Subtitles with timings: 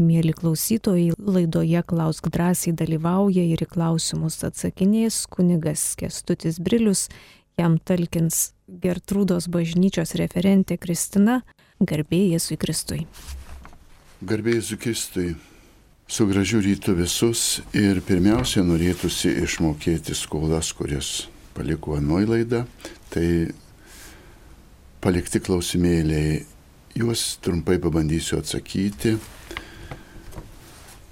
[0.00, 7.06] Mėly klausytojai, laidoje Klausk drąsiai dalyvauja ir į klausimus atsakinės kunigas Kestutis Brilius,
[7.60, 8.52] jam talkins
[8.82, 11.42] Gertrūdos bažnyčios referentė Kristina,
[11.78, 13.00] garbėjai Jėzui Kristui.
[14.24, 15.26] Garbėjai Jėzui Kristui,
[16.08, 22.64] su gražiu rytu visus ir pirmiausia norėtųsi išmokėti skolas, kurias paliko anoji laida,
[23.12, 23.52] tai
[25.04, 26.40] palikti klausimėliai,
[26.96, 29.18] juos trumpai pabandysiu atsakyti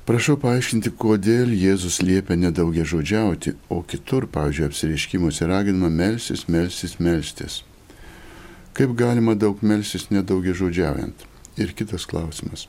[0.09, 7.61] Prašau paaiškinti, kodėl Jėzus liepia nedaugia žodžiauti, o kitur, pavyzdžiui, apsireiškimuose raginama melsis, melsis, melstis.
[8.73, 11.27] Kaip galima daug melsis nedaugia žodžiaujant?
[11.61, 12.65] Ir kitas klausimas.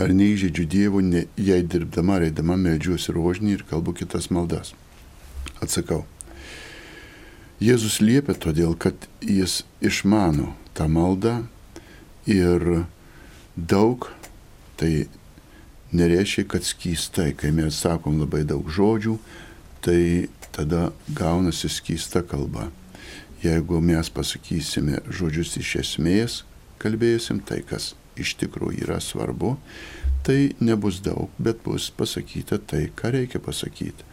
[0.00, 4.72] Ar neįžeidžiu Dievo, ne, jei dirbdama, reidama medžiuosi rožinį ir kalbu kitas maldas?
[5.60, 6.06] Atsakau.
[7.62, 11.42] Jėzus liepia todėl, kad jis išmano tą maldą
[12.24, 12.86] ir
[13.54, 14.08] daug,
[14.80, 15.06] tai
[15.92, 19.16] nereiškia, kad skystai, kai mes sakom labai daug žodžių,
[19.84, 22.70] tai tada gaunasi skysta kalba.
[23.42, 26.42] Jeigu mes pasakysime žodžius iš esmės,
[26.82, 29.56] kalbėsim tai, kas iš tikrųjų yra svarbu,
[30.22, 34.06] tai nebus daug, bet bus pasakyta tai, ką reikia pasakyti.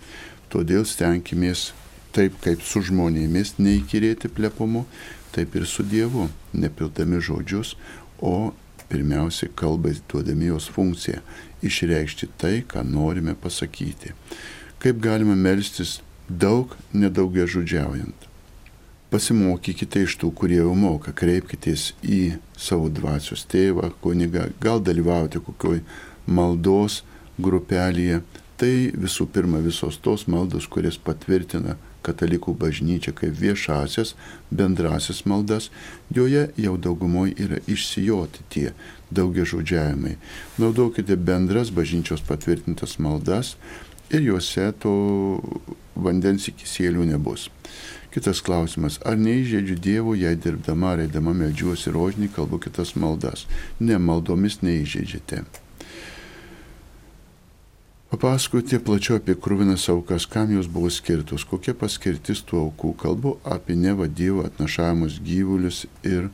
[0.50, 1.70] Todėl stenkimės
[2.16, 4.88] taip, kaip su žmonėmis neįkirėti plepumu,
[5.36, 6.26] taip ir su Dievu,
[6.58, 7.76] nepildami žodžius,
[8.18, 8.52] o
[8.90, 11.22] pirmiausiai kalbai duodami jos funkciją
[11.66, 14.14] išreikšti tai, ką norime pasakyti.
[14.80, 18.28] Kaip galima melstis daug nedaugia žodžiaujant.
[19.10, 25.82] Pasimokykite iš tų, kurie jau moka, kreipkitės į savo dvasios tėvą, kunigą, gal dalyvauti kokioj
[26.30, 27.02] maldos
[27.42, 28.22] grupelėje.
[28.60, 31.78] Tai visų pirma visos tos maldos, kurias patvirtina
[32.10, 34.16] katalikų bažnyčia kaip viešasias,
[34.52, 35.70] bendrasias maldas,
[36.14, 38.68] joje jau daugumoje yra išsijoti tie
[39.10, 40.18] daugia žodžiavimai.
[40.58, 43.56] Naudokite bendras bažnyčios patvirtintas maldas
[44.10, 44.94] ir juose to
[45.96, 47.50] vandens ikisėlių nebus.
[48.10, 53.46] Kitas klausimas, ar neįžeidžiu Dievo, jei dirbdama, reidama medžiuosi rožinį, kalbu kitas maldas?
[53.80, 55.44] Ne, maldomis neįžeidžiate.
[58.10, 62.96] Papasakoti plačiau apie krūvinas aukas, kam jos buvo skirtos, kokia paskirtis tų aukų.
[62.98, 66.32] Kalbu apie neva Dievo atnašavimus gyvulius ir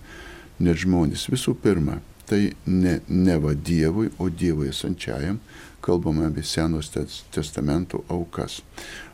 [0.63, 1.25] net žmonės.
[1.33, 1.97] Visų pirma,
[2.31, 5.41] tai ne neva Dievui, o Dievui esančiajam,
[5.83, 6.93] kalbame apie Senos
[7.35, 8.61] testamento aukas.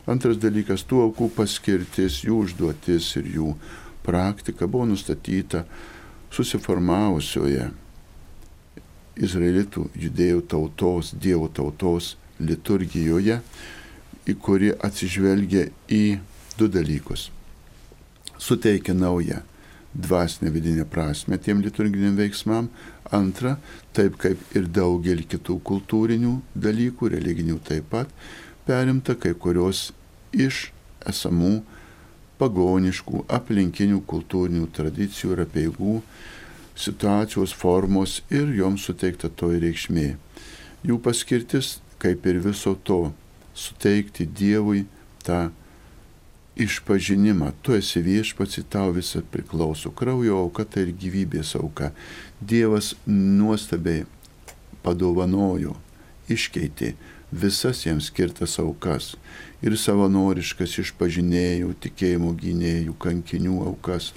[0.06, 3.56] Antras dalykas, tų aukų paskirtis, jų užduotis ir jų
[4.06, 5.66] praktika buvo nustatyta
[6.30, 7.72] susiformavusioje
[9.18, 12.14] Izraelitų judėjų tautos, Dievo tautos
[12.48, 13.38] liturgijoje,
[14.28, 16.04] į kuri atsižvelgia į
[16.58, 17.30] du dalykus.
[18.38, 19.42] Suteikia naują
[19.94, 22.68] dvasinę vidinę prasme tiem liturginiam veiksmam.
[23.12, 23.58] Antra,
[23.92, 28.08] taip kaip ir daugelį kitų kultūrinių dalykų, religinių taip pat,
[28.64, 29.90] perimta kai kurios
[30.32, 30.70] iš
[31.04, 31.58] esamų
[32.40, 35.98] pagoniškų aplinkinių kultūrinių tradicijų ir apieigų
[36.78, 40.08] situacijos formos ir joms suteikta toji reikšmė.
[40.88, 43.12] Jų paskirtis kaip ir viso to,
[43.54, 44.86] suteikti Dievui
[45.22, 45.50] tą
[46.56, 47.52] išpažinimą.
[47.62, 49.92] Tu esi viešpats, tau visą priklauso.
[49.94, 51.92] Kraujo auka tai ir gyvybės auka.
[52.40, 54.04] Dievas nuostabiai
[54.82, 55.76] padovanojo,
[56.28, 56.94] iškeitė
[57.32, 59.14] visas jiems skirtas aukas
[59.64, 64.10] ir savanoriškas išpažinėjų, tikėjimo gynėjų, kankinių aukas,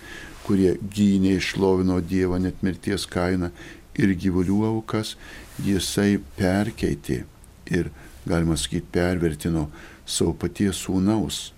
[0.43, 3.53] kurie gynė išlovino Dievą net mirties kainą
[3.95, 5.15] ir gyvulių aukas,
[5.63, 7.23] jisai perkeitė
[7.71, 7.91] ir,
[8.25, 9.67] galima sakyti, pervertino
[10.05, 11.49] savo paties sūnaus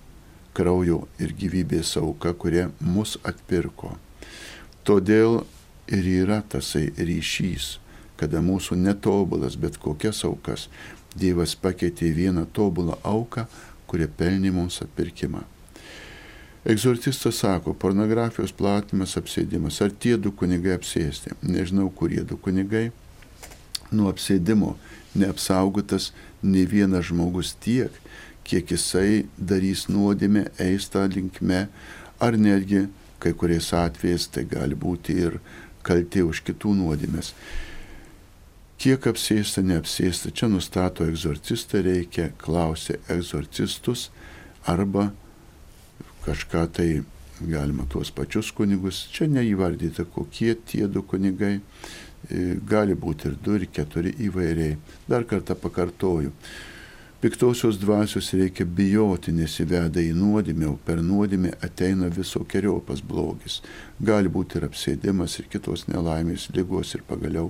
[0.57, 3.93] kraujo ir gyvybės auka, kurie mus atpirko.
[4.87, 5.43] Todėl
[5.87, 7.77] ir yra tasai ryšys,
[8.17, 10.67] kada mūsų netobulas, bet kokias aukas
[11.17, 13.47] Dievas pakeitė į vieną tobulą auką,
[13.89, 15.41] kurie pelnė mums atpirkimą.
[16.67, 19.79] Egzortistas sako, pornografijos platimas, apsėdimas.
[19.81, 21.33] Ar tie du kunigai apsėsti?
[21.47, 22.89] Nežinau, kurie du kunigai.
[23.95, 24.75] Nuo apsėdimo
[25.19, 26.11] neapsaugotas
[26.43, 27.93] ne vienas žmogus tiek,
[28.47, 31.67] kiek jisai darys nuodėmę, eis tą linkme,
[32.19, 32.87] ar netgi
[33.19, 35.39] kai kuriais atvejais tai gali būti ir
[35.87, 37.33] kaltė už kitų nuodėmės.
[38.77, 44.11] Kiek apsėsta, neapsėsta, čia nustato egzorcistą, reikia klausti egzorcistus
[44.69, 45.09] arba
[46.27, 46.89] kažką tai
[47.39, 51.57] galima tuos pačius kunigus, čia neįvardyta, kokie tie du kunigai,
[52.69, 54.77] gali būti ir du, ir keturi įvairiai.
[55.07, 56.33] Dar kartą pakartoju.
[57.17, 63.63] Piktosios dvasios reikia bijoti, nes įveda į nuodėmę, o per nuodėmę ateina visokiojopas blogis.
[63.97, 67.49] Gali būti ir apsėdimas, ir kitos nelaimės, lygos, ir pagaliau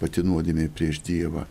[0.00, 1.46] pati nuodėmė prieš Dievą.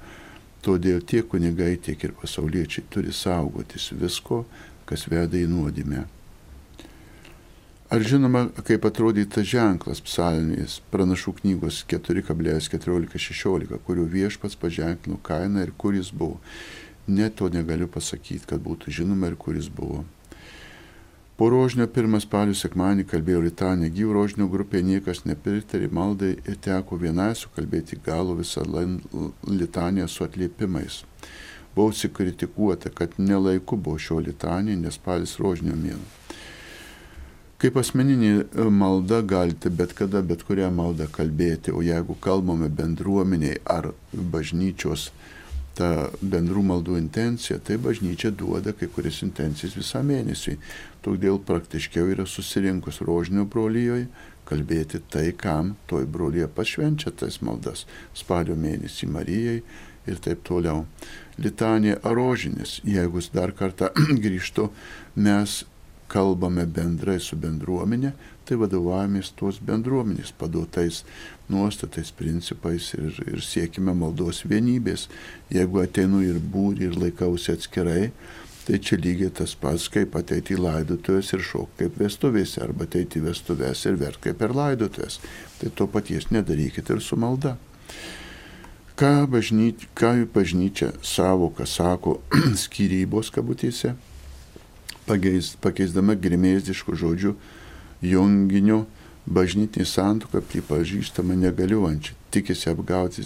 [0.63, 4.43] Todėl tiek kunigai, tiek ir pasauliečiai turi saugotis visko,
[4.87, 6.03] kas veda į nuodėmę.
[7.93, 15.73] Ar žinoma, kaip atrodė tas ženklas psalmės pranašų knygos 4,14-16, kuriuo viešpats paženklino kainą ir
[15.77, 16.39] kur jis buvo
[17.07, 20.01] ne to negaliu pasakyti, kad būtų žinoma ir kuris buvo.
[21.37, 26.97] Po rožinio pirmas spalio sekmanį kalbėjo litanė, gyvų rožinio grupė niekas nepritarė maldai ir teko
[26.97, 28.65] vienai sukalbėti galo visą
[29.45, 31.03] litanę su atliepimais.
[31.77, 36.22] Buvau sikritikuota, kad nelaiku buvo šio litanė, nes spalis rožinio mėno.
[37.63, 43.87] Kaip asmeninė malda galite bet kada, bet kurią maldą kalbėti, o jeigu kalbame bendruomeniai ar
[44.11, 45.05] bažnyčios
[45.77, 50.57] ta bendrų maldų intencija, tai bažnyčia duoda kai kurias intencijas visą mėnesį.
[51.07, 54.09] Todėl praktiškiau yra susirinkus rožinio brolyjoje
[54.43, 59.59] kalbėti tai, kam toj brolyje pašvenčia tas maldas spalio mėnesį Marijai
[60.03, 60.83] ir taip toliau.
[61.39, 63.95] Litanija rožinis, jeigu dar kartą
[64.25, 64.67] grįžtu,
[65.15, 65.63] mes
[66.13, 68.13] kalbame bendrai su bendruomenė,
[68.45, 71.01] tai vadovavomės tos bendruomenės paduotais
[71.49, 75.07] nuostatais, principais ir, ir siekime maldos vienybės.
[75.53, 78.11] Jeigu ateinu ir būri ir laikausi atskirai,
[78.67, 83.19] tai čia lygiai tas pats, kaip ateiti į laidotuvės ir šokti kaip vestuvėse, arba ateiti
[83.19, 85.19] į vestuvės ir verti kaip per laidotuvės.
[85.59, 87.57] Tai to paties nedarykite ir su malda.
[88.99, 92.19] Ką, bažnyčia, ką bažnyčia savoka sako
[92.63, 93.95] skirybos kabutėse?
[95.07, 97.35] Pakeis, pakeisdama grimėziškų žodžių
[98.03, 98.83] junginiu
[99.25, 103.23] bažnytinį santuoką pripažįstama negaliuojančią, tikisi apgauti,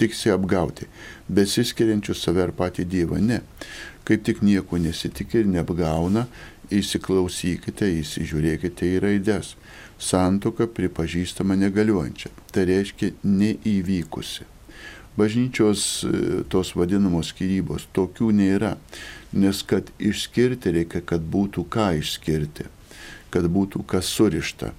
[0.00, 0.88] tiksi apgauti,
[1.28, 3.20] besiskiriančių save ar patį Dievą.
[3.20, 3.42] Ne,
[4.08, 6.24] kaip tik nieko nesitikė ir neapgauna,
[6.72, 9.54] įsiklausykite, įsižiūrėkite į raides.
[10.00, 14.46] Santuoka pripažįstama negaliuojančia, tai reiškia neįvykusi.
[15.18, 16.12] Bažnyčios e,
[16.48, 18.76] tos vadinamos skirybos tokių nėra
[19.32, 22.66] nes kad išskirti reikia, kad būtų ką išskirti,
[23.30, 24.72] kad būtų kas surišta.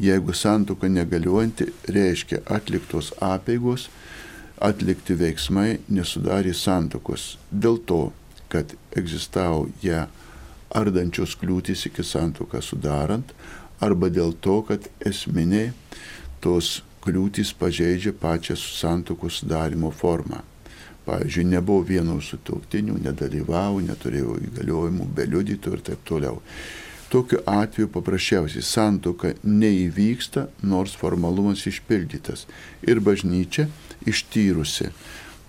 [0.00, 3.88] Jeigu santuoka negaliuojanti, reiškia atliktos apėgos,
[4.60, 8.12] atlikti veiksmai nesudarė santokos dėl to,
[8.52, 10.06] kad egzistavo ją
[10.74, 13.32] ardančios kliūtis iki santoką sudarant,
[13.80, 15.72] arba dėl to, kad esminiai
[16.44, 20.42] tos kliūtis pažeidžia pačią santokos sudarimo formą.
[21.04, 26.40] Pavyzdžiui, nebuvo vieno sutoktinių, nedalyvavo, neturėjo įgaliojimų, be liudytų ir taip toliau.
[27.12, 32.46] Tokiu atveju paprasčiausiai santoka neįvyksta, nors formalumas išpildytas.
[32.88, 33.68] Ir bažnyčia
[34.08, 34.88] ištyrusi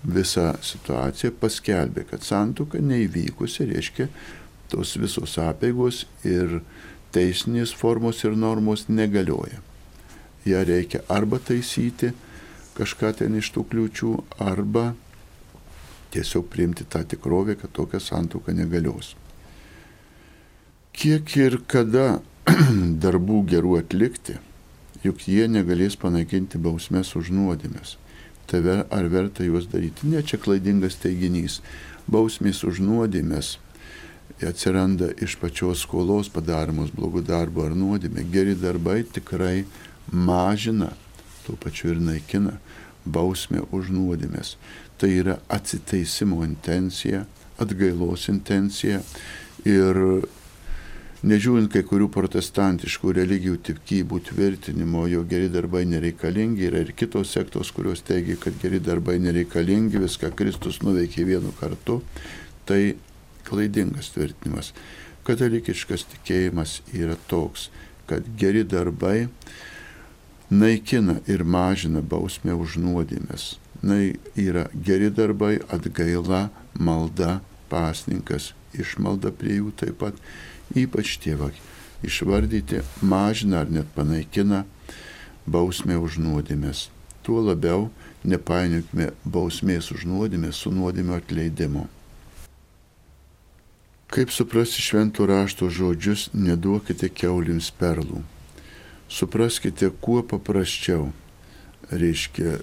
[0.06, 4.10] visą situaciją paskelbė, kad santoka neįvykusi, reiškia,
[4.70, 6.60] tos visos apėgos ir
[7.16, 9.64] teisinės formos ir normos negalioja.
[10.46, 12.12] Ja reikia arba taisyti
[12.76, 14.12] kažką ten iš tų kliūčių,
[14.44, 14.92] arba
[16.16, 19.16] tiesiog priimti tą tikrovę, kad tokia santuoka negalios.
[20.96, 22.22] Kiek ir kada
[23.04, 24.38] darbų gerų atlikti,
[25.04, 27.98] juk jie negalės panaikinti bausmės už nuodėmės.
[28.46, 28.62] Tai
[28.94, 30.08] ar verta juos daryti?
[30.08, 31.60] Ne, čia klaidingas teiginys.
[32.06, 33.56] Bausmės už nuodėmės
[34.46, 38.26] atsiranda iš pačios skolos padaromos blogų darbų ar nuodėmė.
[38.32, 39.66] Geri darbai tikrai
[40.12, 40.92] mažina,
[41.46, 42.60] tuo pačiu ir naikina
[43.06, 44.56] bausmę už nuodėmės
[44.98, 47.26] tai yra atsiteisimo intencija,
[47.60, 49.02] atgailos intencija
[49.68, 50.00] ir
[51.26, 57.72] nežiūrint kai kurių protestantiškų religijų tikybų tvirtinimo, jo geri darbai nereikalingi, yra ir kitos sektos,
[57.76, 62.02] kurios teigia, kad geri darbai nereikalingi, viską Kristus nuveikė vienu kartu,
[62.70, 62.96] tai
[63.48, 64.72] klaidingas tvirtinimas.
[65.26, 67.72] Katalikiškas tikėjimas yra toks,
[68.06, 69.28] kad geri darbai
[70.54, 74.02] naikina ir mažina bausmę už nuodėmės na,
[74.40, 77.40] yra geri darbai, atgaila, malda,
[77.70, 80.20] pasninkas, išmalda prie jų taip pat,
[80.76, 81.54] ypač tėvai
[82.06, 84.64] išvardyti, mažina ar net panaikina
[85.46, 86.90] bausmę už nuodėmės.
[87.26, 87.90] Tuo labiau
[88.26, 91.88] nepainiokime bausmės už nuodėmę su nuodėmio atleidimu.
[94.14, 98.22] Kaip suprasti šventų rašto žodžius, neduokite keulims perlų.
[99.10, 101.10] Supraskite kuo paprasčiau.
[101.92, 102.60] Reiškia,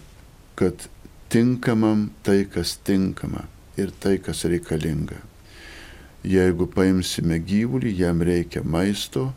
[0.58, 0.86] kad
[1.32, 3.46] tinkamam tai, kas tinkama
[3.80, 5.16] ir tai, kas reikalinga.
[6.28, 9.30] Jeigu paimsime gyvulį, jam reikia maisto,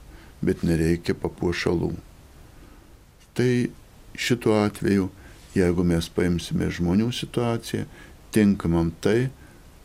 [0.43, 1.93] bet nereikia papuošalų.
[3.35, 3.51] Tai
[4.11, 5.07] šituo atveju,
[5.55, 7.87] jeigu mes paimsime žmonių situaciją,
[8.35, 9.29] tinkamam tai,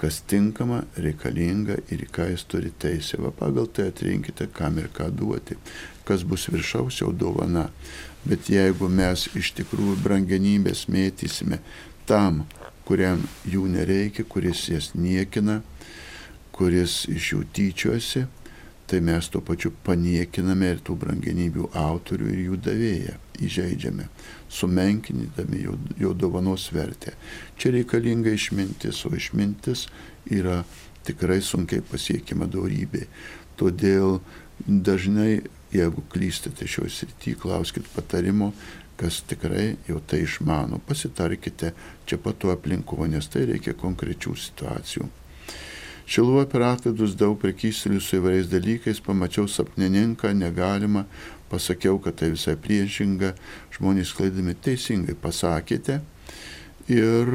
[0.00, 3.20] kas tinkama, reikalinga ir ką jis turi teisę.
[3.22, 5.54] Va pagal tai atrinkite, kam ir ką duoti.
[6.08, 7.68] Kas bus viršaus jau dovana.
[8.26, 11.60] Bet jeigu mes iš tikrųjų brangenybės mėtysime
[12.10, 12.44] tam,
[12.88, 15.60] kuriam jų nereikia, kuris jas niekina,
[16.54, 18.24] kuris iš jų tyčiosi,
[18.90, 23.14] tai mes tuo pačiu paniekiname ir tų brangenybių autorių ir jų davėją,
[23.46, 24.08] įžeidžiame,
[24.50, 27.14] sumenkinydami jo, jo dovanos vertę.
[27.54, 29.86] Čia reikalinga išmintis, o išmintis
[30.26, 30.64] yra
[31.06, 33.06] tikrai sunkiai pasiekima darybė.
[33.60, 34.18] Todėl
[34.66, 38.50] dažnai, jeigu klystate šioje srityje, klauskit patarimo,
[39.00, 40.80] kas tikrai jau tai išmano.
[40.86, 41.72] Pasitarkite
[42.06, 45.08] čia patu aplinko, nes tai reikia konkrečių situacijų.
[46.10, 51.04] Šiluoju per atlaidus daug prekystelių su įvairiais dalykais, pamačiau sapnininką, negalima,
[51.52, 53.36] pasakiau, kad tai visai priešinga,
[53.76, 56.00] žmonės klaidami teisingai pasakėte
[56.90, 57.30] ir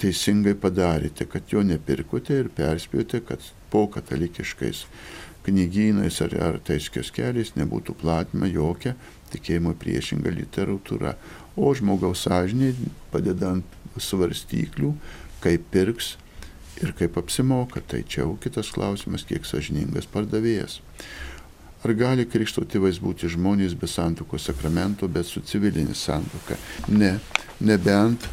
[0.00, 4.86] teisingai padarėte, kad jo nepirkote ir perspėjote, kad po katalikiškais
[5.48, 8.96] knygynais ar, ar tais keliais nebūtų platinama jokia
[9.32, 11.16] tikėjimo priešinga literatūra.
[11.58, 12.74] O žmogaus sąžiniai
[13.12, 14.92] padedant svarstyklių,
[15.42, 16.16] kaip pirks
[16.82, 20.78] ir kaip apsimoka, tai čia jau kitas klausimas, kiek sažiningas pardavėjas.
[21.86, 26.58] Ar gali krikšto tėvais būti žmonės be santokos sakramento, bet su civilinė santoka?
[26.90, 27.18] Ne,
[27.62, 28.26] nebent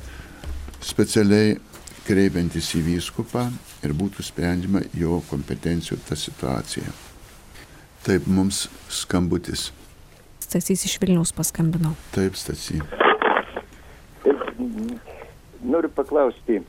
[0.82, 1.56] specialiai
[2.06, 3.48] kreipiantis į vyskupą
[3.86, 6.90] ir būtų sprendžiama jo kompetencijų ta situacija.
[8.06, 9.72] Taip, mums skambutis.
[10.46, 11.96] Stasys iš Vilniaus paskambino.
[12.14, 12.80] Taip, Stasy.
[15.66, 16.62] Noriu paklausti,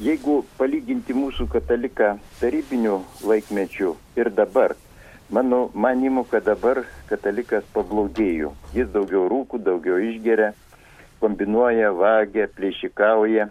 [0.00, 2.94] Jeigu palyginti mūsų kataliką tarybinių
[3.28, 4.72] laikmečių ir dabar,
[5.28, 8.54] mano manimu, kad dabar katalikas pablogėjo.
[8.72, 10.54] Jis daugiau rūkų, daugiau išgeria,
[11.20, 13.50] kombinuoja, vagia, plėšikauja,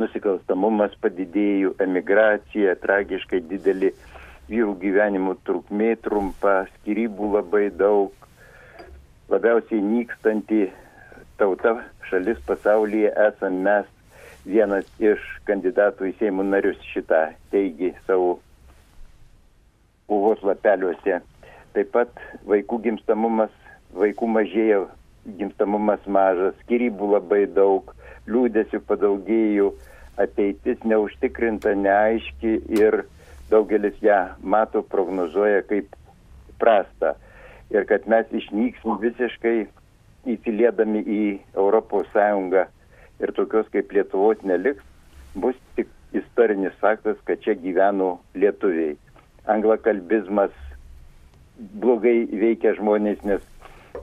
[0.00, 3.92] nusikalstamumas padidėjo, emigracija, tragiškai didelį
[4.48, 8.16] vyrų gyvenimo trukmė trumpa, skirybų labai daug,
[9.28, 10.66] labiausiai nykstanti
[11.38, 11.76] tauta
[12.10, 13.94] šalis pasaulyje esame mes
[14.48, 18.38] vienas iš kandidatų į Seimo narius šitą teigi savo
[20.08, 21.20] kovos lapeliuose.
[21.76, 23.52] Taip pat vaikų gimstamumas,
[23.92, 24.80] vaikų mažėja,
[25.38, 27.92] gimstamumas mažas, skirybų labai daug,
[28.28, 29.68] liūdėsių padaugėjų,
[30.18, 33.02] ateitis neužtikrinta, neaiški ir
[33.52, 35.92] daugelis ją mato, prognozuoja kaip
[36.58, 37.14] prasta.
[37.74, 39.58] Ir kad mes išnyksim visiškai
[40.28, 41.22] įsiliedami į
[42.12, 42.64] Sąjungą
[43.20, 44.82] ir tokios kaip Lietuvos neliks,
[45.34, 48.96] bus tik istorinis faktas, kad čia gyveno lietuviai.
[49.48, 50.54] Anglakalbizmas
[51.58, 53.44] blogai veikia žmonės, nes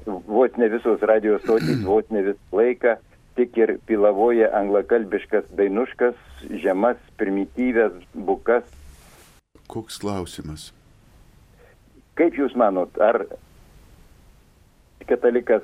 [0.06, 2.98] vos ne visos radijos stotys, vos ne visą laiką
[3.36, 6.16] tik ir pilavoja anglakalbiškas dainuškas,
[6.64, 8.68] žemas, primityvės, bukas.
[9.72, 10.70] Koks klausimas?
[12.16, 13.26] Kaip Jūs manot, ar
[15.10, 15.64] katalikas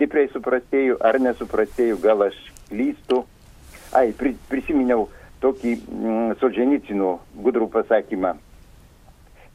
[0.00, 2.36] stipriai suprastėjų ar nesuprastėjų, gal aš
[2.70, 3.24] klystu.
[3.92, 5.08] Ai, pri, prisiminiau
[5.42, 8.36] tokį mm, Solženicino gudrų pasakymą.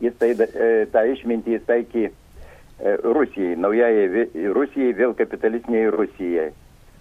[0.04, 2.14] Jis tai, e, tą išmintį jis taikė e,
[3.16, 6.52] Rusijai, naujajai Rusijai, vėl kapitalistiniai Rusijai.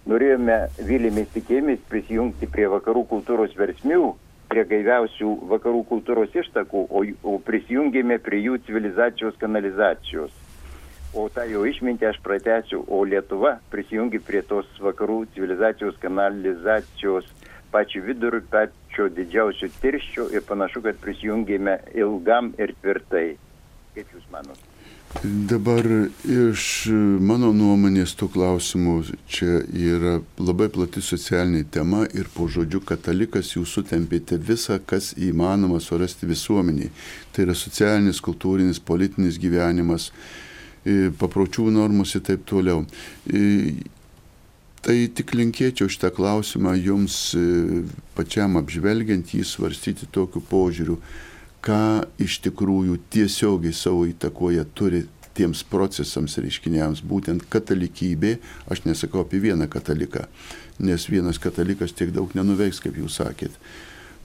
[0.09, 4.13] Norėjome vilėmis tikėjomis prisijungti prie vakarų kultūros versmių,
[4.49, 10.33] prie gaiviausių vakarų kultūros ištakų, o, o prisijungėme prie jų civilizacijos kanalizacijos
[11.15, 17.31] o tą jo išmintį aš pratęsiu, o Lietuva prisijungi prie tos vakarų civilizacijos kanalizacijos
[17.71, 23.27] pačiu viduriu, pačio didžiausio tirščio ir panašu, kad prisijungėme ilgam ir tvirtai.
[23.95, 24.75] Kaip Jūs manote?
[25.23, 25.85] Dabar
[26.27, 26.63] iš
[27.23, 28.95] mano nuomonės tų klausimų
[29.31, 35.79] čia yra labai plati socialinė tema ir po žodžiu katalikas jūs sutempėte visą, kas įmanoma
[35.79, 36.91] surasti visuomeniai.
[37.31, 40.09] Tai yra socialinis, kultūrinis, politinis gyvenimas,
[41.19, 42.85] papročių normos ir taip toliau.
[44.85, 47.17] Tai tik linkėčiau šitą klausimą jums
[48.17, 50.99] pačiam apžvelgiant jį svarstyti tokiu požiūriu,
[51.65, 55.01] ką iš tikrųjų tiesiogiai savo įtakoje turi
[55.35, 58.37] tiems procesams reiškiniams, būtent katalikybė,
[58.71, 60.27] aš nesakau apie vieną kataliką,
[60.79, 63.57] nes vienas katalikas tiek daug nenuveiks, kaip jūs sakėt.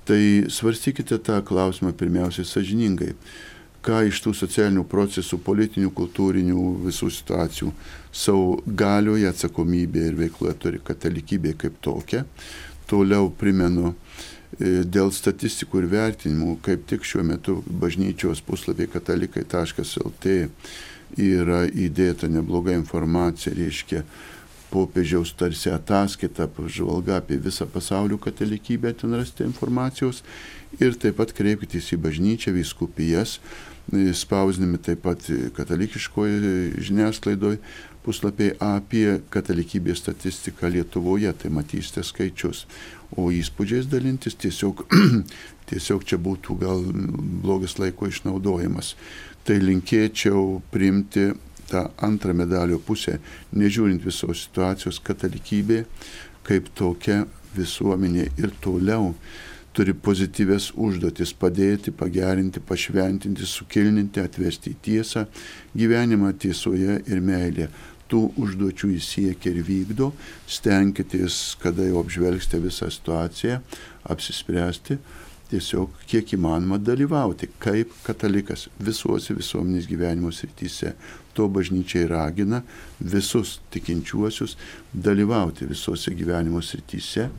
[0.06, 3.14] Tai svarstykite tą klausimą pirmiausiai sažiningai
[3.84, 7.72] ką iš tų socialinių procesų, politinių, kultūrinių visų situacijų
[8.12, 12.24] savo galioje, atsakomybėje ir veikloje turi katalikybė kaip tokia.
[12.90, 13.94] Toliau primenu,
[14.58, 20.36] e, dėl statistikų ir vertinimų, kaip tik šiuo metu bažnyčios puslapį katalikai.lt
[21.18, 24.04] yra įdėta nebloga informacija, reiškia,
[24.70, 30.22] popiežiaus tarsi ataskaita, apžvalga apie visą pasaulio katalikybę, ten rasite informacijos.
[30.78, 33.40] Ir taip pat kreipkitės į bažnyčią, vyskupijas,
[34.14, 35.24] spausdinami taip pat
[35.56, 37.58] katalikiškoje žiniasklaidoje
[38.04, 42.64] puslapiai apie katalikybės statistiką Lietuvoje, tai matysite skaičius.
[43.18, 44.86] O įspūdžiais dalintis tiesiog,
[45.70, 46.86] tiesiog čia būtų gal
[47.44, 48.94] blogas laiko išnaudojimas.
[49.44, 51.30] Tai linkėčiau priimti
[51.70, 53.18] tą antrą medalio pusę,
[53.56, 55.84] nežiūrint visos situacijos, katalikybė
[56.46, 57.24] kaip tokia
[57.56, 59.12] visuomenė ir toliau
[59.76, 65.24] turi pozityves užduotis padėti, pagerinti, pašventinti, sukilninti, atvesti į tiesą,
[65.76, 67.70] gyvenimą tiesoje ir meilėje.
[68.10, 70.08] Tų užduočių jis siekia ir vykdo,
[70.50, 73.60] stenkitės, kada jau apžvelgsite visą situaciją,
[74.10, 74.96] apsispręsti,
[75.50, 80.96] tiesiog kiek įmanoma dalyvauti kaip katalikas visuose visuomenės gyvenimo srityse.
[81.40, 82.58] To bažnyčiai ragina
[83.00, 84.58] visus tikinčiuosius
[84.92, 87.30] dalyvauti visuose gyvenimo srityse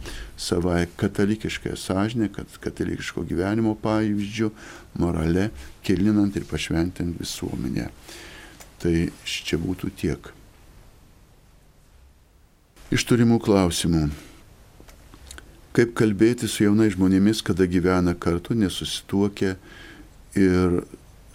[0.42, 4.50] savai katalikiškai sąžinė, kad katalikiško gyvenimo pavyzdžių,
[5.04, 5.52] morale,
[5.86, 7.92] kilinant ir pašventinant visuomenę.
[8.82, 10.32] Tai čia būtų tiek.
[12.90, 14.08] Iš turimų klausimų
[15.78, 19.60] kaip kalbėti su jaunais žmonėmis, kada gyvena kartu, nesusituokia
[20.34, 20.82] ir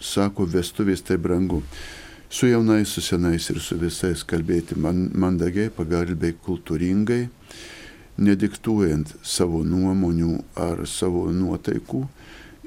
[0.03, 1.63] sako, vestuvės tai brangu.
[2.29, 7.29] Su jaunais, su senais ir su visais kalbėti man, mandagiai, pagarbiai, kultūringai,
[8.19, 12.01] nediktuojant savo nuomonių ar savo nuotaikų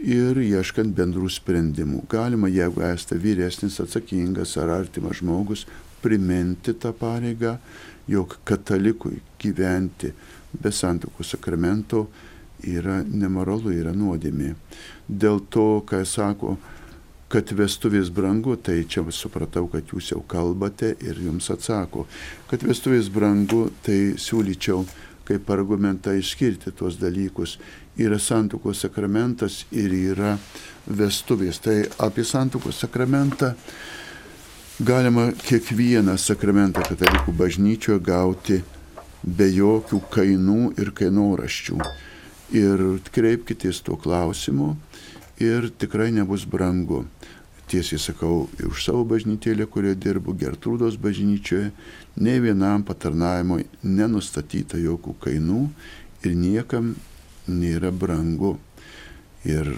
[0.01, 2.07] ir ieškant bendrų sprendimų.
[2.09, 5.67] Galima, jeigu esate vyresnis, atsakingas ar artimas žmogus,
[6.01, 7.59] priminti tą pareigą,
[8.09, 10.15] jog katalikui gyventi
[10.57, 12.07] be santokų sakramento
[12.65, 14.55] yra nemoralu, yra nuodėmė.
[15.05, 16.57] Dėl to, ką sako,
[17.31, 22.09] kad vestuvės brangu, tai čia supratau, kad jūs jau kalbate ir jums atsako.
[22.51, 24.83] Kad vestuvės brangu, tai siūlyčiau
[25.31, 27.59] kaip argumentą išskirti tuos dalykus.
[28.01, 30.35] Yra santokos sakramentas ir yra
[30.91, 31.61] vestuvės.
[31.63, 33.53] Tai apie santokos sakramentą
[34.83, 38.59] galima kiekvieną sakramentą katalikų bažnyčioje gauti
[39.23, 41.79] be jokių kainų ir kainoraščių.
[42.59, 42.85] Ir
[43.15, 44.73] kreipkitės tuo klausimu
[45.39, 47.05] ir tikrai nebus brangu.
[47.71, 51.71] Tiesiai sakau, už savo bažnytėlę, kurioje dirbu, Gertrūdos bažnyčioje,
[52.19, 55.61] ne vienam patarnavimui nenustatyta jokių kainų
[56.27, 56.97] ir niekam
[57.47, 58.57] nėra brangu.
[59.47, 59.71] Ir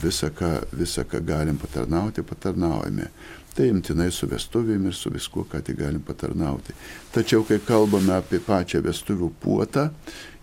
[0.00, 3.10] visą, ką, visą, ką galim patarnauti, patarnaujame
[3.54, 6.74] tai imtinai su vestuvėm ir su viskuo, ką tik galim patarnauti.
[7.14, 9.88] Tačiau, kai kalbame apie pačią vestuvių puotą,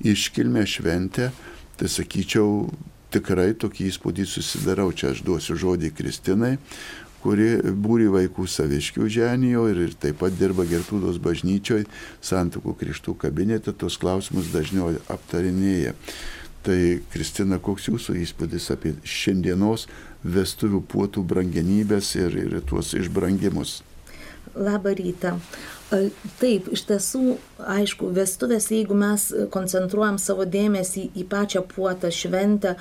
[0.03, 1.31] iškilmę šventę,
[1.79, 2.67] tai sakyčiau,
[3.13, 4.91] tikrai tokį įspūdį susidarau.
[4.91, 6.55] Čia aš duosiu žodį Kristinai,
[7.23, 11.87] kuri būri vaikų saviškių ženijo ir, ir taip pat dirba Gertūdos bažnyčioje,
[12.23, 15.95] Santukų krikštų kabinete, tos klausimus dažniau aptarinėja.
[16.67, 16.79] Tai
[17.13, 19.85] Kristina, koks jūsų įspūdis apie šiandienos
[20.27, 23.81] vestuvių puotų brangenybės ir, ir tuos išbrangimus.
[24.57, 25.37] Labą rytą.
[25.87, 32.73] Taip, iš tiesų, aišku, vestuvės, jeigu mes koncentruojam savo dėmesį į pačią puotą šventę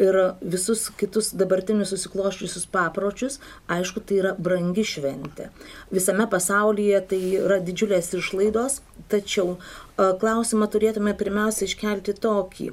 [0.00, 3.36] ir visus kitus dabartinius susikloščiusius papročius,
[3.68, 5.50] aišku, tai yra brangi šventė.
[5.92, 8.78] Visame pasaulyje tai yra didžiulės išlaidos,
[9.12, 9.58] tačiau
[9.98, 12.70] klausimą turėtume pirmiausia iškelti tokį,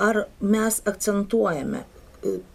[0.00, 1.84] ar mes akcentuojame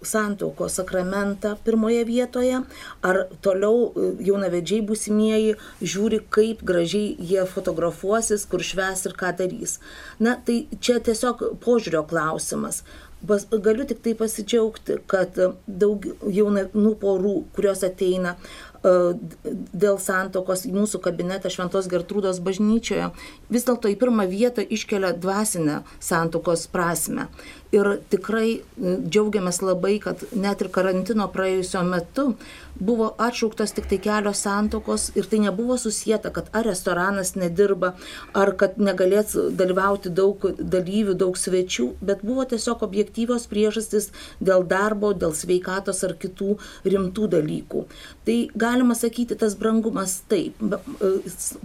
[0.05, 2.61] santauko sakramentą pirmoje vietoje,
[3.05, 9.79] ar toliau e, jaunavedžiai būsimieji žiūri, kaip gražiai jie fotografuosis, kur šves ir ką darys.
[10.19, 12.83] Na, tai čia tiesiog požiūrio klausimas.
[13.21, 15.35] Bas, galiu tik tai pasidžiaugti, kad
[15.67, 23.11] daug jaunų porų, kurios ateina e, dėl santokos mūsų kabinetą Šventos Gertrūdos bažnyčioje,
[23.53, 27.29] vis dėlto į pirmą vietą iškelia dvasinę santokos prasme.
[27.71, 32.33] Ir tikrai e, džiaugiamės labai, kad net ir karantino praėjusio metu
[32.75, 37.93] buvo atšauktos tik tai kelios santokos ir tai nebuvo susijęta, kad ar restoranas nedirba,
[38.35, 44.09] ar kad negalės dalyvauti daug dalyvių, daug svečių, bet buvo tiesiog objektyvios priežastys
[44.43, 47.85] dėl darbo, dėl sveikatos ar kitų rimtų dalykų.
[48.25, 51.07] Tai galima sakyti, tas brangumas taip, e,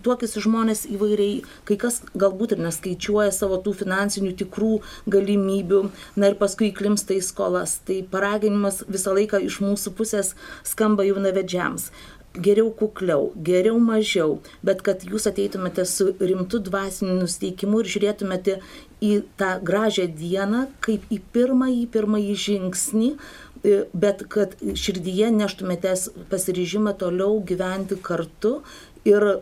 [0.01, 4.79] tuokisi žmonės įvairiai, kai kas galbūt ir neskaičiuoja savo tų finansinių tikrų
[5.12, 5.83] galimybių,
[6.16, 7.77] na ir paskui įklimsta į skolas.
[7.85, 10.33] Tai paraginimas visą laiką iš mūsų pusės
[10.64, 11.90] skamba jaunavedžiams
[12.37, 18.59] geriau kukliau, geriau mažiau, bet kad jūs ateitumėte su rimtu dvasiniu nusteikimu ir žiūrėtumėte
[19.05, 23.46] į tą gražią dieną kaip į pirmąjį, pirmąjį žingsnį, e,
[23.93, 28.61] bet kad širdyje neštumėtės pasiryžimą toliau gyventi kartu
[29.07, 29.39] ir e,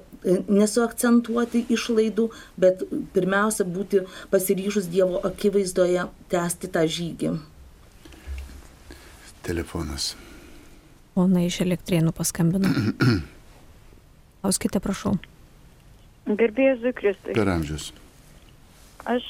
[0.48, 2.28] nesuakcentuoti išlaidų,
[2.60, 2.84] bet
[3.16, 7.34] pirmiausia būti pasiryžus Dievo akivaizdoje tęsti tą žygį.
[9.44, 10.14] Telefonas.
[11.20, 12.70] Ona iš elektrienų paskambino.
[14.44, 15.14] Klauskite, prašau.
[16.24, 17.36] Gerbėjai Zukristai.
[17.36, 17.92] Per amžius.
[19.04, 19.24] Aš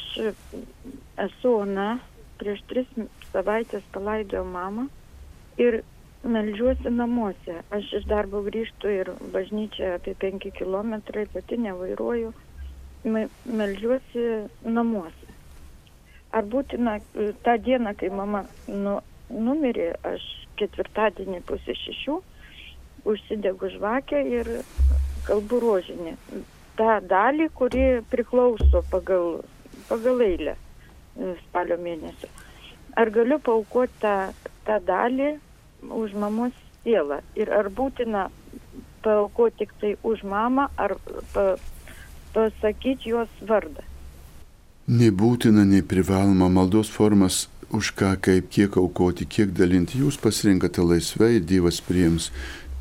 [1.19, 1.97] esu Ona,
[2.39, 2.87] prieš tris
[3.35, 4.87] savaitės palaidojau mamą
[5.61, 5.83] ir
[6.25, 7.61] melžiuosi namuose.
[7.75, 10.95] Aš iš darbo grįžtu ir bažnyčia apie 5 km,
[11.33, 12.33] pati nevairuoju,
[13.05, 14.29] melžiuosi
[14.65, 15.35] namuose.
[16.35, 16.97] Ar būtina
[17.47, 18.97] tą dieną, kai mama nu,
[19.31, 20.25] numirė, aš
[20.59, 22.17] ketvirtadienį pusė šešių
[23.05, 24.51] užsidegu žvakę ir
[25.29, 26.15] kalbu rožinį.
[26.79, 29.45] Ta dalį, kuri priklauso pagal,
[29.91, 32.31] pagal eilę e, spalio mėnesio.
[32.97, 34.17] Ar galiu paukoti tą,
[34.67, 35.35] tą dalį
[35.91, 36.55] už mamos
[36.85, 38.29] sielą ir ar būtina
[39.05, 40.97] paaukoti tik tai už mamą ar
[41.35, 41.57] pa,
[42.35, 43.85] pasakyti jos vardą.
[44.85, 49.99] Nebūtina, nei privaloma maldos formas už ką, kaip, kiek aukoti, kiek dalinti.
[50.03, 52.31] Jūs pasirinkate laisvai, Dievas priims.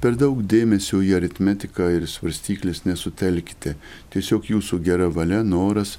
[0.03, 3.77] Per daug dėmesio į aritmetiką ir svarstyklės nesutelkite.
[4.11, 5.93] Tiesiog jūsų gera valia, noras,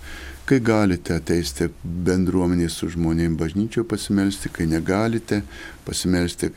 [0.44, 5.40] kai galite ateisite bendruomenės su žmonėmis bažnyčioje pasimelsti, kai negalite
[5.86, 6.52] pasimelsti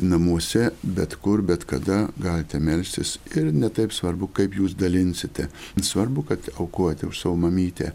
[0.00, 5.50] namuose, bet kur, bet kada galite melstis ir netaip svarbu, kaip jūs dalinsite.
[5.76, 7.92] Svarbu, kad aukojate už savo mamytę.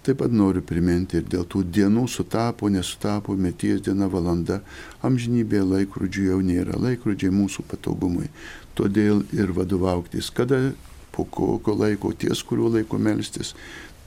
[0.00, 4.62] Taip pat noriu priminti ir dėl tų dienų sutapo, nesutapo, meties diena, valanda,
[5.04, 8.30] amžinybėje laikrodžių jau nėra, laikrodžiai mūsų patogumui.
[8.78, 10.70] Todėl ir vadovauktis, kada,
[11.12, 13.52] po kokio laiko, ties kuriuo laiko melstis,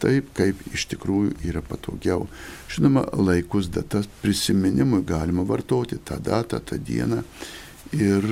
[0.02, 2.26] taip, kaip iš tikrųjų yra patogiau.
[2.74, 7.22] Žinoma, laikus datas prisiminimui galima vartoti tą datą, tą dieną.
[7.94, 8.26] Ir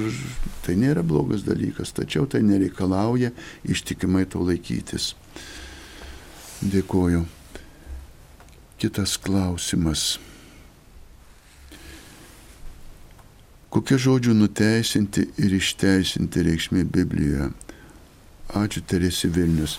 [0.65, 3.29] tai nėra blogas dalykas, tačiau tai nereikalauja
[3.69, 5.11] ištikimai to laikytis.
[6.65, 7.21] Dėkuoju.
[8.81, 10.15] Kitas klausimas.
[13.71, 17.51] Kokia žodžių nuteisinti ir išteisinti reikšmė Biblijoje?
[18.57, 19.77] Ačiū Teresi Vilnius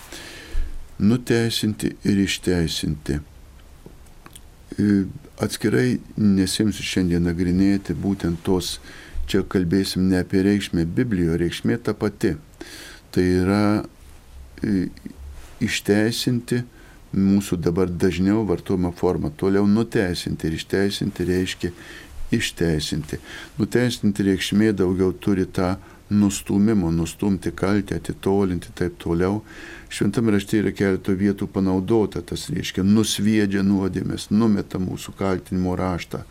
[0.99, 3.19] nuteisinti ir išteisinti.
[4.79, 4.83] E,
[5.41, 8.77] atskirai nesimsiu šiandien nagrinėti būtent tos,
[9.27, 12.35] čia kalbėsim ne apie reikšmę Biblijoje, reikšmė ta pati.
[13.13, 13.65] Tai yra
[14.63, 14.87] e,
[15.63, 16.63] išteisinti
[17.13, 19.31] mūsų dabar dažniau vartojama forma.
[19.37, 21.71] Toliau nuteisinti ir išteisinti reiškia
[22.33, 23.19] išteisinti.
[23.59, 25.75] Nuteisinti reikšmė daugiau turi tą
[26.13, 29.41] nustumimo, nustumti kaltę, atitolinti taip toliau.
[29.93, 36.23] Šventame rašte yra keletų vietų panaudota, tas reiškia nusviedžia nuodėmės, numeta mūsų kaltinimo raštą.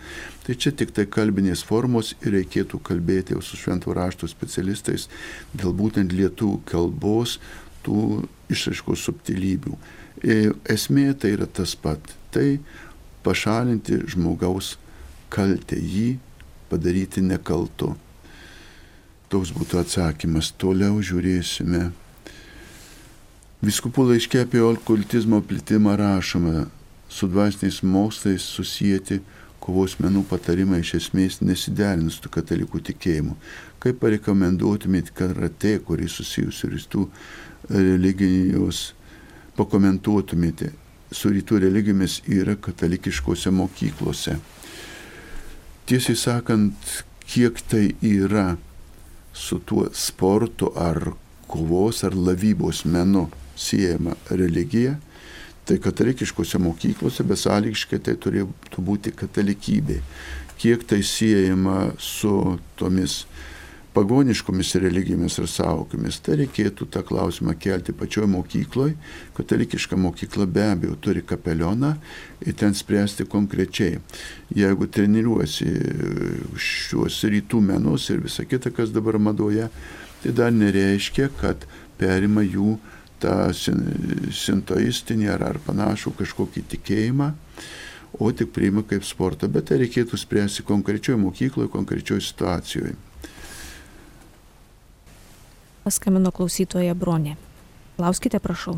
[0.46, 5.08] Tai čia tik tai kalbinės formos ir reikėtų kalbėti jau su švento rašto specialistais
[5.54, 7.38] dėl būtent lietų kalbos
[7.86, 9.78] tų išraiškos subtilybių.
[10.22, 11.98] Esmė tai yra tas pat.
[12.32, 12.58] Tai
[13.26, 14.76] pašalinti žmogaus
[15.32, 16.18] kaltę, jį
[16.70, 17.92] padaryti nekaltu.
[19.32, 20.52] Toks būtų atsakymas.
[20.60, 21.90] Toliau žiūrėsime.
[23.62, 26.66] Viskupų laiškė apie okultizmo plitimą rašoma,
[27.08, 29.20] su dvasiniais mokslais susijęti
[29.62, 33.36] kovos menų patarimai iš esmės nesiderins su katalikų tikėjimu.
[33.82, 37.06] Kaip parekomenduotumėt karate, kuris susijusi rytų
[37.70, 38.90] religijos,
[39.58, 40.72] pakomentuotumėte,
[41.12, 44.38] su rytų religijomis yra katalikiškose mokyklose.
[45.86, 48.56] Tiesiai sakant, kiek tai yra
[49.32, 51.12] su tuo sportu ar
[51.50, 54.96] kovos ar lavybos menu siejama religija,
[55.68, 60.00] tai katalikiškose mokyklose besąlygiškai tai turėtų būti katalikybė.
[60.58, 63.22] Kiek tai siejama su tomis
[63.92, 68.94] pagoniškomis religijomis ir savokomis, tai reikėtų tą klausimą kelti pačioje mokykloje.
[69.36, 71.92] Katalikiška mokykla be abejo turi kapelioną
[72.46, 74.00] ir ten spręsti konkrečiai.
[74.56, 75.68] Jeigu treniruosi
[76.56, 79.68] šiuos rytų menus ir visą kitą, kas dabar madoje,
[80.22, 81.68] tai dar nereiškia, kad
[82.00, 82.78] perima jų
[83.22, 87.32] tą sintoistinį ar, ar panašų kažkokį tikėjimą
[88.18, 93.11] o tik priima kaip sportą, bet tai reikėtų spręsti konkrečioje mokykloje, konkrečioje situacijoje.
[95.82, 97.34] Paskambino klausytoja Bronė.
[97.96, 98.76] Klauskite, prašau.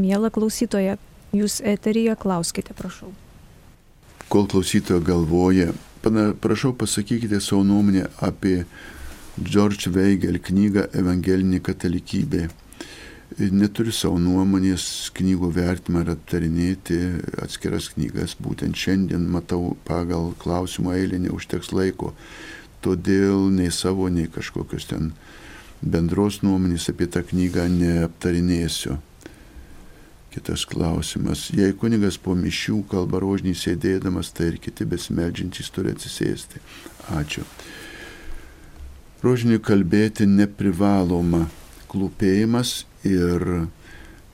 [0.00, 0.98] Mėla klausytoja,
[1.32, 3.14] jūs eteryje klauskite, prašau.
[4.28, 5.72] Kol klausytoja galvoja,
[6.44, 8.66] prašau pasakykite savo nuomonę apie
[9.40, 12.50] George Weigel knygą Evangelinė katalikybė.
[13.40, 17.00] Neturiu savo nuomonės knygų vertimą ir aptarinėti
[17.40, 18.36] atskiras knygas.
[18.36, 22.12] Būtent šiandien matau pagal klausimą eilę neužteks laiko
[22.84, 25.12] todėl nei savo, nei kažkokius ten
[25.82, 28.98] bendros nuomonės apie tą knygą neaptarinėsiu.
[30.30, 31.48] Kitas klausimas.
[31.50, 36.62] Jei kunigas po mišių kalba rožnį sėdėdamas, tai ir kiti besimeldžiantys turi atsisėsti.
[37.18, 37.42] Ačiū.
[39.24, 41.48] Rožinį kalbėti neprivaloma
[41.90, 43.42] klūpėjimas ir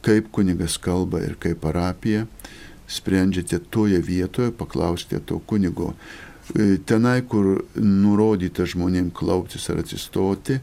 [0.04, 2.26] kaip kunigas kalba ir kaip parapija,
[2.87, 5.94] sprendžiate toje vietoje, paklauskite to kunigo.
[6.87, 10.61] Tenai, kur nurodyta žmonėm klauptis ar atsistoti,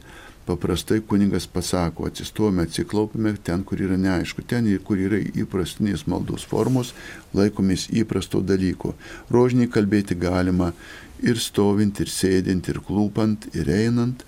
[0.48, 6.94] paprastai kuningas pasako, atsistojame, atsiklaupime ten, kur yra neaišku, ten, kur yra įprastinės maldos formos,
[7.36, 8.94] laikomės įprasto dalyko.
[9.34, 10.74] Rožinį kalbėti galima
[11.24, 14.26] ir stovint, ir sėdint, ir klūpant, ir einant.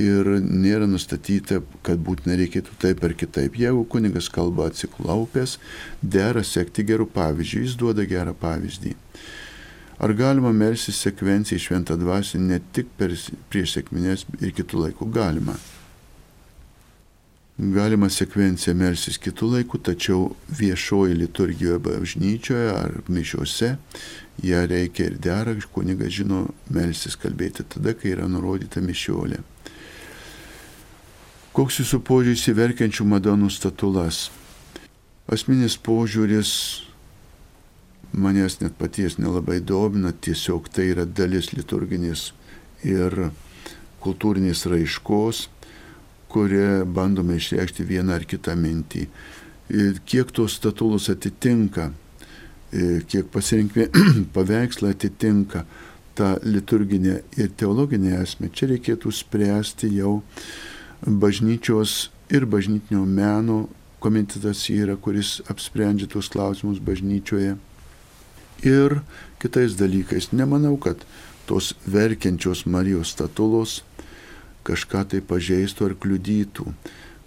[0.00, 3.56] Ir nėra nustatyta, kad būtinai reikėtų taip ar kitaip.
[3.58, 5.56] Jeigu kunigas kalba atsiklaupęs,
[6.00, 8.94] dera sekti gerų pavyzdžių, jis duoda gerą pavyzdį.
[10.00, 13.12] Ar galima melsis sekvenciją šventą dvasį ne tik per,
[13.52, 15.10] prieš sėkminės ir kitų laikų?
[15.12, 15.58] Galima.
[17.60, 23.74] Galima sekvenciją melsis kitų laikų, tačiau viešoji liturgijoje bažnyčioje ar mišiuose
[24.48, 29.44] ją reikia ir dera, kunigas žino melsis kalbėti tada, kai yra nurodyta mišiolė.
[31.52, 34.30] Koks jūsų požiūris į verkiančių Madonų statulas?
[35.28, 36.52] Asminis požiūris
[38.12, 42.30] manęs net paties nelabai domina, tiesiog tai yra dalis liturginės
[42.86, 43.30] ir
[44.00, 45.46] kultūrinės raiškos,
[46.30, 49.06] kurie bandome išreikšti vieną ar kitą mintį.
[50.08, 51.90] Kiek tos statulos atitinka,
[52.70, 53.90] kiek pasirinkime
[54.36, 55.64] paveikslą atitinka
[56.18, 60.20] tą liturginę ir teologinę esmę, čia reikėtų spręsti jau
[61.06, 63.62] bažnyčios ir bažnytinio meno
[64.00, 67.56] komitetas yra, kuris apsprendžia tuos klausimus bažnyčioje
[68.66, 69.00] ir
[69.42, 70.30] kitais dalykais.
[70.32, 71.04] Nemanau, kad
[71.48, 73.80] tos verkiančios Marijos statulos
[74.66, 76.66] kažką tai pažeistų ar kliudytų.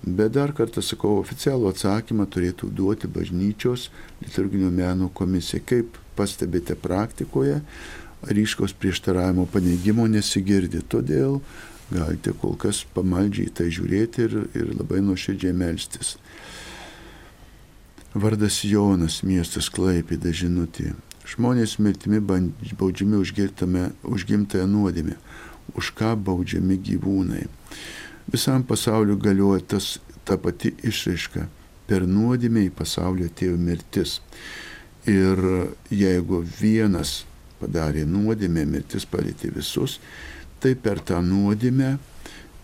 [0.04, 3.88] Bet dar kartą sakau, oficialų atsakymą turėtų duoti bažnyčios
[4.22, 5.64] liturginio meno komisija.
[5.64, 7.62] Kaip pastebite praktikoje,
[8.28, 10.84] ryškos prieštaravimo paneigimo nesigirdi.
[10.88, 11.40] Todėl
[11.92, 16.18] galite kol kas pamaldžiai tai žiūrėti ir, ir labai nuoširdžiai melstis.
[18.14, 20.92] Vardas Jonas, miestas Klaipėda žinutė.
[21.24, 25.16] Žmonės mirtimi baudžiami už gimtąją nuodėmę.
[25.80, 27.46] Už ką baudžiami gyvūnai.
[28.28, 31.48] Visam pasauliu galioja tas, ta pati išraiška.
[31.88, 34.20] Per nuodėmę į pasaulį atėjo mirtis.
[35.08, 35.40] Ir
[35.92, 37.24] jeigu vienas
[37.60, 40.00] padarė nuodėmę, mirtis palėtė visus,
[40.60, 41.98] tai per tą nuodėmę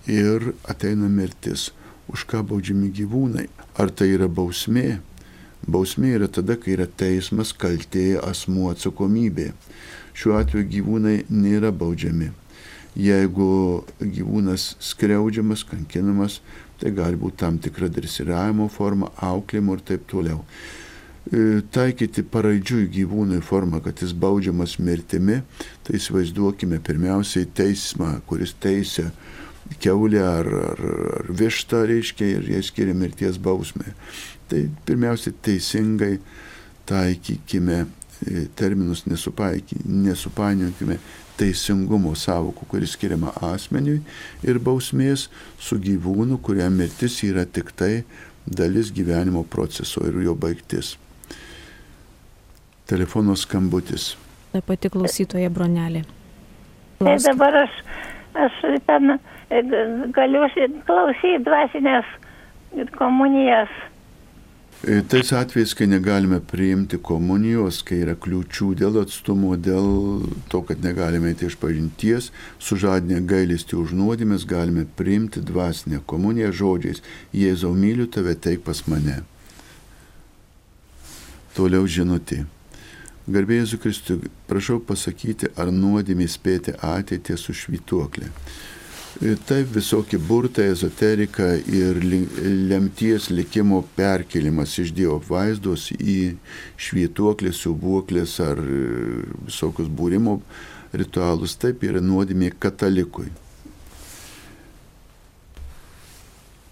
[0.07, 1.71] ir ateina mirtis.
[2.09, 3.45] Už ką baudžiami gyvūnai?
[3.77, 4.99] Ar tai yra bausmė?
[5.69, 9.51] Bausmė yra tada, kai yra teismas, kaltė, asmuo atsakomybė.
[10.17, 12.31] Šiuo atveju gyvūnai nėra baudžiami.
[12.99, 13.49] Jeigu
[14.01, 16.39] gyvūnas skriaudžiamas, kankinamas,
[16.81, 20.41] tai gali būti tam tikra dresiravimo forma, auklėjimo ir taip toliau.
[21.29, 25.41] E, taikyti paraidžiui gyvūnui formą, kad jis baudžiamas mirtimi,
[25.85, 29.11] tai įsivaizduokime pirmiausiai teismą, kuris teisė
[29.77, 30.83] keulę ar, ar,
[31.19, 33.93] ar vištą, reiškia, ir jie skiria mirties bausmę.
[34.49, 36.17] Tai pirmiausia, teisingai
[36.89, 40.97] taikykime e, terminus, nesupainiokime
[41.39, 43.99] teisingumo savokų, kuris skiriama asmeniui
[44.43, 45.27] ir bausmės
[45.61, 48.03] su gyvūnu, kuriam mirtis yra tik tai
[48.49, 50.97] dalis gyvenimo proceso ir jo baigtis.
[52.89, 54.15] Telefono skambutis.
[54.49, 56.01] Ta pati klausytoja bronelė.
[56.99, 57.75] Tai dabar aš,
[58.33, 58.55] aš
[58.87, 59.13] ten
[59.49, 60.45] galiu
[60.87, 62.11] klausyti dvasinės
[62.97, 63.71] komunijas
[64.87, 69.89] E, tais atvejais, kai negalime priimti komunijos, kai yra kliūčių dėl atstumo, dėl
[70.47, 72.29] to, kad negalime eiti iš pažinties,
[72.63, 77.03] sužadinę gailestį už nuodėmės, galime priimti dvasinę komuniją žodžiais
[77.35, 79.19] Jėzau myliu tave, teik pas mane.
[81.59, 82.45] Toliau žinutė.
[83.27, 88.31] Garbėjai Kristui, prašau pasakyti, ar nuodėmė spėti ateitį su švytuoklė.
[89.19, 91.97] Taip visokie burtai, ezoterika ir
[92.69, 96.37] lemties likimo perkelimas iš Dievo vaizdos į
[96.79, 100.37] švietuoklės, subuoklės ar visokius būrimo
[100.95, 103.27] ritualus, taip yra nuodėmė katalikui.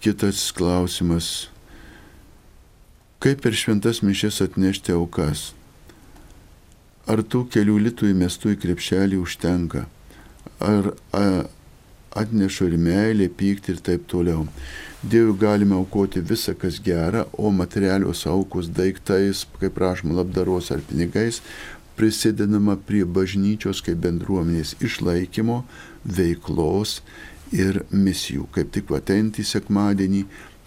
[0.00, 1.50] Kitas klausimas.
[3.20, 5.50] Kaip per šventas mišes atnešti aukas?
[7.04, 9.84] Ar tų kelių litų įmestų į krepšelį užtenka?
[10.64, 11.50] Ar, ar
[12.20, 14.46] atneša ir meilė, pykti ir taip toliau.
[14.98, 21.38] Dievui galime aukoti visą, kas gera, o materialios aukos daiktais, kaip prašoma, labdaros ar pinigais,
[21.98, 25.62] prisidedama prie bažnyčios kaip bendruomenės išlaikymo,
[26.18, 27.00] veiklos
[27.54, 28.48] ir misijų.
[28.54, 30.24] Kaip tik ateinti sekmadienį,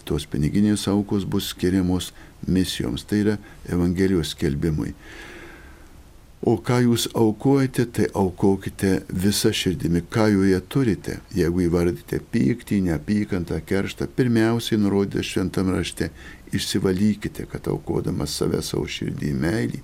[0.08, 2.12] tos piniginės aukos bus skiriamos
[2.48, 3.38] misijoms, tai yra
[3.70, 4.96] Evangelijos skelbimui.
[6.42, 11.20] O ką jūs aukojate, tai aukokite visą širdimi, ką joje turite.
[11.38, 16.08] Jeigu įvardite pyktį, neapykantą, kerštą, pirmiausiai nurodė šventam rašte,
[16.50, 19.84] išsivalykite, kad aukodamas save savo širdį meilį,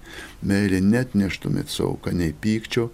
[0.49, 2.87] meilį net neštumėt sauką nei pykčio,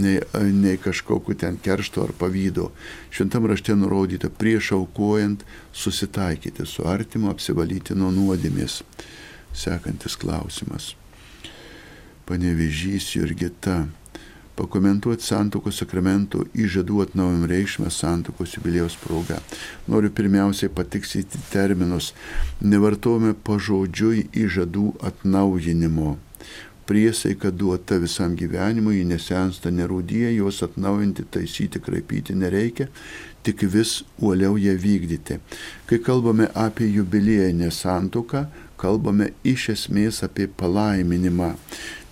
[0.00, 0.16] nei,
[0.56, 2.70] nei kažkokiu ten keršto ar pavydo.
[3.12, 8.80] Šventam rašte nurodyta, prieš aukojant susitaikyti su artimu, apsivalyti nuo nuodėmės.
[9.52, 10.94] Sekantis klausimas
[12.28, 13.86] panevežys Jurgita.
[14.52, 19.38] Pakomentuoti santokos sakramento įžadų atnaujim reikšmę santokos jubilėjos proga.
[19.88, 22.10] Noriu pirmiausiai patiksyti terminus.
[22.60, 26.18] Nevartojame pažodžiui įžadų atnaujinimo.
[26.86, 32.88] Priesaika duota visam gyvenimui, ji nesensta, nerūdyja, jos atnaujinti, taisyti, kraipyti nereikia,
[33.46, 35.38] tik vis uoliau ją vykdyti.
[35.86, 38.44] Kai kalbame apie jubiliejinę santoką,
[38.76, 41.54] kalbame iš esmės apie palaiminimą.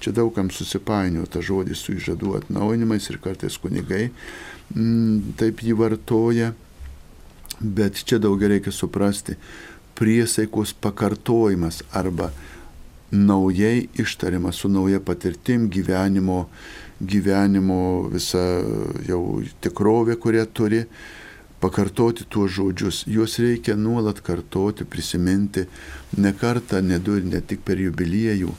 [0.00, 4.12] Čia daugam susipainio ta žodis su įžadų atnaujinimais ir kartais kunigai m,
[4.80, 6.54] mm, taip jį vartoja,
[7.60, 9.36] bet čia daugia reikia suprasti
[10.00, 12.30] priesaikos pakartojimas arba
[13.10, 16.46] naujai ištariamas su nauja patirtim gyvenimo,
[17.00, 18.44] gyvenimo visa
[19.08, 20.84] jau tikrovė, kurią turi,
[21.60, 23.02] pakartoti tuos žodžius.
[23.12, 25.66] Juos reikia nuolat kartoti, prisiminti,
[26.16, 28.54] ne kartą, ne du ir ne tik per jubiliejų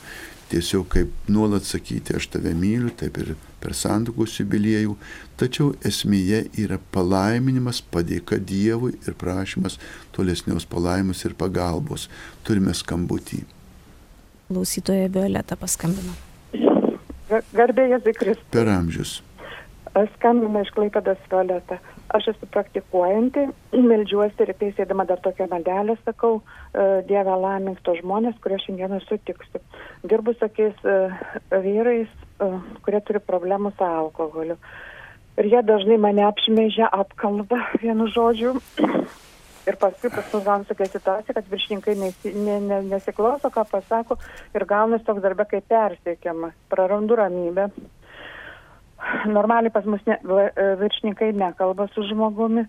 [0.51, 4.97] tiesiog kaip nuolat sakyti, aš tave myliu, taip ir per santokos jubiliejų,
[5.39, 9.77] tačiau esmėje yra palaiminimas, padėka Dievui ir prašymas
[10.15, 12.09] tolesnios palaimus ir pagalbos.
[12.47, 13.43] Turime skambutį.
[14.51, 16.17] Klausytoja Violeta paskambino.
[17.55, 18.47] Garbė Jėzui Kristui.
[18.51, 19.21] Per amžius.
[19.91, 21.77] Skambina iš Klaipėdas Violeta.
[22.15, 23.43] Aš esu praktikuojanti,
[23.75, 29.59] melžiuosi ir teisėdama dar tokią maldelę sakau, e, Dieve laimink to žmonės, kurie šiandieną sutiksiu.
[30.07, 30.95] Dirbu tokiais e,
[31.51, 32.49] vyrais, e,
[32.87, 34.57] kurie turi problemų su alkoholiu.
[35.39, 38.55] Ir jie dažnai mane apšmeižia, apkalba vienu žodžiu.
[39.69, 44.17] Ir paskui pas mus gaunasi tokia situacija, kad viršininkai nesi, ne, ne, nesiklauso, ką pasako
[44.57, 46.55] ir gaunasi toks darbė kaip persiekiamas.
[46.71, 47.67] Prarandu ramybę,
[49.25, 52.65] normaliai pas mus ne, e, viršininkai nekalba su žmogumi,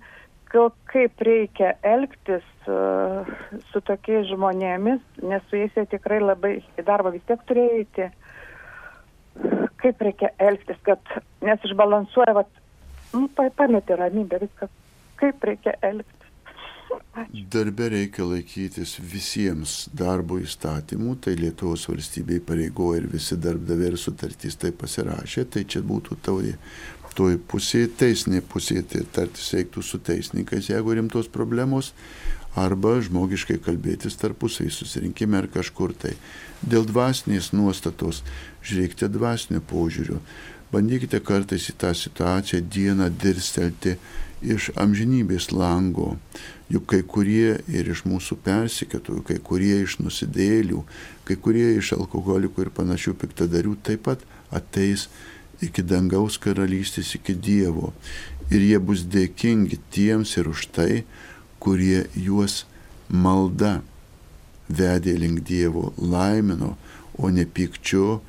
[0.93, 3.29] kaip reikia elgtis uh,
[3.73, 8.09] su tokiais žmonėmis, nes su jais jie tikrai labai į darbą vis tiek turėjo eiti.
[9.81, 12.51] Kaip reikia elgtis, kad nes išbalansuoja, vat,
[13.17, 14.69] nu, pametė ramybę, viską,
[15.23, 16.22] kaip reikia elgtis.
[17.53, 24.59] Darbe reikia laikytis visiems darbo įstatymų, tai Lietuvos valstybei pareigoja ir visi darbdaviai ir sutartys
[24.61, 26.57] tai pasirašė, tai čia būtų tauji
[27.17, 31.93] toj pusėje, teisinė pusėje, tai tartis reiktų su teisininkais, jeigu rimtos problemos,
[32.57, 36.15] arba žmogiškai kalbėtis tarpusai susirinkime ar kažkur tai.
[36.63, 38.23] Dėl dvasinės nuostatos
[38.65, 40.21] žiūrėkite dvasinio požiūrio.
[40.73, 43.99] Bandykite kartais į tą situaciją dieną dirstelti
[44.43, 46.17] iš amžinybės lango.
[46.73, 50.81] Juk kai kurie ir iš mūsų persikėtojų, kai kurie iš nusidėlių,
[51.29, 55.09] kai kurie iš alkoholikų ir panašių piktadarių taip pat ateis
[55.63, 57.93] iki dangaus karalystės, iki Dievo.
[58.53, 61.05] Ir jie bus dėkingi tiems ir už tai,
[61.63, 62.65] kurie juos
[63.09, 63.81] malda
[64.73, 66.75] vedė link Dievo, laimino,
[67.21, 68.21] o ne pykčiu,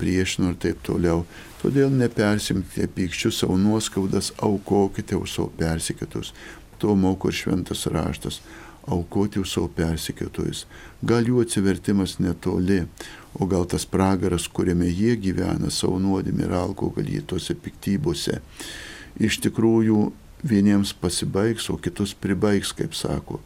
[0.00, 1.24] priešinu ir taip toliau.
[1.60, 6.32] Todėl nepersimkite pykščių savo nuoskaudas, aukokite už savo persikėtus.
[6.80, 8.40] To moko ir šventas raštas-
[8.94, 10.64] aukoti už savo persikėtojus.
[11.04, 12.86] Gal jų atsivertimas netoli,
[13.34, 18.40] o gal tas pragaras, kuriame jie gyvena savo nuodėmė ir alkoholį tose piktybose.
[19.20, 20.12] Iš tikrųjų
[20.42, 23.40] vieniems pasibaigs, o kitus pribaigs, kaip sako.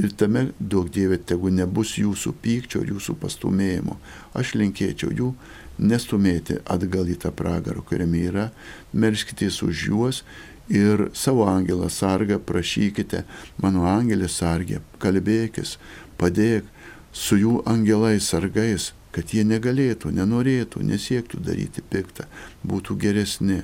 [0.00, 3.98] Ir tame, daug Dieve, tegu nebus jūsų pykčio ir jūsų pastumėjimo.
[4.34, 5.34] Aš linkėčiau jų
[5.78, 8.46] nestumėti atgal į tą pragarą, kuriame yra,
[8.92, 10.22] melskitės už juos
[10.72, 13.24] ir savo angelą sargą prašykite,
[13.62, 15.76] mano angelė sargė, kalbėkis,
[16.20, 16.68] padėk
[17.12, 22.26] su jų angelais sargais, kad jie negalėtų, nenorėtų, nesiektų daryti piktą,
[22.64, 23.60] būtų geresni.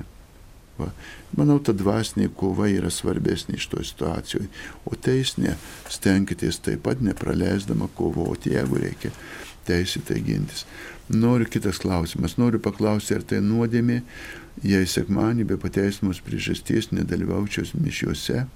[0.78, 0.92] Va.
[1.36, 4.48] Manau, ta dvasinė kova yra svarbesnė iš to situacijoje,
[4.88, 5.58] o teisinė
[5.92, 9.12] stenkitės taip pat nepraleisdama kovoti, jeigu reikia
[9.68, 10.64] teisėtai gintis.
[11.12, 12.38] Noriu kitas klausimas.
[12.40, 14.00] Noriu paklausti, ar tai nuodėmė,
[14.64, 18.46] jei sekmanį be pateisinamos priežasties nedalyvaučiau mišiuose,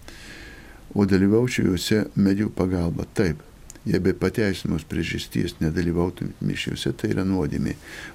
[0.97, 3.09] o dalyvaučiau juose medijų pagalba.
[3.17, 3.41] Taip,
[3.83, 7.73] Jei be pateisinamos priežasties nedalyvautų mišiuose, tai yra nuodėmė.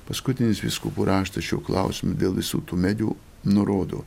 [0.07, 3.15] Paskutinis viskupų raštas šiuo klausimu dėl visų tų medijų
[3.47, 4.03] nurodo,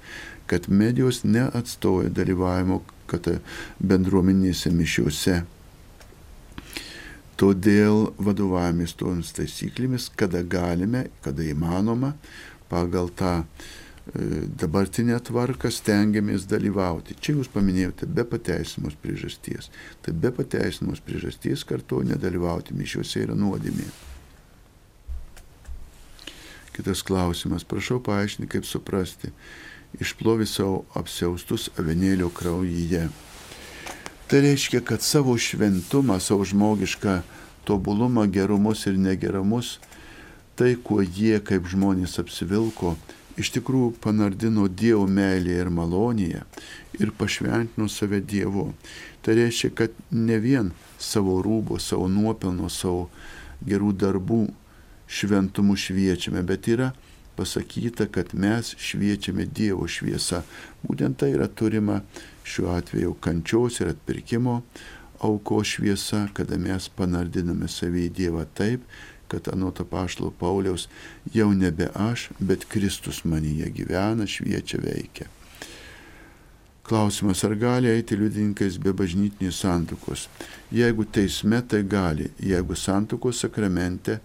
[0.50, 2.80] kad medijos neatstoja dalyvavimo
[3.80, 5.40] bendruomenėse mišiuose.
[7.40, 12.12] Todėl vadovavomės toms taisyklėmis, kada galime, kada įmanoma,
[12.68, 13.46] pagal tą e,
[14.60, 17.16] dabartinę tvarką stengiamės dalyvauti.
[17.16, 19.70] Čia jūs paminėjote be pateisimos priežasties.
[20.04, 23.88] Tai be pateisimos priežasties kartu nedalyvauti mišiuose yra nuodėmė.
[26.80, 27.64] Kitas klausimas.
[27.64, 29.28] Prašau paaiškinti, kaip suprasti.
[30.00, 33.02] Išplovi savo apsiaustus avenėlio kraujyje.
[34.30, 37.18] Tai reiškia, kad savo šventumą, savo žmogišką
[37.68, 39.74] tobulumą, gerumus ir negerumus,
[40.56, 42.94] tai, kuo jie kaip žmonės apsivilko,
[43.36, 46.46] iš tikrųjų panardino Dievo meilėje ir malonėje
[46.96, 48.70] ir pašventino save Dievu.
[49.20, 53.10] Tai reiškia, kad ne vien savo rūbo, savo nuopelno, savo
[53.68, 54.46] gerų darbų
[55.10, 56.92] šventumu šviečiame, bet yra
[57.36, 60.42] pasakyta, kad mes šviečiame Dievo šviesą.
[60.84, 62.00] Būtent tai yra turima
[62.44, 64.60] šiuo atveju kančios ir atpirkimo
[65.20, 68.84] auko šviesa, kada mes panardiname savį Dievą taip,
[69.30, 70.88] kad anot apaštalo Pauliaus
[71.34, 75.28] jau nebe aš, bet Kristus manyje gyvena, šviečia, veikia.
[76.90, 80.26] Klausimas, ar gali eiti liudininkais be bažnytinės santukos?
[80.74, 84.18] Jeigu teisme, tai gali, jeigu santukos sakramente,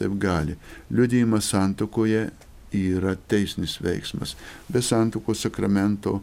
[0.00, 0.56] taip gali.
[0.90, 2.30] Liudijimas santukoje
[2.76, 4.36] yra teisinis veiksmas.
[4.68, 6.20] Be santukos sakramento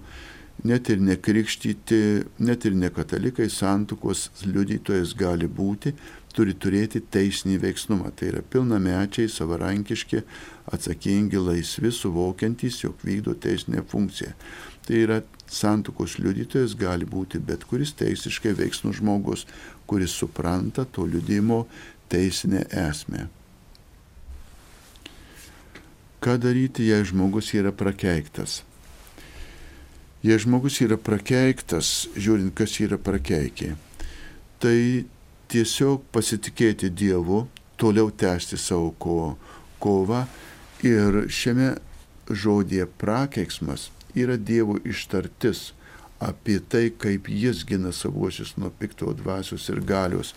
[0.64, 2.00] net ir nekrikštyti,
[2.40, 5.94] net ir nekatalikai santukos liudytojas gali būti,
[6.34, 8.12] turi turėti teisinį veiksnumą.
[8.18, 10.22] Tai yra pilnamečiai, savarankiški,
[10.74, 14.34] atsakingi, laisvi, suvokiantys, jog vykdo teisinę funkciją.
[14.88, 15.22] Tai yra
[15.52, 19.48] santukos liudytojas gali būti bet kuris teisiškai veiksnus žmogus,
[19.88, 21.66] kuris supranta to liudimo
[22.12, 23.28] teisinę esmę.
[26.18, 28.64] Ką daryti, jei žmogus yra prakeiktas?
[30.26, 33.76] Jei žmogus yra prakeiktas, žiūrint, kas yra prakeikė,
[34.58, 35.06] tai
[35.54, 37.44] tiesiog pasitikėti Dievu,
[37.78, 39.36] toliau tęsti savo ko,
[39.78, 40.24] kovą
[40.82, 41.76] ir šiame
[42.30, 45.72] žodėje prakeiksmas yra Dievo ištartis
[46.20, 50.34] apie tai, kaip jis gina savuosius nuo pikto dvasios ir galios.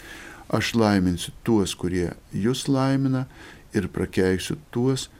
[0.53, 3.25] Aš laiminsiu tuos, kurie jūs laimina
[3.73, 5.20] ir prakeiksiu tuos, kurie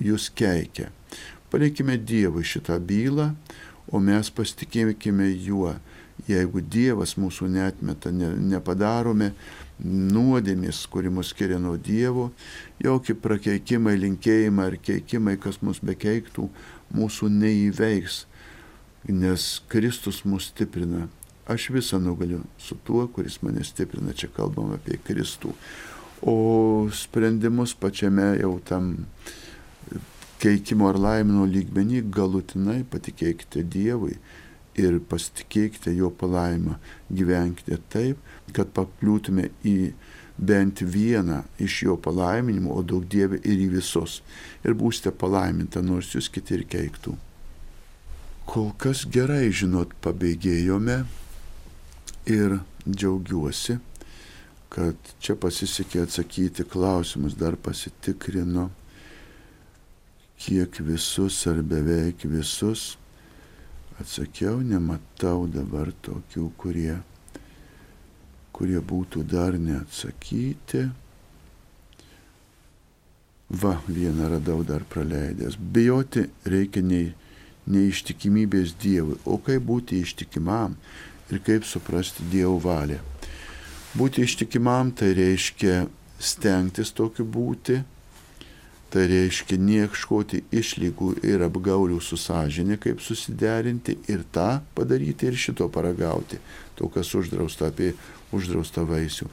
[0.00, 0.90] jūs keikia.
[1.50, 3.32] Palikime Dievui šitą bylą,
[3.90, 5.74] o mes pasitikėkime juo.
[6.28, 9.32] Jeigu Dievas mūsų netmeta, ne, nepadarome
[9.80, 12.28] nuodėmės, kuri mus skiria nuo Dievo,
[12.82, 16.50] jokie prakeikimai, linkėjimai ar keikimai, kas mus bekeiktų,
[16.92, 18.26] mūsų neįveiks,
[19.08, 21.08] nes Kristus mus stiprina.
[21.50, 24.12] Aš visą nugaliu su tuo, kuris mane stiprina.
[24.14, 25.54] Čia kalbam apie Kristų.
[26.22, 28.92] O sprendimus pačiame jau tam
[30.40, 34.18] keikimo ar laimino lygmenį galutinai patikėkite Dievui
[34.80, 36.76] ir pasitikėkite jo palaimą.
[37.12, 38.20] Gyvenkite taip,
[38.56, 39.92] kad pakliūtume į
[40.40, 44.20] bent vieną iš jo palaiminimų, o daug Dievė ir į visus.
[44.64, 47.16] Ir būsite palaiminta, nors jūs kiti ir keiktų.
[48.50, 51.02] Kol kas gerai, žinot, pabėgėjome
[52.30, 52.58] ir
[52.88, 53.78] džiaugiuosi,
[54.70, 58.68] kad čia pasisekė atsakyti klausimus, dar pasitikrino
[60.40, 62.94] kiek visus ar beveik visus.
[64.00, 66.94] Atsakiau, nematau dabar tokių, kurie,
[68.56, 70.86] kurie būtų dar neatsakyti.
[73.50, 75.58] Va, vieną radau dar praleidęs.
[75.58, 77.10] Bijoti reikia nei,
[77.68, 80.78] neištikimybės Dievui, o kaip būti ištikimam
[81.28, 83.09] ir kaip suprasti Dievo valią.
[83.96, 85.86] Būti ištikimam tai reiškia
[86.20, 87.80] stengtis tokiu būti,
[88.90, 95.68] Tai reiškia niekškoti išlygų ir apgaulių su sąžinė, kaip susiderinti ir tą padaryti ir šito
[95.70, 96.40] paragauti,
[96.74, 97.92] to, kas uždrausta apie
[98.34, 99.28] uždraustą vaisių.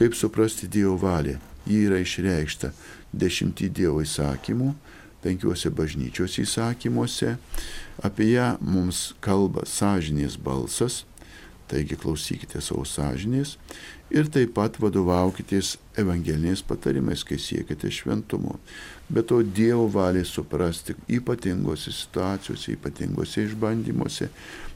[0.00, 1.36] Kaip suprasti Dievo valią?
[1.68, 2.72] Ji yra išreikšta
[3.12, 4.72] dešimtį Dievo įsakymų,
[5.20, 7.36] penkiuose bažnyčios įsakymuose.
[8.00, 11.02] Apie ją mums kalba sąžinės balsas,
[11.68, 13.58] taigi klausykite savo sąžinės
[14.12, 18.58] ir taip pat vadovaukitės evangeliniais patarimais, kai siekite šventumo.
[19.12, 24.28] Bet to Dievo valiai suprasti ypatingose situacijose, ypatingose išbandymuose.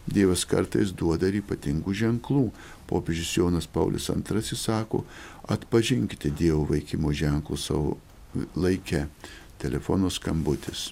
[0.07, 2.49] Dievas kartais duoda ir ypatingų ženklų.
[2.87, 5.05] Popiežius Jonas Paulius II sako,
[5.51, 7.97] atpažinkite Dievo veikimo ženklų savo
[8.57, 9.07] laikę.
[9.59, 10.91] Telefono skambutis.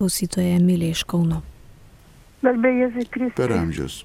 [0.00, 1.42] Klausytoja Emilė iš Kauno.
[2.42, 3.36] Garbė Jėzui Kristui.
[3.36, 4.00] Per amžius.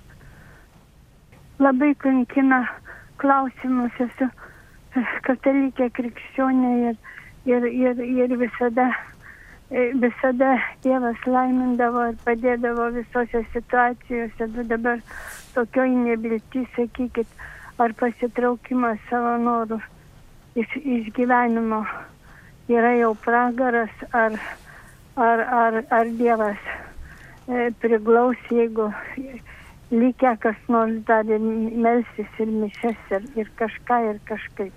[1.58, 2.60] Labai kankina
[3.22, 4.30] klausimus esu
[5.28, 6.98] katalikė krikščionė ir,
[7.50, 8.88] ir, ir, ir visada,
[9.70, 10.56] e, visada
[10.86, 14.50] Dievas laimindavo ir padėdavo visose situacijose.
[14.56, 15.04] Du dabar
[15.56, 17.30] tokioj nebilti, sakykit,
[17.78, 19.82] ar pasitraukimas savo norų
[20.58, 21.84] iš, iš gyvenimo
[22.72, 24.40] yra jau pragaras, ar,
[25.16, 26.64] ar, ar, ar Dievas
[27.48, 28.90] e, priglaus, jeigu
[29.92, 31.40] likę kas nors dar ir
[31.84, 34.74] melsis ir mišes ir, ir kažką ir kažkaip.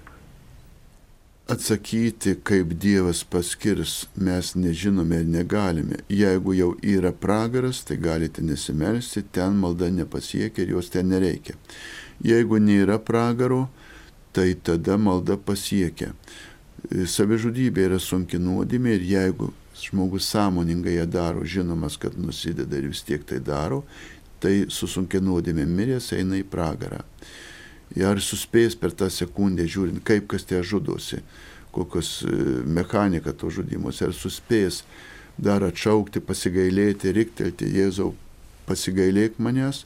[1.51, 5.97] Atsakyti, kaip Dievas paskirs, mes nežinome ir negalime.
[6.09, 11.57] Jeigu jau yra pragaras, tai galite nesimelsti, ten malda nepasiekia ir jos ten nereikia.
[12.23, 13.65] Jeigu nėra pragaro,
[14.33, 16.13] tai tada malda pasiekia.
[16.87, 19.51] Savižudybė yra sunki nuodėmė ir jeigu
[19.81, 23.83] žmogus sąmoningai ją daro, žinomas, kad nusideda ir vis tiek tai daro,
[24.41, 27.05] tai su sunkia nuodėmė miręs eina į pragarą
[27.99, 31.21] ar suspės per tą sekundę, žiūrint, kaip kas tie žudosi,
[31.75, 32.35] kokios e,
[32.67, 34.85] mechanika to žudimus, ar suspės
[35.39, 38.15] dar atšaukti, pasigailėti, riktelti, Jėzau,
[38.69, 39.85] pasigailėk manęs,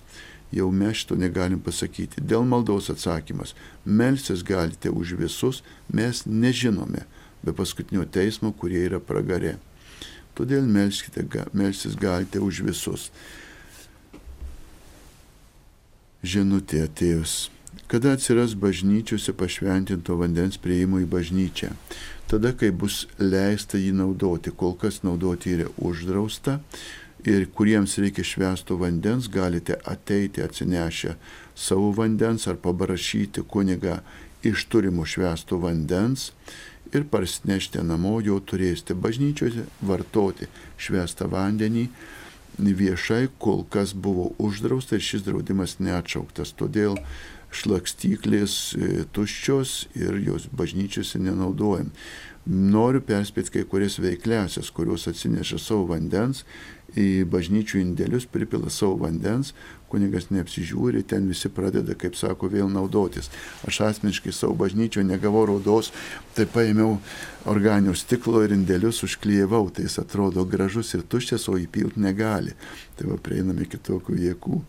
[0.53, 2.21] jau mes šito negalim pasakyti.
[2.21, 3.55] Dėl maldos atsakymas.
[3.85, 7.07] Melsis galite už visus, mes nežinome
[7.45, 9.57] be paskutinio teismo, kurie yra pragare.
[10.35, 11.25] Todėl melskite,
[11.55, 13.09] melsis galite už visus.
[16.25, 17.51] Žinutė atėjus.
[17.91, 21.75] Kada atsiras bažnyčiose pašventinto vandens prieimo į bažnyčią.
[22.31, 26.63] Tada, kai bus leista jį naudoti, kol kas naudoti yra uždrausta.
[27.29, 31.15] Ir kuriems reikia švesto vandens, galite ateiti atsinešę
[31.55, 34.01] savo vandens ar pabrašyti kunigą
[34.49, 36.31] iš turimų švesto vandens
[36.95, 40.49] ir parsinešti namo, jau turėsite bažnyčiose vartoti
[40.81, 41.89] švestą vandenį
[42.59, 46.55] viešai, kol kas buvo uždrausta ir šis draudimas neatšauktas.
[46.59, 46.99] Todėl
[47.55, 51.93] šlakstyklės e, tuščios ir jos bažnyčiose nenaudojam.
[52.45, 56.43] Noriu perspėti kai kurias veikliasias, kurios atsineša savo vandens
[56.99, 59.55] į bažnyčių indėlius, pripila savo vandens,
[59.95, 63.31] kunigas neapsižiūri, ten visi pradeda, kaip sako, vėl naudotis.
[63.69, 65.93] Aš asmeniškai savo bažnyčio negavau raudos,
[66.35, 66.99] tai paėmiau
[67.51, 72.57] organinių stiklo ir indėlius užklyjevau, tai jis atrodo gražus ir tuščias, o įpilt negali.
[72.99, 74.63] Tai va prieiname kitokių jėgų.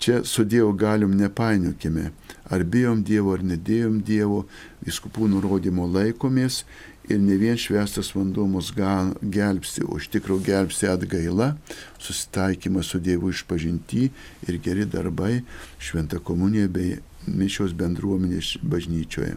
[0.00, 2.06] Čia su Dievu galim nepainiokime,
[2.48, 4.46] ar bijom Dievo, ar nedėjom Dievo,
[4.86, 6.62] viskupų nurodymo laikomės
[7.08, 11.54] ir ne vien švestas vanduo mus gelbsti, o iš tikrųjų gelbsti atgaila,
[11.98, 14.10] susitaikymas su Dievu išpažinti
[14.48, 15.40] ir geri darbai,
[15.78, 19.36] šventa komunija bei mišios bendruomenės bažnyčioje.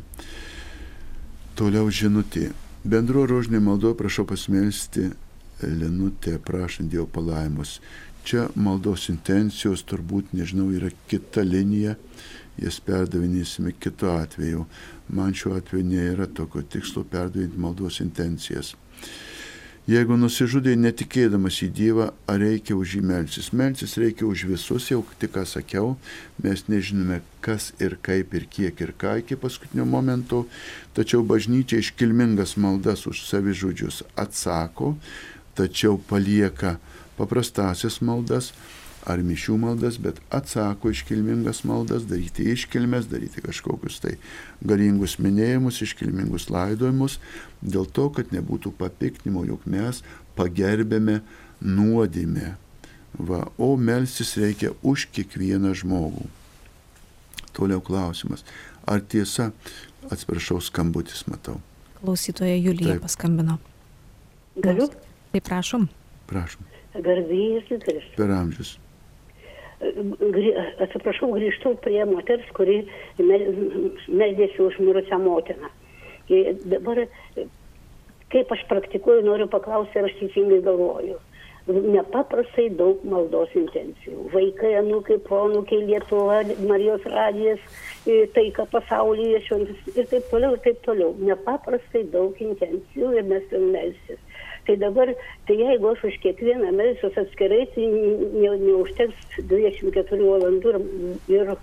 [1.55, 2.51] Toliau žinutė.
[2.84, 5.11] Bendro rožinė maldo prašau pasmelsti
[5.64, 7.78] Lenutė, prašant Dievo palaimus.
[8.24, 11.95] Čia maldos intencijos turbūt, nežinau, yra kita linija,
[12.59, 14.66] jas perdavinėsime kitu atveju.
[15.09, 18.73] Man šiuo atveju nėra tokio tikslo perdavinti maldos intencijas.
[19.83, 23.49] Jeigu nusižudai netikėdamas į Dievą, ar reikia už jį melsis?
[23.51, 25.97] Melsis reikia už visus, jau tik ką sakiau,
[26.39, 30.45] mes nežinome, kas ir kaip ir kiek ir ką iki paskutinio momento,
[30.95, 34.93] tačiau bažnyčia iškilmingas maldas už savižudžius atsako,
[35.59, 36.77] tačiau palieka
[37.19, 38.53] paprastasias maldas
[39.09, 44.15] ar mišių maldas, bet atsako iškilmingas maldas, daryti iškilmes, daryti kažkokius tai
[44.63, 47.19] galingus minėjimus, iškilmingus laidojimus,
[47.61, 50.03] dėl to, kad nebūtų papiknimo, jog mes
[50.37, 51.19] pagerbėme
[51.63, 52.55] nuodėmę.
[53.13, 56.25] Va, o melsis reikia už kiekvieną žmogų.
[57.53, 58.41] Toliau klausimas.
[58.89, 59.51] Ar tiesa,
[60.09, 61.59] atsiprašau, skambutis matau.
[62.01, 63.05] Klausytoja Julija Taip.
[63.05, 63.59] paskambino.
[64.57, 64.89] Galiu?
[64.89, 65.87] Taip, prašom.
[66.27, 68.15] Prašom garbėjus Kristus.
[68.17, 68.75] Per amžius.
[69.84, 72.84] Atsiprašau, grįžtu prie moters, kuri
[73.19, 75.71] meldėsi už mirusią motiną.
[76.31, 77.03] Ir dabar,
[78.31, 81.19] kaip aš praktikuoju, noriu paklausti, ar aš teisingai galvoju.
[81.67, 84.25] Nepaprastai daug maldos intencijų.
[84.34, 87.61] Vaikai, anūkai, pronukiai, Lietuva, Marijos radijas,
[88.36, 91.13] taika pasaulyje, šventis ir taip toliau, ir taip toliau.
[91.23, 94.19] Nepaprastai daug intencijų ir mes turim melsis
[94.68, 95.14] tai dabar
[95.47, 100.78] tai jeigu aš už kiekvieną melsiuos atskirai tai ne neužteks dvidešimt keturių valandų
[101.34, 101.55] ir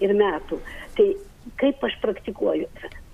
[0.00, 0.60] ir metų
[0.96, 1.12] tai
[1.60, 2.68] kaip aš praktikuoju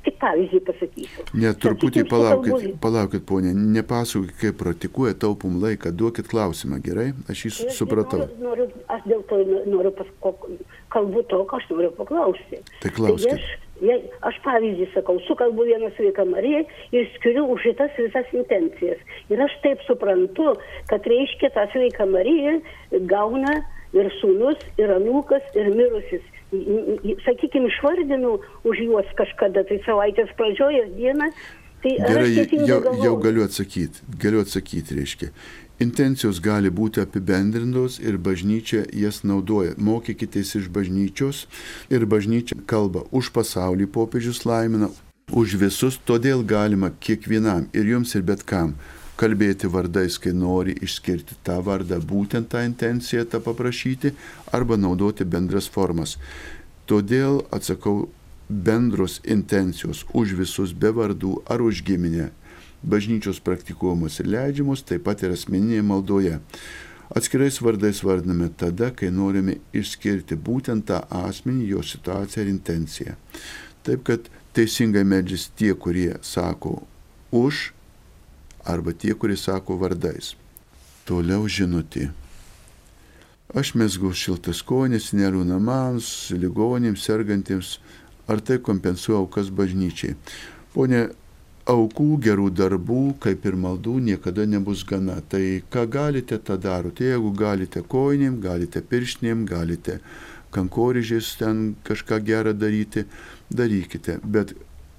[0.07, 1.25] Tik pavyzdį pasakysiu.
[1.35, 7.09] Ne, truputį Sakykim, palaukit, palaukit, ponė, nepasakokit, kaip praktikuoja, taupum laiką, duokit klausimą, gerai?
[7.33, 8.21] Aš jį aš supratau.
[8.23, 10.47] Noriu, noriu, aš dėl to noriu paskok,
[10.95, 12.63] kalbu to, ką aš noriu paklausti.
[12.85, 13.33] Tai klauskit.
[13.33, 13.99] Tai aš, jei,
[14.29, 16.62] aš pavyzdį sakau, sukalbu vieną sveiką Mariją
[16.97, 19.03] ir skiriu už šitas visas intencijas.
[19.33, 20.55] Ir aš taip suprantu,
[20.91, 22.61] kad reiškia tą sveiką Mariją
[23.11, 23.59] gauna
[23.97, 26.24] ir sūnus, ir anūkas, ir mirusis
[27.24, 31.31] sakykime, išvardinu už juos kažkada, tai savaitės pradžioje dieną.
[31.83, 35.29] Tai Gerai, jau, jau galiu atsakyti, galiu atsakyti, reiškia.
[35.77, 39.74] Intencijos gali būti apibendrintos ir bažnyčia jas naudoja.
[39.77, 41.45] Mokykitės iš bažnyčios
[41.93, 44.89] ir bažnyčia kalba už pasaulį popiežius laimina,
[45.29, 48.77] už visus, todėl galima kiekvienam ir jums ir bet kam
[49.20, 54.12] kalbėti vardais, kai nori išskirti tą vardą, būtent tą intenciją tą paprašyti,
[54.53, 56.16] arba naudoti bendras formas.
[56.87, 58.09] Todėl atsakau
[58.49, 62.31] bendros intencijos už visus be vardų ar už giminę.
[62.87, 66.41] Bažnyčios praktikuojamos ir leidžiamos, taip pat ir asmeninėje maldoje.
[67.16, 73.16] Atskirais vardais vardiname tada, kai norime išskirti būtent tą asmenį, jo situaciją ir intenciją.
[73.87, 76.80] Taip kad teisingai medžis tie, kurie sako
[77.30, 77.70] už
[78.66, 80.34] arba tie, kurie sako vardais.
[81.07, 82.11] Toliau žinutė.
[83.55, 87.76] Aš mesgau šiltas konis, nerų namams, ligonėms, sergantiems,
[88.26, 90.16] ar tai kompensuoja aukas bažnyčiai.
[90.74, 91.07] Pone,
[91.67, 95.19] aukų, gerų darbų, kaip ir maldų, niekada nebus gana.
[95.21, 95.43] Tai
[95.73, 97.09] ką galite, tą darote.
[97.11, 100.01] Jeigu galite koinėm, galite pirštinėm, galite
[100.55, 103.05] kankorėžės ten kažką gerą daryti,
[103.51, 104.21] darykite.
[104.23, 104.55] Bet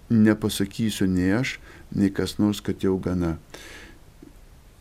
[0.09, 1.57] nepasakysiu nei aš,
[1.95, 3.37] nei kas nors, kad jau gana.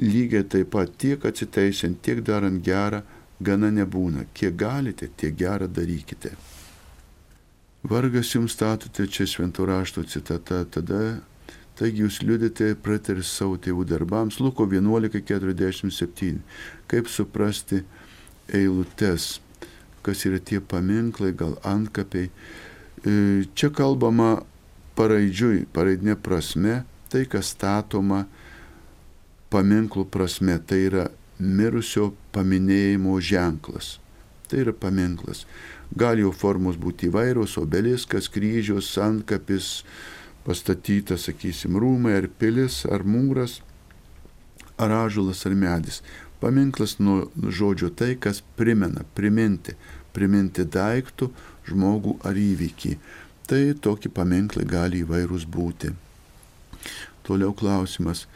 [0.02, 3.00] Lygiai taip pat tiek atsiteisint, tiek darant gerą,
[3.40, 4.26] gana nebūna.
[4.36, 6.34] Kiek galite, tiek gerą darykite.
[7.86, 11.20] Vargas jums statote čia šventų rašto citata, tada,
[11.76, 16.40] taigi jūs liudite prateris savo tėvų darbams, Luko 11.47.
[16.88, 17.82] Kaip suprasti
[18.54, 19.36] eilutes,
[20.06, 22.30] kas yra tie paminklai, gal antkapiai.
[22.30, 24.40] E, čia kalbama
[24.96, 26.80] paraidžiui, paraidinė prasme,
[27.12, 28.24] tai kas statoma
[29.52, 31.06] paminklų prasme, tai yra
[31.38, 33.96] mirusio paminėjimo ženklas.
[34.46, 35.44] Tai yra paminklas.
[35.94, 39.84] Gali jo formos būti įvairios, obeliskas, kryžius, santkapis,
[40.46, 43.60] pastatytas, sakysim, rūmai ar pilis, ar mūras,
[44.78, 46.00] ar ažulas, ar medis.
[46.40, 49.74] Paminklas nuo žodžio tai, kas primena, priminti,
[50.14, 51.30] priminti daiktų,
[51.66, 52.98] žmogų ar įvykį
[53.46, 55.92] tai tokie paminklai gali įvairūs būti.
[57.26, 58.26] Toliau klausimas.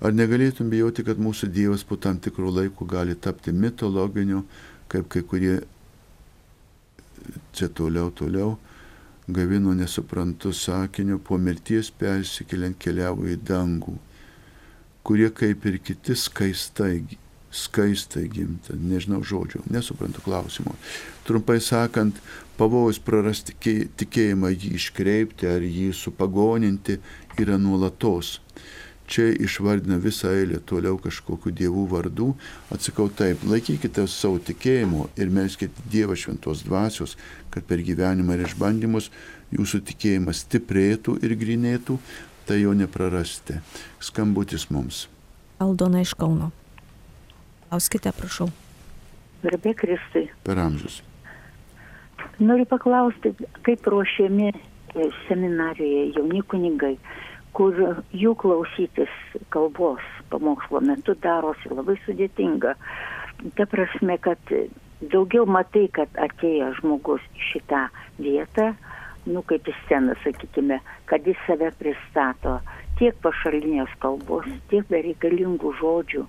[0.00, 4.42] Ar negalėtum bijoti, kad mūsų Dievas po tam tikrų laikų gali tapti mitologiniu,
[4.92, 5.54] kaip kai kurie
[7.56, 8.56] čia toliau, toliau,
[9.28, 13.96] gavino nesuprantu sakiniu, po mirties persikeliant keliavo į dangų,
[15.06, 17.04] kurie kaip ir kiti skaistai
[17.56, 20.74] skaistai gimta, nežinau žodžio, nesuprantu klausimo.
[21.24, 22.18] Trumpai sakant,
[22.58, 23.54] pavojus prarasti
[23.96, 26.98] tikėjimą, jį iškreipti ar jį supagoninti
[27.40, 28.40] yra nuolatos.
[29.06, 32.32] Čia išvardina visą eilę toliau kažkokių dievų vardų.
[32.74, 37.14] Atsakau taip, laikykite savo tikėjimo ir melskite Dievą šventos dvasios,
[37.54, 39.12] kad per gyvenimą ir išbandymus
[39.54, 42.00] jūsų tikėjimas stiprėtų ir grinėtų,
[42.50, 43.60] tai jo neprarasite.
[44.02, 45.06] Skambutis mums.
[45.62, 46.50] Aldona iš Kauno.
[47.68, 48.50] Klauskite, prašau.
[49.42, 50.26] Garbė Kristui.
[50.46, 51.00] Per amžius.
[52.42, 53.32] Noriu paklausti,
[53.64, 54.50] kaip ruošiami
[55.28, 56.96] seminarijoje jauni kunigai,
[57.56, 57.76] kur
[58.12, 59.12] jų klausytis
[59.54, 62.74] kalbos pamokslo metu darosi labai sudėtinga.
[63.56, 64.52] Ta prasme, kad
[65.12, 67.86] daugiau matai, kad atėjo žmogus į šitą
[68.20, 68.72] vietą,
[69.26, 70.80] nu kaip į sceną, sakykime,
[71.10, 72.58] kad jis save pristato
[73.00, 76.24] tiek pašalinės kalbos, tiek bereikalingų žodžių,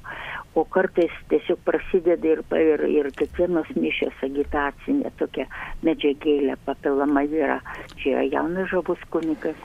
[0.55, 5.45] o kartais tiesiog prasideda ir, ir, ir kiekvienos mišės agitacinė tokia
[5.85, 7.59] medžiagėlė papilama yra.
[7.97, 9.59] Čia yra jaunas žavus kunikas,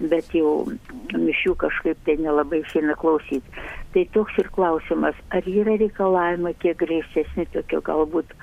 [0.00, 0.68] bet jau
[1.14, 3.66] mišių kažkaip tai nelabai išeina klausyti.
[3.94, 8.34] Tai toks ir klausimas, ar yra reikalavimai kiek griežtesni tokio galbūt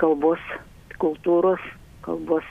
[0.00, 0.42] kalbos
[1.00, 1.62] kultūros,
[2.06, 2.46] kalbos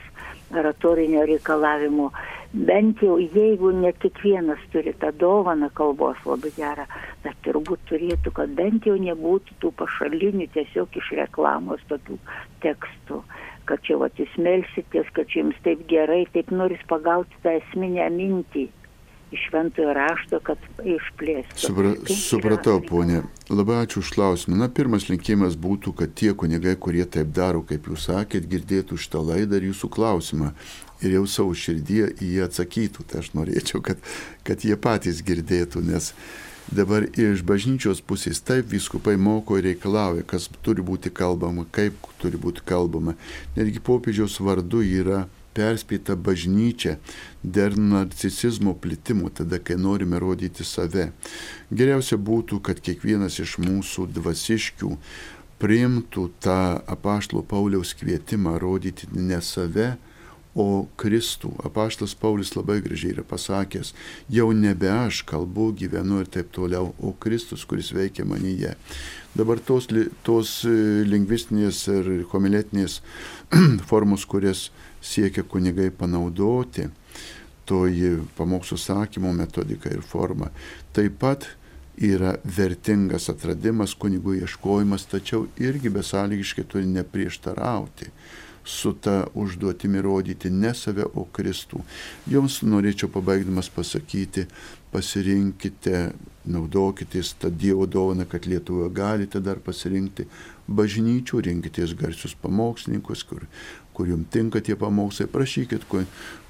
[0.50, 2.10] oratorinio reikalavimo
[2.52, 6.86] bent jau jeigu ne kiekvienas turi tą dovaną kalbos labai gerą,
[7.22, 12.18] bet turbūt turėtų, kad bent jau nebūtų tų pašalinių tiesiog iš reklamos tokių
[12.64, 13.22] tekstų,
[13.70, 18.10] kad čia vat jūs melsitės, kad čia jums taip gerai, taip noris pagauti tą esminę
[18.18, 18.66] mintį
[19.30, 21.54] iš šventojo rašto, kad išplėstų.
[21.54, 23.22] Supra, supratau, ponė.
[23.46, 24.58] Labai ačiū už klausimą.
[24.58, 29.22] Na, pirmas linkimas būtų, kad tie kunigai, kurie taip daro, kaip jūs sakėt, girdėtų šitą
[29.30, 30.50] laidą ir jūsų klausimą
[31.00, 33.06] ir jau savo širdyje į jį atsakytų.
[33.10, 33.98] Tai aš norėčiau, kad,
[34.46, 36.12] kad jie patys girdėtų, nes
[36.70, 42.40] dabar iš bažnyčios pusės taip viskupai moko ir reikalauja, kas turi būti kalbama, kaip turi
[42.40, 43.16] būti kalbama.
[43.56, 45.24] Netgi popiežiaus vardu yra
[45.56, 46.96] perspėta bažnyčia
[47.42, 51.10] dėl narcisizmo plitimo, tada, kai norime rodyti save.
[51.74, 54.94] Geriausia būtų, kad kiekvienas iš mūsų dvasiškių
[55.60, 59.96] priimtų tą apaštalo Pauliaus kvietimą rodyti ne save,
[60.60, 61.52] o Kristų.
[61.64, 63.94] Apaštas Paulius labai gražiai yra pasakęs,
[64.32, 68.74] jau nebe aš kalbu, gyvenu ir taip toliau, o Kristus, kuris veikia manyje.
[69.36, 69.88] Dabar tos,
[70.26, 70.74] tos e,
[71.06, 72.98] lingvistinės ir homiletinės
[73.90, 74.68] formos, kurias
[75.00, 76.88] siekia kunigai panaudoti,
[77.70, 80.50] toji pamokslų sakymo metodika ir forma,
[80.96, 81.46] taip pat
[82.00, 88.10] yra vertingas atradimas, kunigų ieškojimas, tačiau irgi besąlygiškai turi neprieštarauti
[88.64, 91.82] su ta užduotimi rodyti ne save, o Kristų.
[92.30, 94.46] Jums norėčiau pabaigdamas pasakyti,
[94.92, 96.10] pasirinkite,
[96.50, 100.26] naudokitės tą Dievo dovaną, kad Lietuvoje galite dar pasirinkti
[100.70, 103.46] bažnyčių, rinkitės garsius pamokslininkus, kur,
[103.94, 105.86] kur jums tinka tie pamokslai, prašykit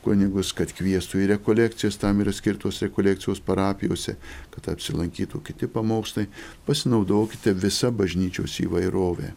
[0.04, 4.16] kunigus, kad kvieštų į rekolekcijas, tam yra skirtos rekolekcijos parapijose,
[4.54, 6.28] kad apsilankytų kiti pamokslai,
[6.66, 9.34] pasinaudokite visą bažnyčios įvairovę.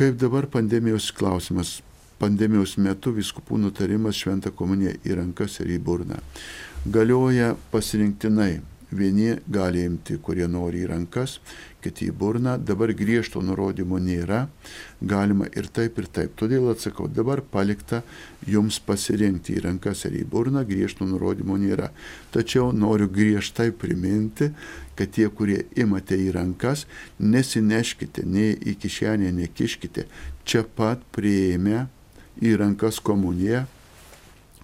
[0.00, 1.82] Kaip dabar pandemijos klausimas?
[2.16, 6.16] Pandemijos metu viskupų nutarimas šventą komuniją į rankas ir į burną.
[6.88, 8.54] Galioja pasirinktinai
[8.90, 11.36] Vieni gali imti, kurie nori į rankas,
[11.82, 12.56] kiti į burną.
[12.62, 14.44] Dabar griežto nurodymo nėra.
[15.00, 16.34] Galima ir taip, ir taip.
[16.38, 18.02] Todėl atsakau, dabar palikta
[18.48, 21.90] jums pasirinkti į rankas ar į burną, griežto nurodymo nėra.
[22.34, 24.50] Tačiau noriu griežtai priminti,
[24.98, 26.86] kad tie, kurie imate į rankas,
[27.18, 30.06] nesineškite, nei į kišenę nekiškite.
[30.44, 31.86] Čia pat prieėmė
[32.44, 33.64] į rankas komuniją,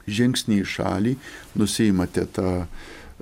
[0.07, 1.17] žingsnį į šalį,
[1.59, 2.53] nusimate tą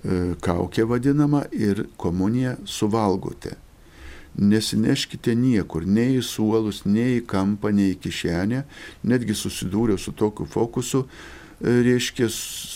[0.04, 3.54] E, kaukė vadinama ir komuniją suvalgote.
[4.34, 8.64] Nesineškite niekur, nei į suolus, nei į kampą, nei į kišenę,
[9.06, 12.28] netgi susidūriau su tokiu fokusu, e, reiškia,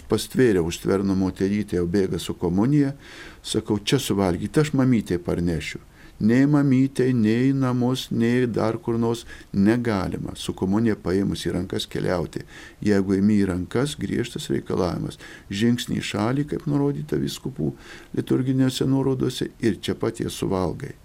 [0.09, 2.95] pastvėrė užtverno moterytė, jau bėga su komunija,
[3.43, 5.83] sakau, čia suvalgyti, aš mamytė parnešiu
[6.19, 12.43] nei mamytei, nei namus, nei dar kur nors negalima su komunija paėmus į rankas keliauti.
[12.83, 15.19] Jeigu imi į rankas, griežtas reikalavimas.
[15.51, 17.73] Žingsnį į šalį, kaip nurodyta viskupų
[18.19, 20.97] liturginėse nurodose ir čia pat jie suvalgai.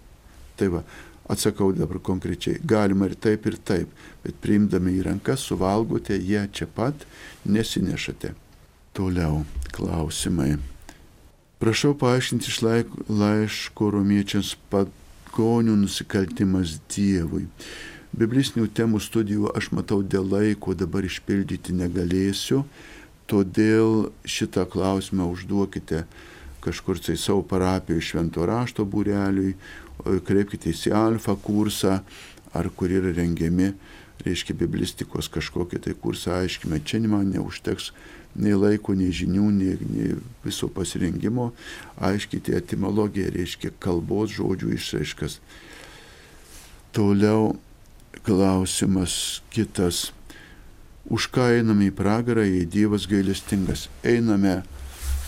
[0.59, 0.83] Tai va,
[1.29, 3.93] atsakau dabar konkrečiai, galima ir taip, ir taip,
[4.23, 7.07] bet priimdami į rankas suvalgote, jie čia pat
[7.45, 8.33] nesinešate.
[8.93, 9.41] Toliau
[9.73, 10.57] klausimai.
[11.63, 12.59] Prašau paaiškinti iš
[13.07, 17.47] laiško romiečiams pagonių nusikaltimas Dievui.
[18.13, 22.61] Biblistinių temų studijų aš matau dėl laiko dabar išpildyti negalėsiu,
[23.31, 26.03] todėl šitą klausimą užduokite
[26.63, 29.55] kažkur tai savo parapijoje švento rašto būreliui,
[30.03, 31.99] kreipkitės į alfa kursą,
[32.53, 33.73] ar kur yra rengiami,
[34.23, 36.79] reiškia, biblistikos kažkokie tai kursą aiškime.
[36.85, 37.91] Čia man neužteks
[38.39, 41.51] nei laiko, nei žinių, nei, nei viso pasirengimo
[42.01, 45.39] aiškyti etimologiją, reiškia kalbos žodžių išraiškas.
[46.93, 47.55] Toliau
[48.23, 50.11] klausimas kitas.
[51.11, 53.89] Už ką einame į pragarą, jei Dievas gailestingas?
[54.07, 54.61] Einame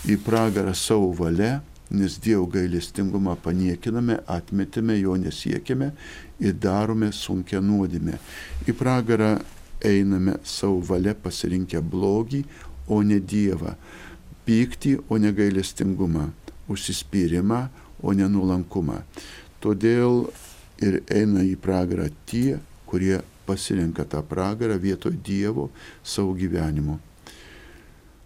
[0.08, 1.60] į pragarą savo valia,
[1.90, 5.92] nes Dievo gailestingumą paniekiname, atmetime, jo nesiekime
[6.42, 8.18] ir darome sunkia nuodėmė.
[8.66, 9.36] Į pragarą
[9.86, 12.42] einame savo valia pasirinkę blogį,
[12.88, 13.76] o ne Dievą,
[14.46, 16.30] pyktį, o ne gailestingumą,
[16.70, 17.66] užsispyrimą,
[18.02, 19.00] o ne nuolankumą.
[19.62, 20.26] Todėl
[20.82, 25.70] ir eina į pragarą tie, kurie pasirenka tą pragarą vietoj Dievo
[26.04, 26.98] savo gyvenimu.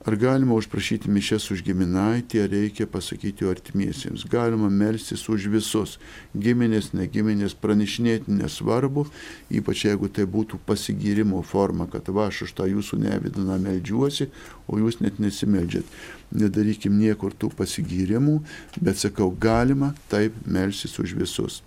[0.00, 4.22] Ar galima užprašyti mišes už giminaitį, ar reikia pasakyti artimiesiems?
[4.32, 5.98] Galima melstis už visus,
[6.32, 9.04] giminės, negiminės, pranešinėti nesvarbu,
[9.52, 14.30] ypač jeigu tai būtų pasigyrimo forma, kad va aš už tą jūsų nevidiną meldžiuosi,
[14.72, 15.84] o jūs net nesimeldžiat.
[16.32, 18.38] Nedarykim niekur tų pasigyrimų,
[18.80, 21.60] bet sakau, galima taip melstis už visus.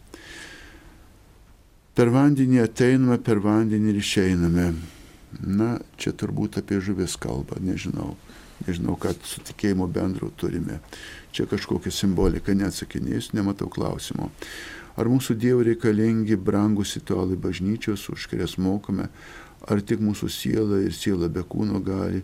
[1.94, 4.68] Per vandenį ateiname, per vandenį ir išeiname.
[5.42, 8.14] Na, čia turbūt apie žuvis kalba, nežinau.
[8.68, 10.80] Nežinau, ką su tikėjimu bendro turime.
[11.34, 14.30] Čia kažkokia simbolika, neatsakinėsiu, nematau klausimo.
[14.94, 19.10] Ar mūsų Dievui reikalingi brangus ritualai bažnyčios, už kurias mokame,
[19.66, 22.22] ar tik mūsų siela ir siela be kūno gali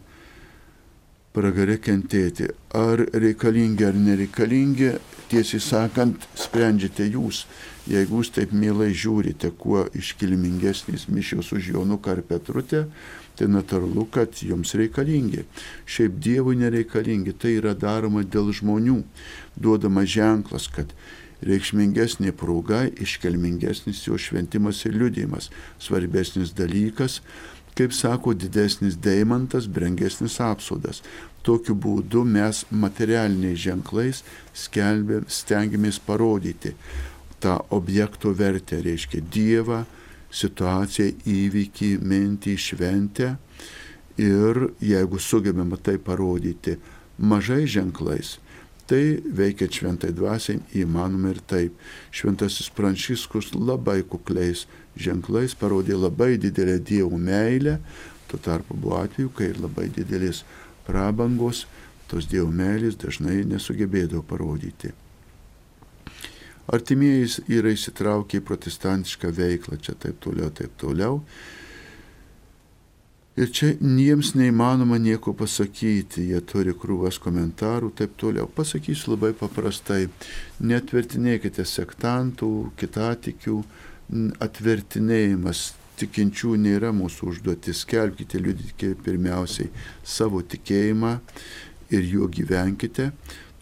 [1.34, 2.50] pragare kentėti.
[2.78, 4.94] Ar reikalingi ar nereikalingi,
[5.30, 7.46] tiesiai sakant, sprendžiate jūs.
[7.90, 12.84] Jeigu jūs taip mielai žiūrite, kuo iškilmingesnis mišios už Jonuką ar Petrutę,
[13.40, 15.46] tai natūralu, kad jums reikalingi.
[15.90, 19.00] Šiaip Dievui nereikalingi, tai yra daroma dėl žmonių,
[19.58, 20.92] duodama ženklas, kad
[21.46, 25.48] reikšmingesnė proga, iškelmingesnis jo šventimas ir liudijimas,
[25.80, 27.22] svarbesnis dalykas
[27.80, 31.00] kaip sako, didesnis deimantas, brangesnis apsaudas.
[31.50, 34.20] Tokiu būdu mes materialiniais ženklais
[34.54, 36.76] skelbėm, stengiamės parodyti.
[37.40, 39.86] tą objekto vertę, reiškia Dievą,
[40.32, 43.30] situaciją, įvykį, mintį, šventę.
[44.20, 46.76] Ir jeigu sugebame tai parodyti
[47.18, 48.36] mažai ženklais,
[48.90, 51.76] tai veikia šventai dvasiai įmanoma ir taip.
[52.12, 54.66] Šventasis Pranciškus labai kukliais
[55.00, 57.80] ženklais parodė labai didelę Dievo meilę,
[58.28, 60.44] tuo tarpu buvo atveju, kai ir labai didelis
[60.90, 61.68] prabangos
[62.10, 64.92] tos Dievo meilės dažnai nesugebėdavo parodyti.
[66.70, 71.24] Artimieji yra įsitraukę į protestantišką veiklą, čia taip toliau, taip toliau.
[73.40, 78.50] Ir čia jiems neįmanoma nieko pasakyti, jie turi krūvas komentarų, taip toliau.
[78.52, 80.10] Pasakysiu labai paprastai,
[80.60, 83.62] netvertinėkite sektantų, kitatikių,
[84.44, 85.70] atvertinėjimas
[86.00, 89.70] tikinčių nėra mūsų užduotis, skelbkite, liudykite pirmiausiai
[90.04, 91.18] savo tikėjimą
[91.94, 93.12] ir juo gyvenkite,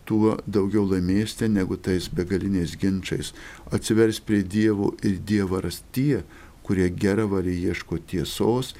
[0.07, 3.33] tuo daugiau laimėsite negu tais begaliniais ginčiais.
[3.75, 6.23] Atsivers prie Dievo ir Dievaras tie,
[6.63, 8.73] kurie gerą varį ieško tiesos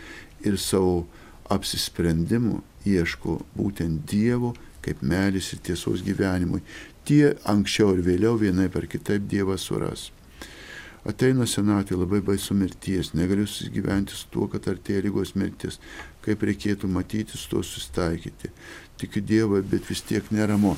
[0.46, 1.06] ir savo
[1.52, 4.54] apsisprendimų ieško būtent Dievo
[4.88, 6.62] kaip melis ir tiesos gyvenimui.
[7.08, 10.12] Tie anksčiau ir vėliau vienai per kitaip Dievą suras.
[11.08, 15.80] Ateina senatvė labai baisu mirties, negaliu susigyventi su tuo, kad artėja lygos mirtis,
[16.26, 18.52] kaip reikėtų matyti, su to susitaikyti.
[19.00, 20.76] Tikiu Dievą, bet vis tiek neramu.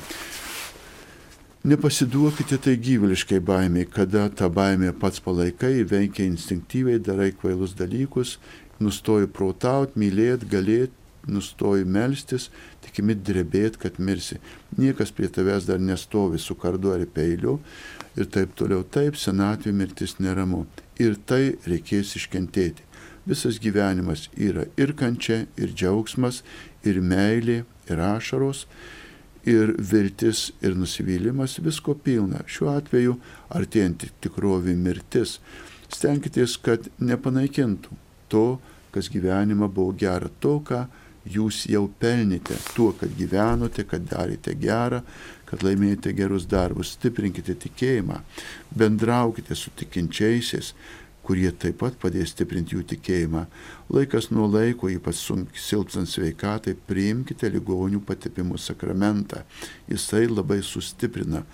[1.66, 8.38] Nepasiduokite tai gyvuliškai baimiai, kada tą baimę pats palaikai, veikia instinktyviai, darai kvailus dalykus,
[8.80, 10.94] nustoji protauti, mylėti, galėti,
[11.28, 12.48] nustoji melstis,
[12.86, 14.38] tikimi drebėti, kad mirsi.
[14.78, 17.58] Niekas prie tavęs dar nestovi su kardu ar peiliu
[18.16, 18.84] ir taip toliau.
[18.84, 20.66] Taip, senatvė mirtis neramu.
[21.00, 22.86] Ir tai reikės iškentėti.
[23.28, 26.42] Visas gyvenimas yra ir kančia, ir džiaugsmas,
[26.84, 28.64] ir meilė, ir ašaros
[29.44, 32.42] ir viltis ir nusivylimas visko pilna.
[32.46, 33.16] Šiuo atveju
[33.56, 35.38] artėjant tikrovį mirtis,
[35.90, 37.96] stenkitės, kad nepanaikintų
[38.30, 38.46] to,
[38.94, 40.84] kas gyvenimą buvo gera, to, ką
[41.30, 45.02] jūs jau pelnite, tuo, kad gyvenote, kad darėte gerą,
[45.50, 48.20] kad laimėjote gerus darbus, stiprinkite tikėjimą,
[48.76, 50.74] bendraukite su tikinčiaisiais,
[51.26, 53.44] kurie taip pat padės stiprinti jų tikėjimą.
[53.92, 55.20] Laikas nuo laiko, ypač
[55.62, 59.44] silpsant sveikatai, priimkite ligonių patepimo sakramentą.
[59.90, 61.44] Jisai labai sustiprina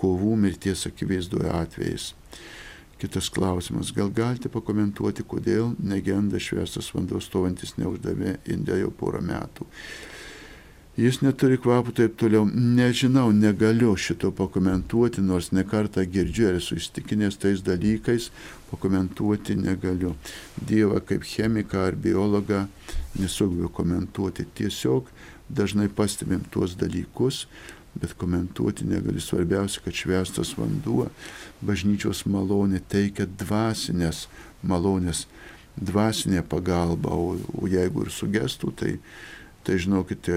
[0.00, 2.12] kovų mirties akivaizdoje atvejais.
[2.96, 3.90] Kitas klausimas.
[3.92, 9.68] Gal galite pakomentuoti, kodėl negenda šviesas vanduo stovantis neuždavė Indiją jau porą metų?
[10.96, 12.46] Jis neturi kvapų taip toliau.
[12.48, 18.30] Nežinau, negaliu šito pakomentuoti, nors nekartą girdžiu ir esu įstikinęs tais dalykais,
[18.70, 20.14] pakomentuoti negaliu.
[20.56, 22.64] Dievą kaip chemiką ar biologą
[23.20, 24.48] nesugebu komentuoti.
[24.56, 25.10] Tiesiog
[25.48, 27.44] dažnai pastebim tuos dalykus,
[28.00, 29.20] bet komentuoti negaliu.
[29.20, 31.10] Svarbiausia, kad švestas vanduo
[31.64, 34.26] bažnyčios malonė teikia dvasinės
[34.66, 35.26] malonės,
[35.76, 38.92] dvasinė pagalba, o, o jeigu ir sugestų, tai
[39.66, 40.36] tai žinokite,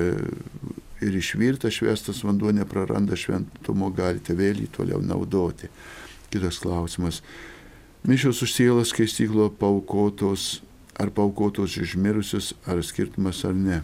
[1.01, 5.69] ir išvirtas švestas vanduo nepraranda šventumo, galite vėl jį toliau naudoti.
[6.29, 7.21] Kitas klausimas.
[8.07, 10.61] Mišios už sielą skaistyklo paukotos,
[10.99, 13.81] ar paukotos išmirusius, ar skirtumas ar ne.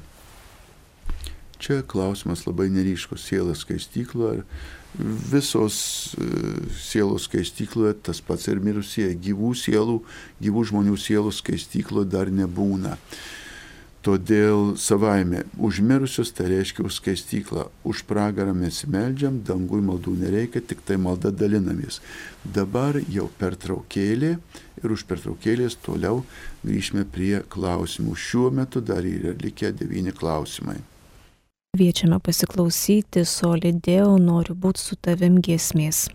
[1.60, 3.24] Čia klausimas labai neryškus.
[3.30, 4.44] Siela skaistyklo, ar
[5.32, 5.78] visos
[6.20, 6.28] e,
[6.80, 9.18] sielos skaistykloje tas pats ir mirusieji.
[9.30, 9.98] Gyvų sielų,
[10.44, 12.98] gyvų žmonių sielų skaistyklo dar nebūna.
[14.06, 20.84] Todėl savaime užmirusius tai reiškia už skaistyklą, už pragarą mes meldžiam, dangui maldų nereikia, tik
[20.86, 21.98] tai malda dalinamės.
[22.46, 24.36] Dabar jau pertraukėlė
[24.84, 26.22] ir už pertraukėlės toliau
[26.62, 28.14] grįžime prie klausimų.
[28.14, 30.78] Šiuo metu dar yra likę devyni klausimai.
[31.74, 36.06] Kviečiame pasiklausyti Solidėjau, noriu būti su tavim giesmės.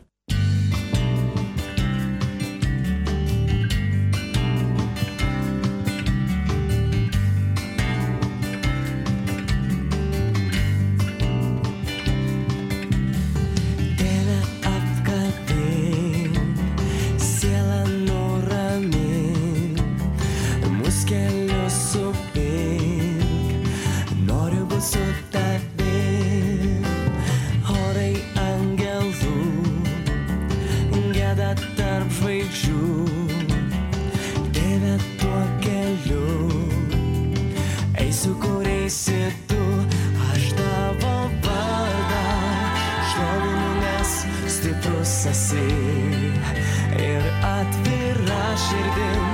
[45.21, 45.65] pats esi
[47.05, 49.29] ir atvira širdim,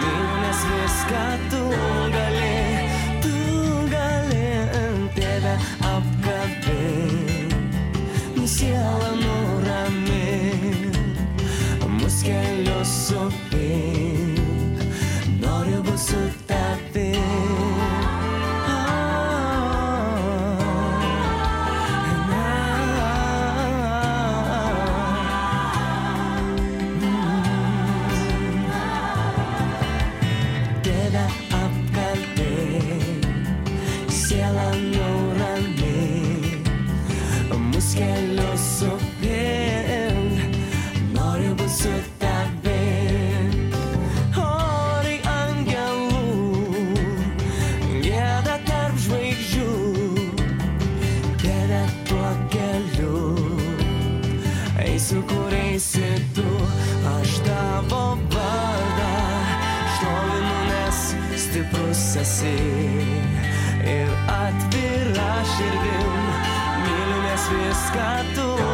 [0.00, 2.21] mylinės viską tu gali.
[62.22, 62.54] esi
[63.94, 66.12] ir atvira širdim,
[66.84, 68.71] myli nes viską tu.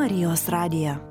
[0.00, 1.09] Marijos radiją.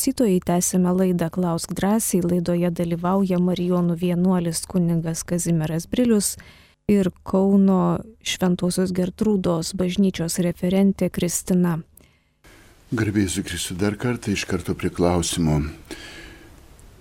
[0.00, 2.22] klausytojai, tęsime laidą Klausk drąsiai.
[2.22, 6.38] Laidoje dalyvauja Marijonų vienuolis kuningas Kazimieras Brilius
[6.88, 11.82] ir Kauno Šventojios Gertrūdos bažnyčios referentė Kristina.
[12.92, 15.60] Garbėsiu Kristui dar kartą iš karto prie klausimo.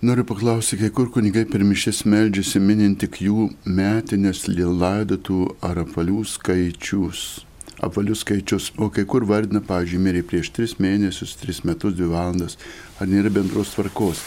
[0.02, 6.26] Noriu paklausti, kai kur kunigai per mišęs meldžiasi minint tik jų metinės laidotų ar apalių
[6.28, 7.46] skaičius.
[7.86, 12.58] Apvalius skaičius, o kai kur vardina, pavyzdžiui, mirė prieš 3 mėnesius, 3 metus, 2 valandas,
[13.00, 14.24] ar nėra bendros tvarkos.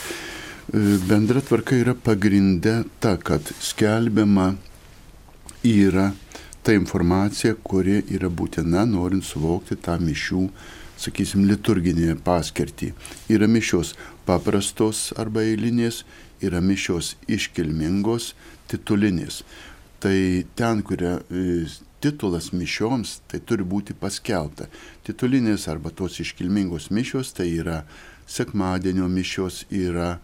[0.72, 4.54] E, Bendra tvarka yra pagrindė ta, kad skelbiama
[5.66, 6.12] yra
[6.62, 10.46] ta informacija, kuri yra būtina, norint suvokti tą mišių,
[11.02, 12.92] sakysim, liturginę paskirtį.
[13.34, 13.92] Yra mišios
[14.24, 16.04] paprastos arba eilinės,
[16.40, 18.32] yra mišios iškilmingos,
[18.70, 19.42] titulinės.
[20.02, 20.16] Tai
[20.58, 21.66] ten, kuria e,
[22.02, 24.68] titulas mišioms, tai turi būti paskelbta.
[25.06, 27.82] Titulinės arba tos iškilmingos mišios, tai yra
[28.26, 30.16] sekmadienio mišios, yra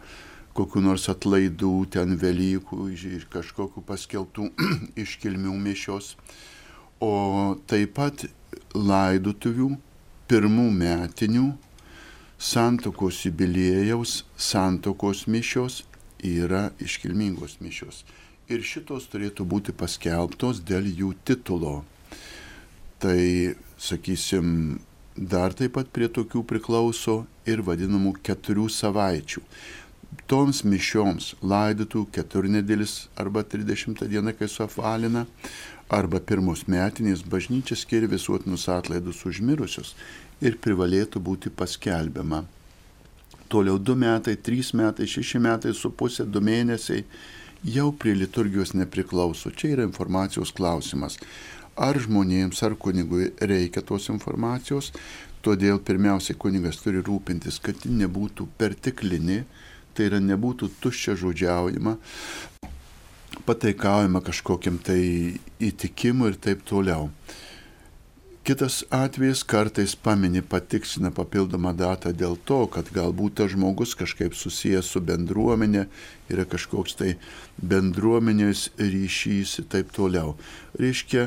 [0.59, 4.51] kokiu nors atlaidų, ten Velykų, ir kažkokiu paskelbtų
[5.05, 6.17] iškilmių mišios.
[6.99, 7.15] O
[7.71, 8.27] taip pat
[8.75, 9.71] laidotuvių
[10.29, 11.47] pirmų metinių
[12.39, 15.85] santokos jubiliejaus santokos mišios
[16.23, 18.03] yra iškilmingos mišios.
[18.49, 21.83] Ir šitos turėtų būti paskelbtos dėl jų titulo.
[22.97, 23.19] Tai,
[23.77, 24.79] sakysim,
[25.15, 29.45] dar taip pat prie tokių priklauso ir vadinamų keturių savaičių.
[30.29, 35.27] Toms mišioms laidotų keturnedėlis arba 30 diena, kai suapvalina,
[35.93, 39.93] arba pirmos metinės bažnyčia skiria visuotinus atlaidus užmirusius
[40.41, 42.47] ir privalėtų būti paskelbiama.
[43.53, 47.05] Toliau du metai, trys metai, šeši metai su pusė, du mėnesiai
[47.65, 49.51] jau prie liturgijos nepriklauso.
[49.51, 51.19] Čia yra informacijos klausimas.
[51.79, 54.91] Ar žmonėms, ar kunigui reikia tos informacijos,
[55.47, 59.45] todėl pirmiausiai kunigas turi rūpintis, kad ji nebūtų pertiklinė,
[59.95, 61.95] tai yra nebūtų tuščia žodžiaujama,
[63.47, 65.01] pataikaujama kažkokiam tai
[65.63, 67.11] įtikimu ir taip toliau.
[68.49, 74.89] Kitas atvejis kartais pamini patiksina papildomą datą dėl to, kad galbūt tas žmogus kažkaip susijęs
[74.89, 75.83] su bendruomenė,
[76.33, 77.11] yra kažkoks tai
[77.61, 80.33] bendruomenės ryšys ir taip toliau.
[80.81, 81.27] Reiškia,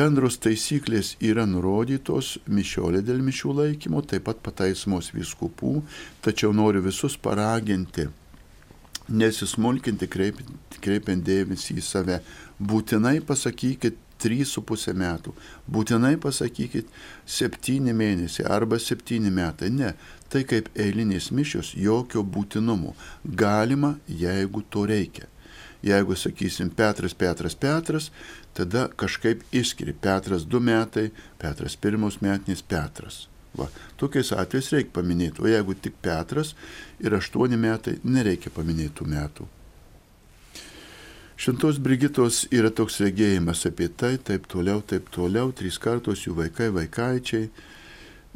[0.00, 5.82] bendros taisyklės yra nurodytos mišiolė dėl mišių laikymo, taip pat pataisomos vyskupų,
[6.24, 8.08] tačiau noriu visus paraginti
[9.12, 12.18] nesismulkinti, kreipiant dėmesį į save.
[12.56, 15.34] Būtinai pasakykit 3,5 metų.
[15.70, 16.88] Būtinai pasakykit
[17.26, 19.70] 7 mėnesiai arba 7 metai.
[19.70, 19.94] Ne,
[20.32, 22.94] tai kaip eilinės mišios, jokio būtinumo.
[23.24, 25.28] Galima, jeigu to reikia.
[25.86, 28.10] Jeigu sakysim Petras, Petras, Petras,
[28.56, 33.26] tada kažkaip išskiri Petras 2 metai, Petras pirmos metinės Petras.
[33.56, 36.54] Va, tokiais atvejais reikia paminėti, o jeigu tik Petras
[37.00, 39.46] ir 8 metai, nereikia paminėti tų metų.
[41.36, 46.70] Šventos Brigitos yra toks regėjimas apie tai, taip toliau, taip toliau, trys kartos jų vaikai,
[46.72, 47.50] vaikaičiai.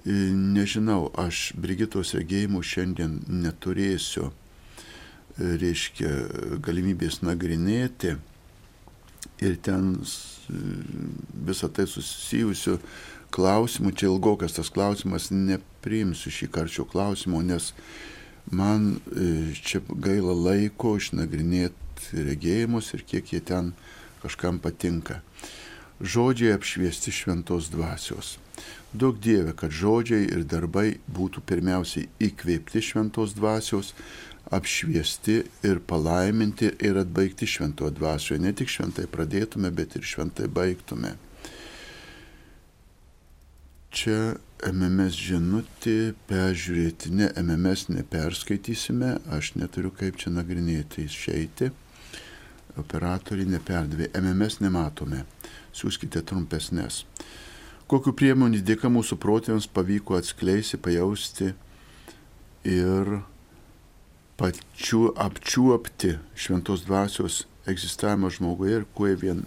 [0.05, 6.13] E, Nežinau, aš Brigitos regėjimų šiandien neturėsiu, e, reiškia,
[6.61, 8.19] galimybės nagrinėti
[9.41, 9.95] ir ten
[11.49, 12.77] visą tai susijusiu
[13.33, 17.73] klausimų, čia ilgokas tas klausimas, nepriimsiu šį karčių klausimų, nes
[18.53, 23.73] man e, čia gaila laiko išnagrinėti regėjimus ir kiek jie ten
[24.23, 25.21] kažkam patinka.
[26.01, 28.39] Žodžiai apšviesti šventos dvasios.
[28.93, 33.93] Daug dievė, kad žodžiai ir darbai būtų pirmiausiai įkvėpti šventos dvasios,
[34.51, 35.37] apšviesti
[35.69, 38.41] ir palaiminti ir atbaigti šventoje dvasioje.
[38.43, 41.15] Ne tik šventai pradėtume, bet ir šventai baigtume.
[43.91, 44.39] Čia
[44.71, 51.71] MMS žinutė peržiūrėti, ne MMS neperskaitysime, aš neturiu kaip čia nagrinėti išeiti
[52.81, 54.11] operatoriai neperdavė.
[54.19, 55.25] MMS nematome.
[55.77, 57.05] Siūskite trumpesnės.
[57.91, 61.53] Kokiu priemonių dėka mūsų protėms pavyko atskleisti, pajausti
[62.69, 63.21] ir
[64.39, 69.45] pačiu apčiuopti šventos dvasios egzistavimą žmoguje ir kuo vien,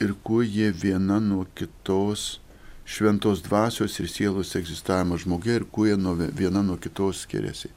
[0.00, 2.38] ir kuo jie viena nuo kitos
[2.86, 7.72] šventos dvasios ir sielos egzistavimą žmoguje ir kuo jie nuo, viena nuo kitos skiriasi.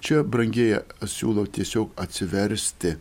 [0.00, 2.96] Čia, brangieji, siūlau tiesiog atsiversti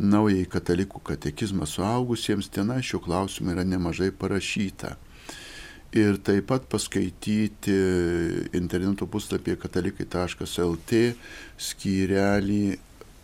[0.00, 4.96] naująjį katalikų katekizmą suaugusiems, ten šiuo klausimu yra nemažai parašyta.
[5.90, 7.74] Ir taip pat paskaityti
[8.54, 11.00] interneto puslapyje katalikai.lt
[11.58, 12.64] skyrelį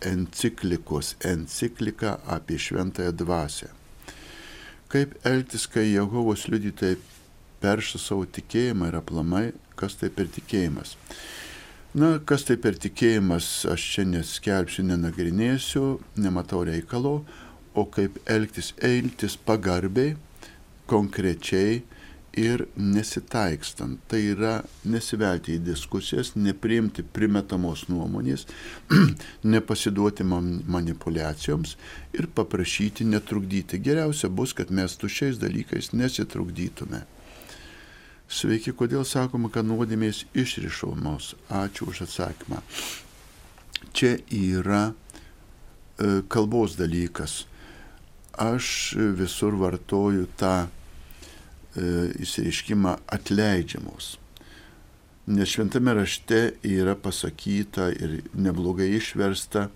[0.05, 3.71] enciklikos, enciklika apie šventąją dvasę.
[4.91, 6.99] Kaip elgtis, kai Jehovos liudytojai
[7.63, 9.45] perša savo tikėjimą ir aplamai,
[9.79, 10.95] kas tai per tikėjimas.
[11.97, 17.23] Na, kas tai per tikėjimas, aš čia neskelbsiu, nenagrinėsiu, nematau reikalo,
[17.73, 20.11] o kaip elgtis, elgtis pagarbiai,
[20.85, 21.79] konkrečiai
[22.37, 24.03] ir nesitaikstant.
[24.13, 24.53] Tai yra
[24.85, 28.45] nesivelti į diskusijas, nepriimti primetamos nuomonės,
[29.55, 31.79] nepasiduoti man- manipulacijoms
[32.13, 33.81] ir paprašyti netrukdyti.
[33.81, 37.07] Geriausia bus, kad mes tušiais dalykais nesitrukdytume.
[38.27, 41.31] Sveiki, kodėl sakoma, kad nuodėmės išrišomos?
[41.47, 42.59] Ačiū už atsakymą.
[43.95, 47.45] Čia yra e, kalbos dalykas.
[48.35, 50.67] Aš visur vartoju tą e,
[52.19, 54.17] įsireiškimą atleidžiamos.
[55.31, 59.69] Nes šventame rašte yra pasakyta ir neblogai išversta,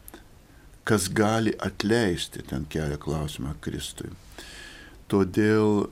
[0.84, 4.11] kas gali atleisti, ten kelia klausimą Kristui.
[5.11, 5.88] Todėl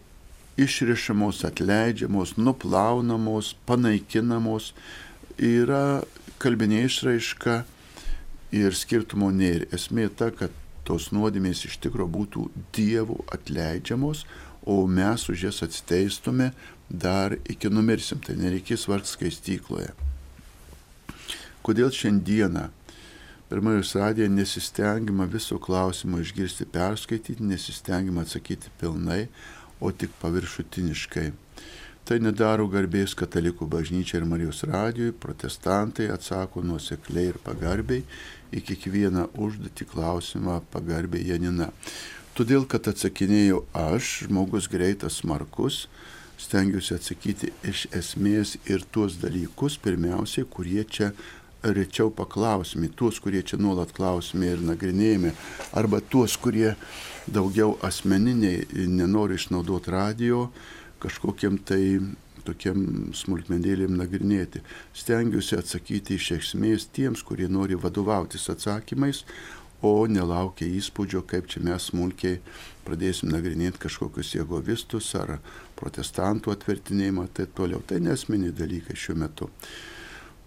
[0.64, 4.74] išrišamos, atleidžiamos, nuplaunamos, panaikinamos
[5.40, 6.02] yra
[6.40, 7.62] kalbinė išraiška
[8.56, 9.70] ir skirtumo nėra.
[9.76, 10.54] Esmė ta, kad
[10.88, 12.46] tos nuodėmės iš tikrųjų būtų
[12.76, 14.26] dievų atleidžiamos,
[14.66, 16.52] o mes už jas atsteistume
[16.90, 18.22] dar iki numirsim.
[18.26, 19.94] Tai nereikės vart skaistykloje.
[21.66, 22.70] Kodėl šiandieną
[23.50, 29.28] per Marijos radiją nesistengima viso klausimo išgirsti perskaityti, nesistengima atsakyti pilnai,
[29.80, 31.32] o tik paviršutiniškai.
[32.10, 38.02] Tai nedaro garbės katalikų bažnyčia ir Marijos radijui, protestantai atsako nuosekliai ir pagarbiai
[38.50, 41.70] į kiekvieną užduotį klausimą pagarbiai Janina.
[42.34, 45.84] Todėl, kad atsakinėjau aš, žmogus greitas, smarkus,
[46.40, 51.12] stengiuosi atsakyti iš esmės ir tuos dalykus, pirmiausiai, kurie čia
[51.62, 55.34] rečiau paklausimi, tuos, kurie čia nuolat klausimi ir nagrinėjami,
[55.76, 56.74] arba tuos, kurie
[57.34, 60.48] daugiau asmeniniai nenori išnaudoti radio
[61.00, 61.84] kažkokiem tai
[62.48, 64.64] tokiem smulkmenėlėm nagrinėti.
[64.96, 69.24] Stengiuosi atsakyti iš esmės tiems, kurie nori vadovautis atsakymais,
[69.86, 72.42] o nelaukia įspūdžio, kaip čia mes smulkiai
[72.88, 75.38] pradėsim nagrinėti kažkokius jėgovistus ar
[75.80, 77.80] protestantų atvertinėjimą, tai toliau.
[77.88, 79.50] Tai nesminiai dalykai šiuo metu.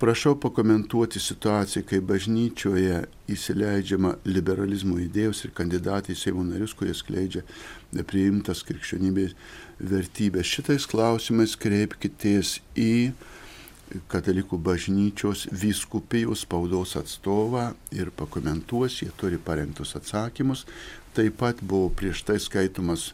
[0.02, 2.96] Prašau pakomentuoti situaciją, kai bažnyčioje
[3.30, 7.44] įsileidžiama liberalizmo idėjos ir kandidatai į Seimo narius, kurie skleidžia
[7.94, 9.36] nepriimtas krikščionybės
[9.92, 10.50] vertybės.
[10.56, 13.12] Šitais klausimais kreipkitės į
[14.12, 20.66] katalikų bažnyčios vyskupijų spaudos atstovą ir pakomentuos, jie turi parengtus atsakymus.
[21.12, 23.10] Taip pat buvo prieš tai skaitomas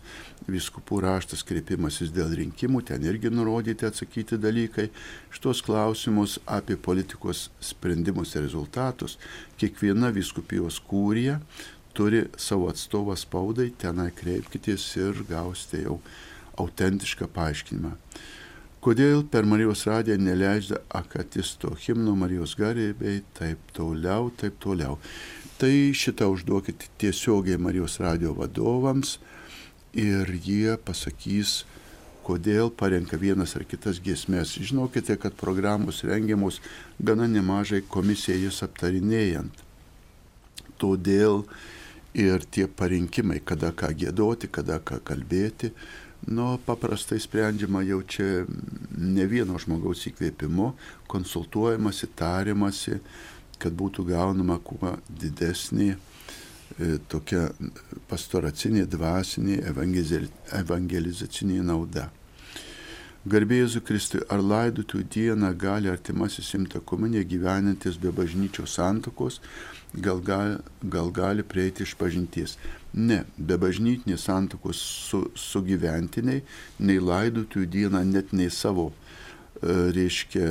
[0.47, 4.87] viskupų raštas kreipimasis dėl rinkimų, ten irgi nurodyti atsakyti dalykai.
[5.35, 9.19] Šitos klausimus apie politikos sprendimus ir rezultatus
[9.59, 11.41] kiekviena viskupijos kūrija
[11.99, 15.99] turi savo atstovą spaudai, tenai kreipkitės ir gausite jau
[16.63, 17.97] autentišką paaiškinimą.
[18.89, 24.95] Kodėl per Marijos radiją neleidžia akatisto himno Marijos garbei, taip toliau, taip toliau.
[25.61, 29.19] Tai šitą užduokite tiesiogiai Marijos radio vadovams
[29.93, 31.67] ir jie pasakys,
[32.25, 34.57] kodėl parenka vienas ar kitas giesmės.
[34.57, 36.63] Žinokite, kad programos rengiamos
[36.97, 39.53] gana nemažai komisijai jas aptarinėjant.
[40.81, 41.43] Todėl
[42.17, 45.75] ir tie parinkimai, kada ką gėdoti, kada ką kalbėti,
[46.27, 48.45] nu, paprastai sprendžiama jau čia
[48.99, 50.73] ne vieno žmogaus įkvėpimu,
[51.11, 52.99] konsultuojamasi, tariamasi,
[53.59, 55.99] kad būtų gaunama kuo didesnė e,
[57.11, 57.49] tokia
[58.11, 60.31] pastoracinė, dvasinė, evangeliz-
[60.61, 62.09] evangelizacinė nauda.
[63.29, 69.41] Garbėjėzu Kristui, ar laidotų dieną gali artimasis imti komuniją gyvenantis be bažnyčios santokos,
[69.95, 72.57] gal, gal, gal gali prieiti iš pažinties.
[72.95, 76.43] Ne, be bažnytinės santokos su, su gyventiniai,
[76.81, 80.49] nei laidotų dieną, net nei savo, e, reiškia,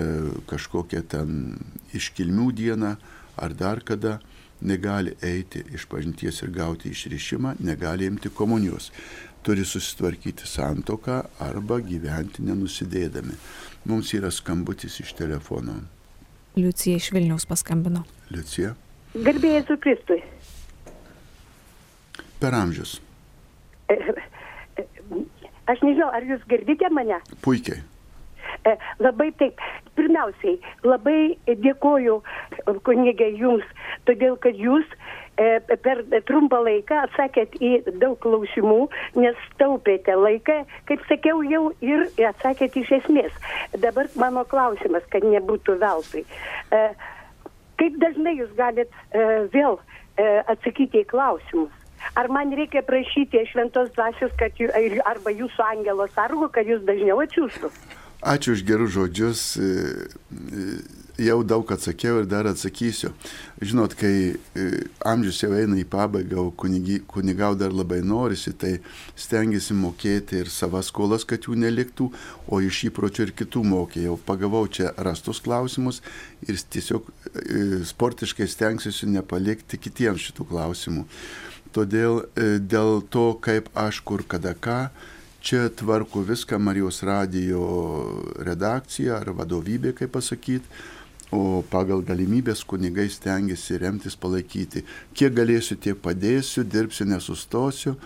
[0.50, 1.58] kažkokią ten
[1.98, 2.96] iškilmių dieną
[3.38, 4.20] ar dar kada
[4.62, 8.92] negali eiti iš pažinties ir gauti išrišimą, negali imti komunijos
[9.48, 13.38] turi susitvarkyti santoką arba gyventi nenusidėdami.
[13.88, 15.78] Mums yra skambutis iš telefono.
[16.58, 18.02] Liucija iš Vilniaus paskambino.
[18.34, 18.74] Liucija,
[19.26, 20.22] Garbėjai su Kristui.
[22.40, 23.00] per amžius.
[25.68, 27.20] Aš nežinau, ar jūs girdite mane?
[27.44, 27.82] Puikiai.
[28.68, 29.62] E, Labai taip.
[29.98, 32.20] Pirmiausiai, labai dėkoju
[32.86, 33.66] kunigė jums,
[34.06, 34.86] todėl kad jūs
[35.42, 38.84] e, per trumpą laiką atsakėt į daug klausimų,
[39.18, 43.34] nes taupėte laiką, kaip sakiau, jau ir atsakėt iš esmės.
[43.74, 46.28] Dabar mano klausimas, kad nebūtų veltui.
[46.70, 46.84] E,
[47.78, 49.78] Kaip dažnai jūs galit e, vėl
[50.18, 51.74] e, atsakyti į klausimus?
[52.18, 56.86] Ar man reikia prašyti šventos dvasios, kad jų, ar- arba jūsų angelo sargo, kad jūs
[56.88, 57.72] dažniau atsiųstų?
[58.28, 59.56] Ačiū už gerus žodžius.
[59.56, 60.64] E, e,
[61.24, 63.14] jau daug atsakiau ir dar atsakysiu.
[63.64, 64.66] Žinot, kai e,
[65.08, 68.74] amžius jau eina į pabaigą, o kunigi, kunigau dar labai norisi, tai
[69.16, 72.12] stengiasi mokėti ir savas skolas, kad jų neliktų,
[72.52, 74.04] o iš įpročių ir kitų mokė.
[74.10, 76.04] Jau pagavau čia rastus klausimus
[76.44, 77.08] ir tiesiog
[77.88, 81.08] sportiškai stengsiuosi nepalikti kitiems šitų klausimų.
[81.72, 82.26] Todėl
[82.60, 84.90] dėl to, kaip aš kur kada ką,
[85.48, 87.64] čia tvarko viską Marijos radijo
[88.44, 90.68] redakcija ar vadovybė, kaip pasakyti
[91.32, 94.84] o pagal galimybės kunigai stengiasi remtis, palaikyti.
[95.16, 97.98] Kiek galėsiu, tiek padėsiu, dirbsiu, nesustosiu,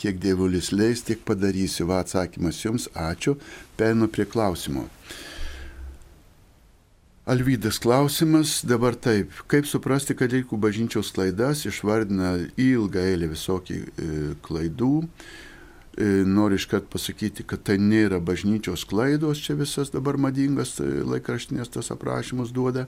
[0.00, 1.88] kiek dievulis leis, tiek padarysiu.
[1.90, 3.36] Va atsakymas jums, ačiū.
[3.76, 4.86] Peinu prie klausimo.
[7.28, 14.08] Alvydas klausimas dabar taip, kaip suprasti katalikų bažnyčios klaidas, išvardina ilgą eilę visokių e,
[14.42, 15.51] klaidų, e,
[16.24, 21.92] noriu iškart pasakyti, kad tai nėra bažnyčios klaidos, čia visas dabar madingas e, laikraštinės tas
[21.92, 22.86] aprašymus duoda,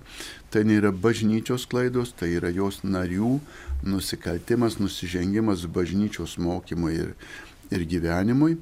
[0.51, 3.39] tai nėra bažnyčios klaidos, tai yra jos narių
[3.85, 7.15] nusikaltimas, nusižengimas bažnyčios mokymui ir,
[7.69, 8.57] ir gyvenimui.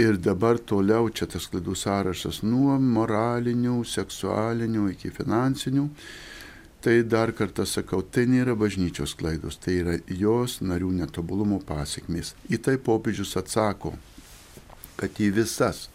[0.00, 5.88] Ir dabar toliau čia tas klaidų sąrašas nuo moralinių, seksualinių iki finansinių.
[6.80, 12.32] Tai dar kartą sakau, tai nėra bažnyčios klaidos, tai yra jos narių netobulumo pasiekmės.
[12.48, 13.92] Į tai popiežius atsako,
[14.96, 15.90] kad į visas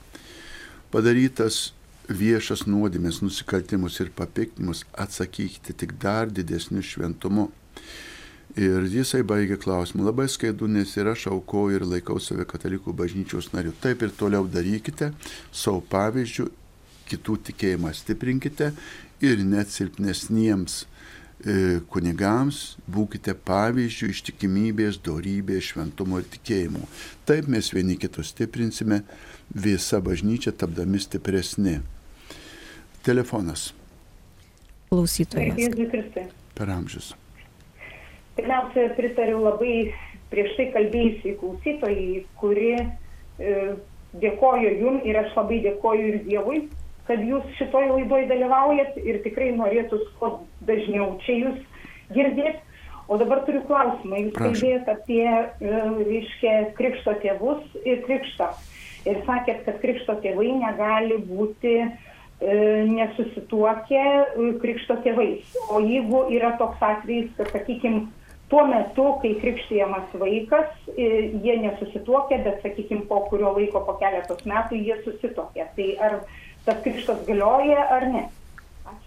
[0.93, 1.71] padarytas
[2.05, 7.47] viešas nuodėmės, nusikaltimus ir papiktinimus atsakykite tik dar didesniu šventumu.
[8.55, 13.49] Ir jisai baigė klausimą, labai skaidu, nes ir aš aukoju ir laikau save katalikų bažnyčios
[13.57, 13.73] nariu.
[13.81, 15.09] Taip ir toliau darykite,
[15.49, 16.45] savo pavyzdžių,
[17.09, 18.71] kitų tikėjimą stiprinkite
[19.23, 26.83] ir net silpnesniems e, kunigams būkite pavyzdžių ištikimybės, dorybės, šventumo ir tikėjimo.
[27.29, 29.03] Taip mes vieni kitus stiprinsime,
[29.53, 31.79] visa bažnyčia tapdami stipresni.
[33.05, 33.69] Telefonas.
[34.89, 35.59] Klausytojas.
[36.55, 37.13] Per amžius.
[38.35, 39.93] Pirmiausia, pritariu labai
[40.31, 43.53] prieš tai kalbėjusiai klausytojai, kuri e,
[44.21, 46.59] dėkoju jum ir aš labai dėkoju ir Dievui,
[47.07, 50.31] kad jūs šitoj laidoj dalyvaujat ir tikrai norėtų kuo
[50.67, 51.59] dažniau čia jūs
[52.15, 52.61] girdėti.
[53.05, 54.17] O dabar turiu klausimą.
[54.23, 58.49] Jūs kalbėjot apie, e, reiškia, krikšto tėvus ir krikštą.
[59.05, 61.89] Ir sakėt, kad krikšto tėvai negali būti e,
[62.89, 65.57] nesusituokę e, krikšto tėvais.
[65.69, 68.07] O jeigu yra toks atvejis, kad, sakykime,
[68.49, 71.11] tuo metu, kai krikštijamas vaikas, e,
[71.45, 75.69] jie nesusituokia, bet, sakykime, po kurio laiko, po keletos metų jie susitokia.
[75.77, 76.17] Tai ar
[76.65, 78.25] tas krikštas galioja ar ne?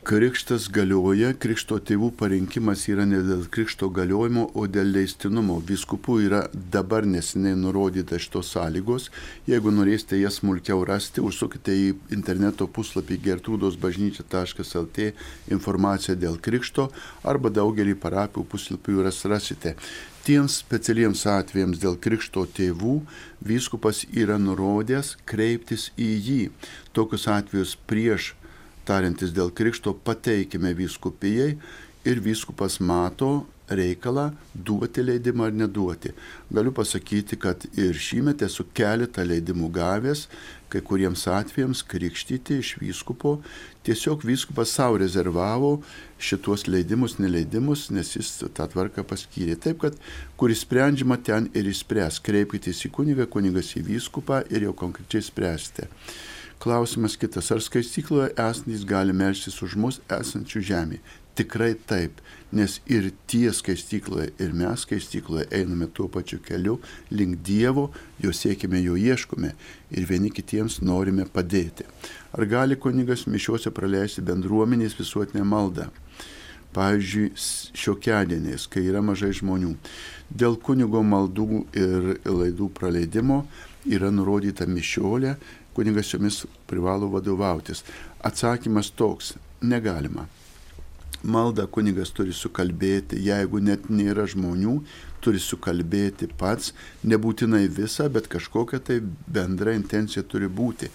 [0.09, 5.59] Krikštas galioja, krikšto tėvų parinkimas yra ne dėl krikšto galiojimo, o dėl leistinumo.
[5.69, 6.41] Viskupų yra
[6.73, 9.11] dabar nesiniai nurodyta šitos sąlygos.
[9.51, 15.11] Jeigu norėsite jas smulkiau rasti, užsukite į interneto puslapį gertrūdosbažnyčia.lt
[15.59, 16.89] informaciją dėl krikšto
[17.29, 19.77] arba daugelį parapijų puslapių jas rasite.
[20.29, 22.99] Tiems specialiems atvejams dėl krikšto tėvų
[23.49, 26.43] vyskupas yra nurodęs kreiptis į jį.
[26.93, 28.35] Tokius atvejus prieš
[28.85, 31.55] tariantis dėl krikšto pateikime vyskupijai
[32.05, 36.13] ir vyskupas mato reikalą duoti leidimą ar neduoti.
[36.53, 40.27] Galiu pasakyti, kad ir šįmet esu keletą leidimų gavęs,
[40.73, 43.39] kai kuriems atvejams krikštyti iš vyskupo.
[43.87, 45.79] Tiesiog vyskupas savo rezervavo
[46.21, 49.57] šituos leidimus, neleidimus, nes jis tą tvarką paskyrė.
[49.57, 50.01] Taip, kad
[50.37, 52.21] kur įsprendžiama, ten ir įspręs.
[52.25, 55.89] Kreipkitės į kunigą, kunigas į vyskupą ir jau konkrečiai spręsite.
[56.59, 61.03] Klausimas kitas, ar skaistykloje esantys gali melštis už mus esančių žemėje?
[61.39, 62.19] Tikrai taip,
[62.51, 66.81] nes ir tie skaistykloje, ir mes skaistykloje einame tuo pačiu keliu
[67.15, 69.53] link Dievo, jo siekime, jo ieškome
[69.95, 71.87] ir vieni kitiems norime padėti.
[72.35, 75.87] Ar gali kunigas mišiuose praleisti bendruomenės visuotinę maldą?
[76.75, 77.31] Pavyzdžiui,
[77.79, 79.77] šiokiadieniais, kai yra mažai žmonių.
[80.29, 83.45] Dėl kunigo maldų ir laidų praleidimo
[83.87, 85.37] yra nurodyta mišiolė,
[85.79, 87.85] kunigas jomis privalo vadovautis.
[88.27, 89.37] Atsakymas toks-
[89.73, 90.27] negalima.
[91.27, 94.77] Maldą kunigas turi sukalbėti, jeigu net nėra žmonių,
[95.19, 96.71] turi sukalbėti pats,
[97.03, 100.93] nebūtinai visą, bet kažkokia tai bendra intencija turi būti.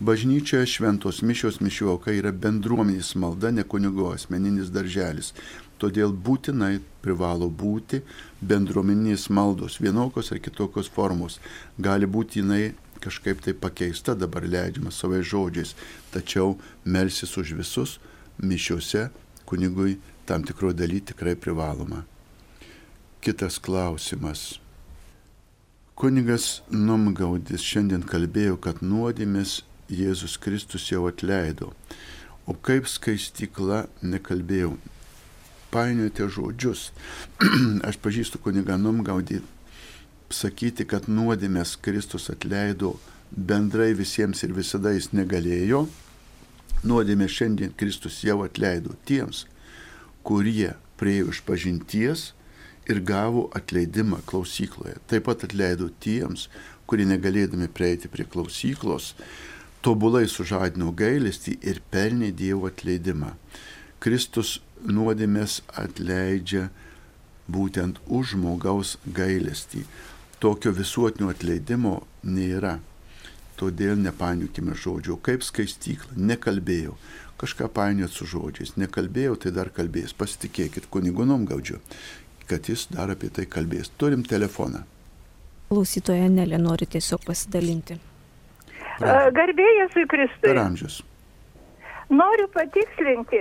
[0.00, 5.34] Bažnyčioje šventos mišios mišių auka yra bendruomenės malda, ne kunigo asmeninis darželis.
[5.76, 8.00] Todėl būtinai privalo būti
[8.40, 11.36] bendruomeninės maldos, vienokios ar kitokios formos.
[11.76, 12.72] Gali būti jinai
[13.04, 15.76] kažkaip tai pakeista dabar leidžiama savai žodžiais,
[16.16, 17.98] tačiau melsis už visus
[18.40, 19.10] mišiuose
[19.46, 19.96] kunigui
[20.26, 22.04] tam tikro daly tikrai privaloma.
[23.20, 24.58] Kitas klausimas.
[25.96, 31.70] Kunigas Numgaudis šiandien kalbėjo, kad nuodėmės Jėzus Kristus jau atleido,
[32.46, 34.76] O kaip skaistikla nekalbėjau.
[35.74, 36.92] Painiojate žodžius.
[37.88, 39.40] Aš pažįstu kunigą Numgaudį
[40.30, 42.94] sakyti, kad nuodėmės Kristus atleido
[43.34, 45.88] bendrai visiems ir visada jis negalėjo.
[46.84, 49.46] Nuodėmė šiandien Kristus jau atleido tiems,
[50.26, 52.30] kurie priejo iš pažinties
[52.86, 54.96] ir gavo atleidimą klausykloje.
[55.08, 56.48] Taip pat atleido tiems,
[56.86, 59.14] kurie negalėdami prieiti prie klausyklos,
[59.82, 63.34] tobulai sužadino gailestį ir pelnė Dievo atleidimą.
[64.02, 66.68] Kristus nuodėmės atleidžia
[67.50, 69.84] būtent už žmogaus gailestį.
[70.42, 72.76] Tokio visuotinio atleidimo nėra.
[73.56, 76.96] Todėl nepainiokime žodžio, kaip skaistykla, nekalbėjau.
[77.40, 80.12] Kažką painiot su žodžiais, nekalbėjau, tai dar kalbės.
[80.16, 81.80] Pasitikėkit kunigonom gaudžiu,
[82.48, 83.92] kad jis dar apie tai kalbės.
[83.96, 84.84] Turim telefoną.
[85.68, 87.98] Klausytoja Nelė nori tiesiog pasidalinti.
[89.00, 90.46] Garbėjai su Kristui.
[90.46, 91.02] Per amžius.
[92.08, 93.40] Noriu patikslinti,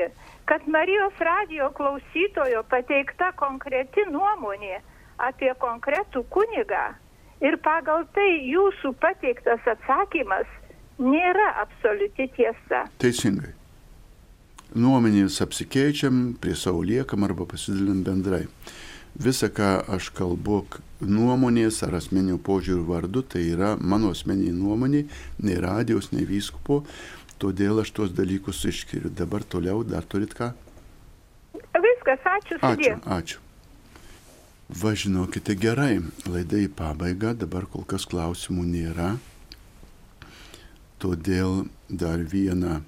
[0.49, 4.79] kad Marijos radio klausytojo pateikta konkreti nuomonė
[5.21, 6.95] apie konkretų kunigą
[7.45, 10.49] ir pagal tai jūsų pateiktas atsakymas
[11.01, 12.85] nėra absoliuti tiesa.
[13.01, 13.53] Teisingai.
[14.75, 18.43] Nuomonės apsikeičiam, prie savo liekam arba pasidalinam bendrai.
[19.15, 20.65] Visa, ką aš kalbu
[20.99, 25.05] nuomonės ar asmeninių požiūrių vardu, tai yra mano asmeninė nuomonė,
[25.39, 26.81] nei radijos, nei vyskupo,
[27.39, 29.13] todėl aš tuos dalykus išskiriu.
[29.15, 30.51] Dabar toliau dar turit ką?
[31.55, 33.44] Viskas, ačiū Ačiū, sudė.
[34.65, 34.81] Ačiū.
[34.81, 39.17] Važinokite gerai, laida į pabaigą, dabar kol kas klausimų nėra.
[40.97, 42.81] Todėl dar vieną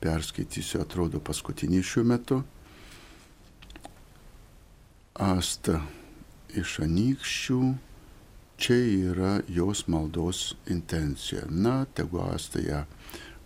[0.00, 2.42] perskaitysiu, atrodo, paskutinį šiuo metu.
[5.14, 5.80] Asta
[6.56, 7.60] iš anykščių,
[8.58, 8.74] čia
[9.12, 11.46] yra jos maldos intencija.
[11.48, 12.84] Na, tegu Asta ją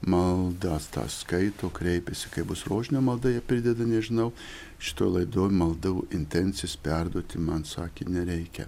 [0.06, 4.31] maldas tą skaito, kreipiasi, kai bus rožinio malda, jie prideda, nežinau,
[4.81, 8.66] šito laidoj maldau intencijas perduoti, man sakė, nereikia.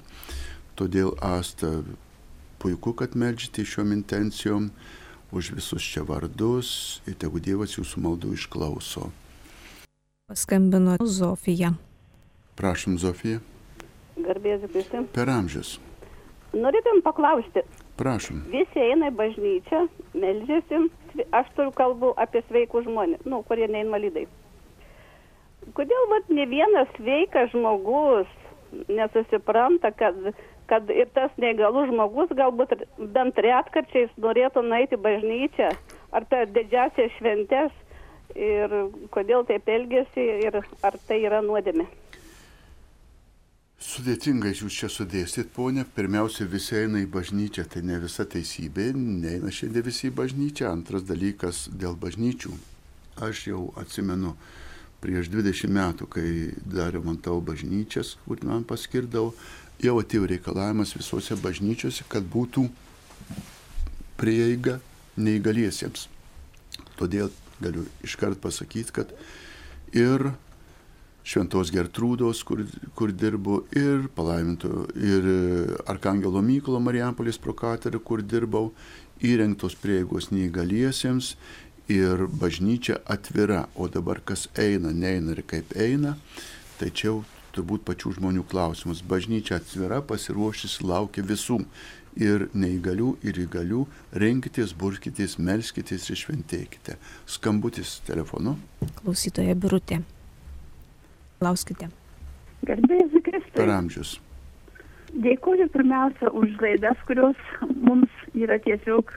[0.77, 1.83] Todėl Asta,
[2.61, 4.71] puiku, kad melžite šiom intencijom
[5.33, 9.09] už visus čia vardus ir tegu Dievas jūsų maldų išklauso.
[10.29, 11.73] Paskambino Zofija.
[12.57, 13.41] Prašom, Zofija,
[14.17, 15.07] Garbėsiu Kristui.
[15.13, 15.79] per amžius.
[16.53, 17.63] Norėtum paklausti,
[17.97, 18.43] Prašom.
[18.53, 19.81] visi eina į bažnyčią,
[20.13, 20.83] melžiasi,
[21.33, 24.27] aš turiu kalbu apie sveikus žmonės, nu, kurie neinvalidai.
[25.77, 28.31] Kodėl vat, ne vienas sveikas žmogus
[28.89, 30.17] nesusipranta, kad,
[30.71, 32.75] kad ir tas neįgalus žmogus galbūt
[33.15, 35.71] bent retkarčiais norėtų nueiti bažnyčią
[36.13, 37.73] ar per didžiasias šventes
[38.35, 38.73] ir
[39.13, 41.87] kodėl taip elgesi ir ar tai yra nuodėmė.
[43.83, 45.83] Sudėtingai jūs čia sudėsit, ponė.
[45.97, 50.69] Pirmiausia, visi eina į bažnyčią, tai ne visa teisybė, neina šiandien visi į bažnyčią.
[50.71, 52.53] Antras dalykas dėl bažnyčių.
[53.27, 54.37] Aš jau atsimenu
[55.03, 56.29] prieš 20 metų, kai
[56.63, 59.35] dar remontavau bažnyčias, kur man paskirdavo,
[59.83, 62.69] jau atėjo reikalavimas visose bažnyčiose, kad būtų
[64.21, 64.79] prieiga
[65.19, 66.07] neįgaliesiems.
[67.01, 69.11] Todėl galiu iškart pasakyti, kad
[69.91, 70.31] ir
[71.23, 72.65] Šventos Gertrūdos, kur,
[72.99, 75.29] kur dirbu, ir palaiminto, ir
[75.87, 78.73] Arkangelo Mykolo Marijampolės prokatorė, kur dirbau,
[79.23, 81.37] įrengtos prieigos neįgaliesiems
[81.93, 86.17] ir bažnyčia atvira, o dabar kas eina, neina ir kaip eina,
[86.79, 87.17] tai čia jau
[87.53, 89.03] turbūt pačių žmonių klausimus.
[89.05, 91.63] Bažnyčia atvira, pasiruošusi laukia visų.
[92.13, 93.87] Ir neįgalių, ir įgalių,
[94.21, 96.99] rinkitės, burkitės, melskitės ir šventėkite.
[97.25, 98.59] Skambutis telefonu.
[98.99, 100.03] Klausytoja Birutė.
[101.43, 101.91] Klauskite.
[102.63, 103.57] Garbėjai Kristai.
[103.57, 104.13] Per amžius.
[105.25, 107.41] Dėkuoju pirmiausia už laidas, kurios
[107.83, 109.11] mums yra tiesiog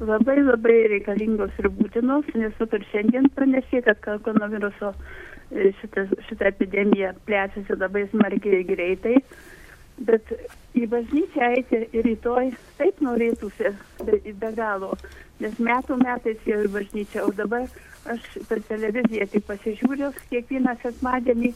[0.00, 6.48] labai labai reikalingos ir būtinos, nes vat ir šiandien pranešė, kad koronaviruso e, šita, šita
[6.54, 9.16] epidemija plečiasi labai smarkiai ir greitai.
[10.08, 10.32] Bet
[10.78, 13.74] į bažnyčią eiti ir rytoj taip norėtųsi
[14.06, 14.94] be, be galo,
[15.42, 17.66] nes metų metais jau į bažnyčią, o dabar
[18.14, 21.52] aš per televiziją tik pasižiūriu kiekvieną sekmadienį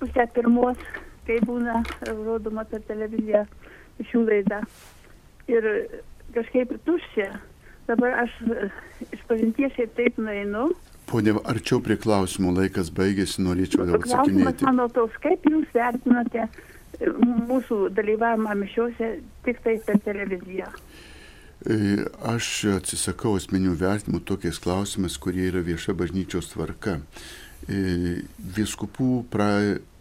[0.00, 0.80] pusę pirmos,
[1.26, 3.44] kai būna rodoma per televiziją
[4.10, 4.62] šių laida.
[5.48, 5.64] Ir
[6.34, 7.32] kažkaip tuščia.
[7.88, 8.68] Dabar aš e,
[9.16, 10.68] iš pažinties šiaip taip nueinu.
[11.08, 14.66] Pone, arčiau prie klausimų laikas baigėsi, norėčiau dabar Klausimas atsakinėti.
[14.68, 16.50] mano toks, kaip jūs vertinate e,
[17.48, 19.12] mūsų dalyvavimą mišiuose
[19.46, 20.68] tik tai per televiziją?
[21.66, 27.00] E, Aš atsisakau asmenių vertimų tokiais klausimais, kurie yra vieša bažnyčios tvarka.
[27.66, 29.48] E, Viskupų pra,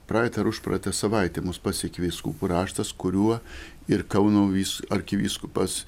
[0.08, 3.40] praeitą ar užpraeitą savaitę mus pasiekė viskupų raštas, kuriuo
[3.90, 5.82] ir Kauno vis- arkivyskupas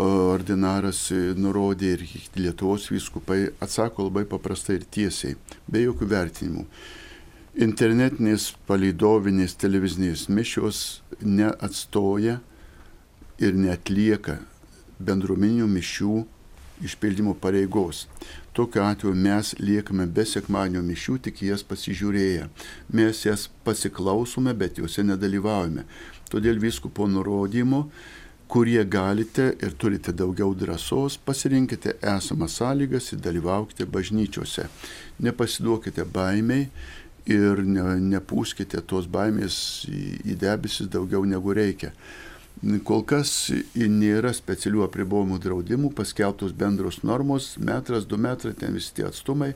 [0.00, 2.02] ordinaras nurodė ir
[2.40, 5.34] Lietuvos vyskupai atsako labai paprastai ir tiesiai,
[5.68, 6.62] be jokių vertinimų.
[7.60, 12.38] Internetinės palydovinės televizinės mišios neatstoja
[13.38, 14.38] ir netlieka
[15.04, 16.22] bendruomenių mišių
[16.82, 18.06] išpildymo pareigos.
[18.56, 22.48] Tokiu atveju mes liekame be sekmanio mišių, tik jas pasižiūrėję.
[22.92, 25.86] Mes jas pasiklausome, bet juose nedalyvaujame.
[26.32, 27.86] Todėl vyskupo nurodymo
[28.52, 34.66] kurie galite ir turite daugiau drąsos, pasirinkite esamas sąlygas ir dalyvaukite bažnyčiose.
[35.24, 36.66] Nepasiduokite baimiai
[37.32, 39.56] ir ne, nepūskite tos baimės
[39.88, 40.02] į,
[40.34, 41.94] į debesis daugiau negu reikia.
[42.62, 49.08] Kol kas nėra specialių apribojimų draudimų, paskelbtos bendros normos, metras, du metrai, ten visi tie
[49.08, 49.50] atstumai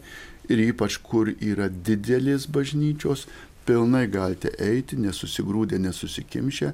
[0.50, 3.28] ir ypač kur yra didelės bažnyčios,
[3.66, 6.72] pilnai galite eiti, nesusigrūdę, nesusikimšę.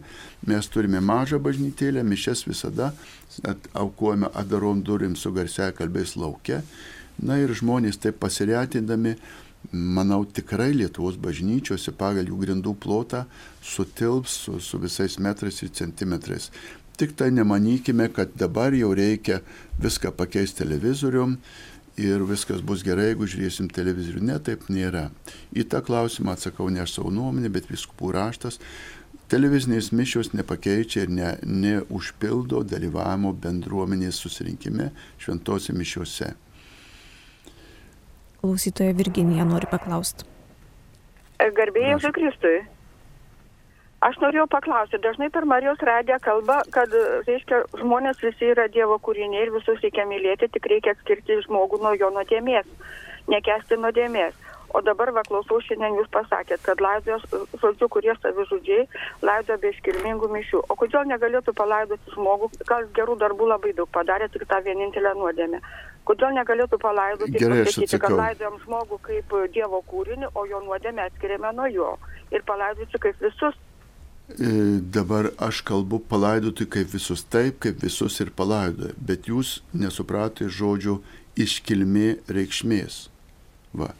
[0.48, 2.92] Mes turime mažą bažnytėlę, mišes visada
[3.76, 6.62] aukojame adarom durim su garsia kalbės laukia.
[7.20, 9.18] Na ir žmonės taip pasiretindami,
[9.70, 13.24] manau, tikrai Lietuvos bažnyčiose pagal jų grindų plotą
[13.62, 16.50] sutilps su, su visais metrais ir centimetrais.
[16.98, 19.40] Tik tai nemanykime, kad dabar jau reikia
[19.80, 21.38] viską pakeisti televizorium
[21.96, 24.24] ir viskas bus gerai, jeigu žiūrėsim televizorių.
[24.28, 25.08] Ne, taip nėra.
[25.56, 28.60] Į tą klausimą atsakau ne aš savo nuomonę, bet viskupų raštas.
[29.32, 34.90] Televizinės mišios nepakeičia ir ne, neužpildo dalyvavimo bendruomenės susirinkime
[35.22, 36.34] šventose mišiuose.
[38.42, 40.26] Klausytoja Virginija nori paklausti.
[41.38, 42.56] Garbėjai Jėzui Kristui.
[44.02, 46.90] Aš norėjau paklausti, dažnai per Marijos radiją kalba, kad,
[47.28, 51.92] reiškia, žmonės visi yra Dievo kūriniai ir visus reikia mylėti, tik reikia atskirti žmogų nuo
[51.94, 52.66] jo nuodėmės,
[53.30, 54.34] nekesti nuodėmės.
[54.74, 57.28] O dabar, va, klausau, šiandien jūs pasakėt, kad laidojos,
[57.62, 58.88] žodžiu, kurie savižudžiai
[59.22, 60.64] laido be iškilmingų mišių.
[60.66, 65.60] O kodėl negalėtų palaidoti žmogų, gal gerų darbų labai daug padarė, tik tą vienintelę nuodėmę.
[66.08, 71.52] Kodėl negalėtų palaidoti Gerai, pasakyti, kad laidojam žmogų kaip Dievo kūrinį, o jo nuodėmę atskiriame
[71.54, 71.92] nuo jo.
[72.34, 73.54] Ir palaidoti kaip visus
[74.40, 80.48] E, Dabar aš kalbu palaidoti kaip visus, taip kaip visus ir palaidoja, bet jūs nesupratote
[80.48, 81.00] žodžio
[81.36, 83.08] iškilmė reikšmės.
[83.76, 83.90] Va.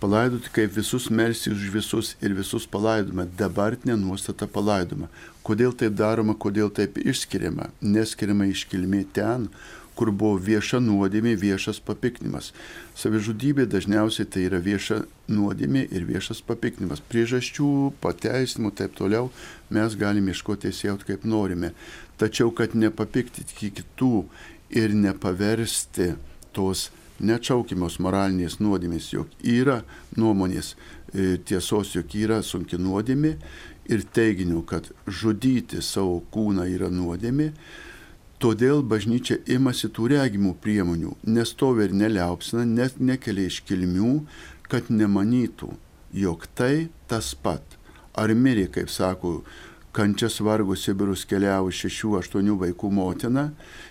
[0.00, 5.10] Palaidoti kaip visus melsi už visus ir visus palaidoma, dabartinė nuostata palaidoma.
[5.44, 7.70] Kodėl taip daroma, kodėl taip išskiriama?
[7.80, 9.50] Neskiriama iškilmė ten,
[9.96, 12.52] kur buvo vieša nuodėmė, viešas papiktinimas.
[12.98, 15.00] Savižudybė dažniausiai tai yra vieša
[15.32, 17.02] nuodėmė ir viešas papiktinimas.
[17.10, 17.70] Priežasčių,
[18.04, 19.30] pateisinimų ir taip toliau
[19.72, 21.72] mes galime ieškoti teisėjų kaip norime.
[22.20, 24.26] Tačiau, kad nepapiktinti kitų
[24.76, 26.14] ir nepaversti
[26.56, 26.90] tos
[27.20, 29.80] neatšaukimos moralinės nuodėmės, jog yra
[30.16, 33.36] nuomonės e, tiesos, jog yra sunki nuodėmė
[33.92, 37.52] ir teiginių, kad žudyti savo kūną yra nuodėmė,
[38.46, 44.10] Todėl bažnyčia imasi tų regimų priemonių, nestovi ir neliaupsina, net nekelia iškilmių,
[44.70, 45.72] kad nemanytų,
[46.14, 47.74] jog tai tas pat.
[48.14, 49.40] Ar mirė, kaip sako,
[49.90, 53.48] kančias vargus Sibirus keliavo šešių, aštuonių vaikų motina,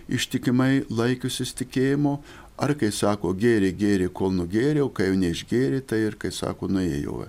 [0.08, 2.22] ištikimai laikiusis tikėjimo,
[2.56, 6.72] ar kai sako, gėrė, gėrė, kol nugėrė, o kai jau neišgėrė, tai ir kai sako,
[6.72, 7.26] nuėjau.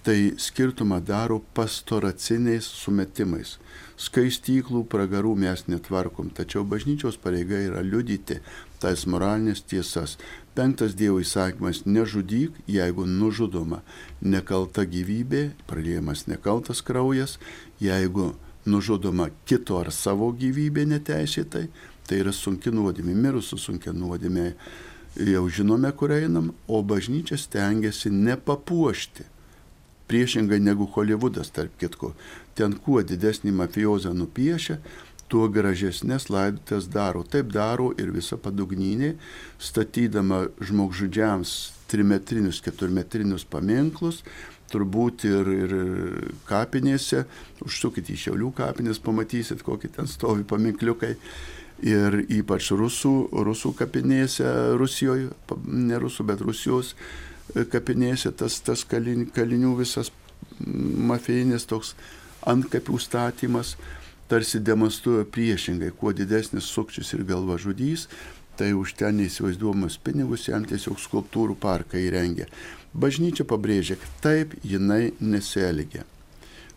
[0.00, 3.58] Tai skirtumą daro pastoraciniais sumetimais
[4.00, 8.40] skaistyklų, pragarų mes netvarkom, tačiau bažnyčios pareiga yra liudyti
[8.82, 10.16] tas moralinės tiesas.
[10.54, 13.82] Penktas Dievo įsakymas- nežudyk, jeigu nužudoma
[14.22, 17.38] nekalta gyvybė, praliejamas nekaltas kraujas,
[17.80, 18.34] jeigu
[18.66, 21.68] nužudoma kito ar savo gyvybė neteisėtai,
[22.06, 24.54] tai yra sunki nuodėmė, mirusų sunkia nuodėmė.
[25.16, 29.34] Jau žinome, kur einam, o bažnyčia stengiasi nepapuošti
[30.06, 32.12] priešingai negu Hollywoodas, tarp kitko.
[32.54, 34.78] Ten kuo didesnį mafiozą nupiešia,
[35.28, 37.24] tuo gražesnės laidotės daro.
[37.26, 39.14] Taip daro ir visa padugnynė,
[39.58, 41.54] statydama žmogžudžiams
[41.90, 44.22] trimetrinius, keturmetrinius paminklus,
[44.72, 45.74] turbūt ir, ir
[46.48, 47.24] kapinėse,
[47.64, 51.14] užsukit į Šiaulių kapinės, pamatysit, kokie ten stovi paminkliukai.
[51.84, 53.12] Ir ypač rusų,
[53.44, 54.46] rusų kapinėse,
[54.78, 55.32] Rusijoje,
[55.66, 56.94] ne rusų, bet Rusijos
[57.70, 60.12] kapinėse tas, tas kalin, kalinių visas
[60.60, 61.92] mafijinis toks
[62.50, 63.74] antkapių statymas
[64.28, 68.08] tarsi demonstruoja priešingai, kuo didesnis sukčius ir galva žudys,
[68.56, 72.46] tai už ten neįsivaizduojamus pinigus jam tiesiog skulptūrų parką įrengia.
[72.94, 76.04] Bažnyčia pabrėžia, taip jinai nesielgia.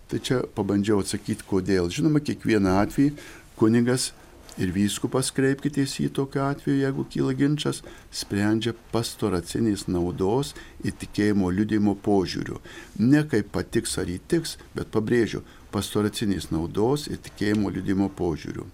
[0.07, 1.91] Tai čia pabandžiau atsakyti, kodėl.
[1.93, 3.11] Žinoma, kiekvieną atvejį
[3.59, 4.11] kunigas
[4.57, 10.53] ir vyskupas kreipkitės į tokiu atveju, jeigu kyla ginčas, sprendžia pastoraciniais naudos
[10.83, 12.61] ir tikėjimo liudimo požiūriu.
[12.99, 15.43] Ne kaip patiks ar įtiks, bet pabrėžiu,
[15.73, 18.67] pastoraciniais naudos ir tikėjimo liudimo požiūriu.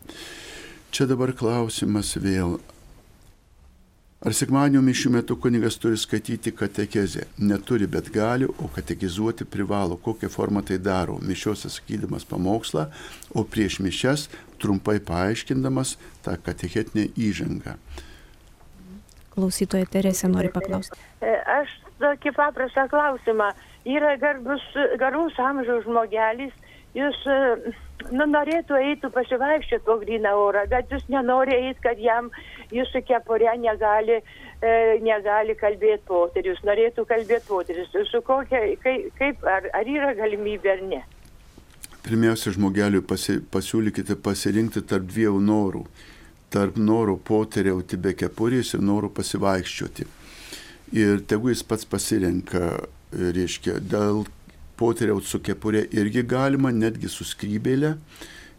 [0.94, 2.60] Čia dabar klausimas vėl.
[4.24, 7.26] Ar sekmadienio mišių metu kunigas turi skaityti katekezę?
[7.44, 9.98] Neturi, bet gali, o katekizuoti privalo.
[10.00, 11.18] Kokią formą tai daro?
[11.20, 12.86] Mišiuose sakydamas pamokslą,
[13.36, 14.30] o prieš mišes
[14.64, 17.76] trumpai paaiškindamas tą katechetinę įžangą.
[19.36, 20.96] Klausytoja Teresė nori paklausti.
[21.20, 23.52] E, Aš tokį paprastą klausimą.
[23.84, 24.64] Yra garbus,
[25.04, 26.56] garus amžiaus žmogelis,
[26.98, 27.38] jūs e,
[28.12, 32.30] nu, norėtų eiti pasivaikščioti po gryną orą, bet jūs nenori eiti, kad jam
[32.74, 34.20] jūsų kepurė negali,
[34.62, 34.74] e,
[35.06, 37.92] negali kalbėti poterius, norėtų kalbėti poterius.
[38.12, 41.04] Su kokia, kaip, kaip ar, ar yra galimybė ar ne?
[42.04, 45.86] Pirmiausia, žmogeliui pasi, pasiūlykite pasirinkti tarp dviejų norų.
[46.54, 50.06] Tarp noro poteriauti be kepurės ir noro pasivaikščioti.
[51.00, 52.68] Ir tegu jis pats pasirenka,
[53.14, 54.26] reiškia, dėl
[54.80, 57.96] poteriauti su kepurė irgi galima, netgi su skrybėlė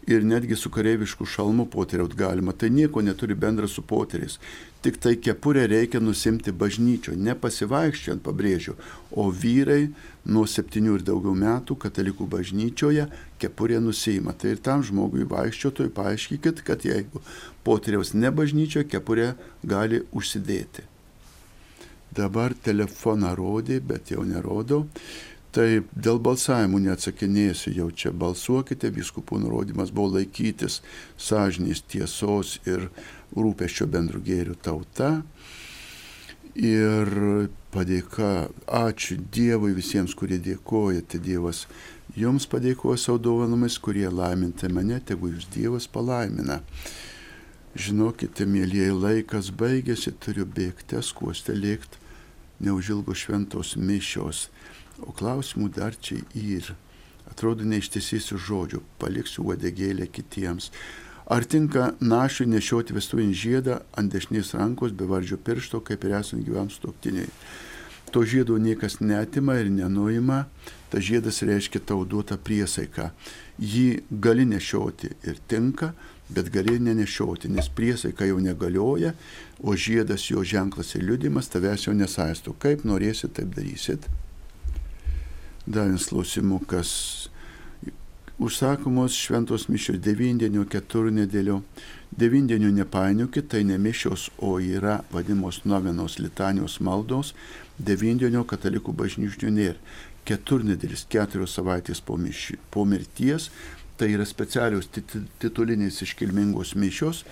[0.07, 2.53] ir netgi su kareivišku šalmu poteriauti galima.
[2.53, 4.37] Tai nieko neturi bendra su poteriais.
[4.85, 8.75] Tik tai kepurę reikia nusimti bažnyčio, nepasivaikščiant, pabrėžiu,
[9.17, 9.87] o vyrai
[10.29, 13.07] nuo septynių ir daugiau metų katalikų bažnyčioje
[13.41, 14.35] kepurė nusima.
[14.37, 17.23] Tai ir tam žmogui vaikščiotojui paaiškikit, kad jeigu
[17.65, 19.33] poteriaus ne bažnyčioje, kepurė
[19.65, 20.85] gali užsidėti.
[22.15, 24.85] Dabar telefoną rodė, bet jau nerodo.
[25.55, 30.81] Taip, dėl balsavimų neatsakinėsiu, jau čia balsuokite, viskupų nurodymas buvo laikytis
[31.15, 32.89] sąžinės tiesos ir
[33.31, 35.11] rūpeščio bendrų gėrių tauta.
[36.59, 37.07] Ir
[37.71, 41.65] padėka, ačiū Dievui visiems, kurie dėkojate, Dievas
[42.19, 46.61] jums padėkoja savo dovanomis, kurie laiminti mane, tegu jūs Dievas palaimina.
[47.75, 51.99] Žinokite, mėlyje, laikas baigėsi, turiu bėgti, skuostę lėkti,
[52.63, 54.49] neužilgo šventos mišios,
[55.03, 56.75] o klausimų dar čia yra.
[57.25, 60.69] Atrodo, neištiesysiu žodžių, paliksiu uodegėlę kitiems.
[61.25, 66.45] Ar tinka našiui nešioti vestuvinį žiedą ant dešinės rankos be vardžio piršto, kaip ir esant
[66.45, 67.31] gyvam stoktiniai?
[68.13, 70.45] To žiedo niekas netima ir nenuima,
[70.93, 73.09] ta žiedas reiškia tau duotą priesaiką.
[73.57, 75.95] Jį gali nešioti ir tinka,
[76.29, 79.15] bet gali nenešioti, nes priesaika jau negalioja,
[79.65, 82.53] o žiedas jo ženklas ir liudimas tavęs jau nesaisto.
[82.53, 84.05] Kaip norėsit, taip darysit.
[85.65, 87.29] Dar vienas klausimukas.
[88.37, 91.61] Užsakomos šventos mišios devindienio keturnedėlio.
[92.13, 97.33] Devindienio nepainiokit, tai ne mišios, o yra vadimos novenos litanijos maldos.
[97.79, 99.79] Devindienio katalikų bažnyčių nėra.
[100.25, 103.49] Keturnedėlis keturios savaitės po, miši, po mirties.
[103.97, 107.23] Tai yra specialios tit- titulinės iškilmingos mišios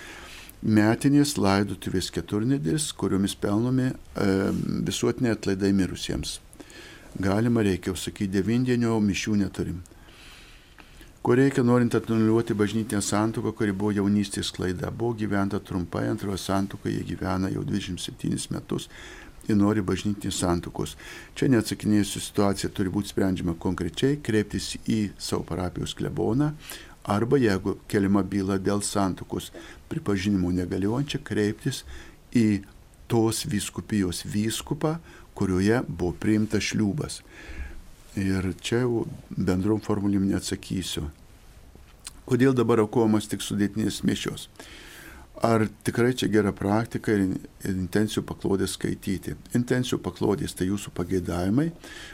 [0.64, 4.28] metinės laidotuvės keturnedėlis, kuriomis pelnomi e,
[4.88, 6.38] visuotiniai atlaidai mirusiems.
[7.20, 9.82] Galima reikia, jau sakyti, devindienio mišių neturim.
[11.24, 14.90] Ko reikia norint atnuliuoti bažnytinę santuoką, kuri buvo jaunystės klaida.
[14.92, 18.90] Buvo gyventa trumpai, antrojo santuoką jie gyvena jau 27 metus
[19.48, 20.98] ir nori bažnytinės santuokos.
[21.38, 26.52] Čia neatsakinėjusi situacija turi būti sprendžiama konkrečiai, kreiptis į savo parapijos kleboną
[27.04, 29.52] arba jeigu keliama byla dėl santuokos
[29.92, 31.84] pripažinimo negaliojančia, kreiptis
[32.34, 32.64] į
[33.12, 34.98] tos vyskupijos vyskupą,
[35.38, 37.22] kurioje buvo priimtas šliūbas.
[38.20, 41.08] Ir čia jau bendrom formulėm neatsakysiu.
[42.30, 44.48] Kodėl dabar aukojamas tik sudėtinės mišios?
[45.44, 47.24] Ar tikrai čia gera praktika ir
[47.68, 49.34] intencijų paklodės skaityti?
[49.58, 51.72] Intencijų paklodės tai jūsų pageidavimai.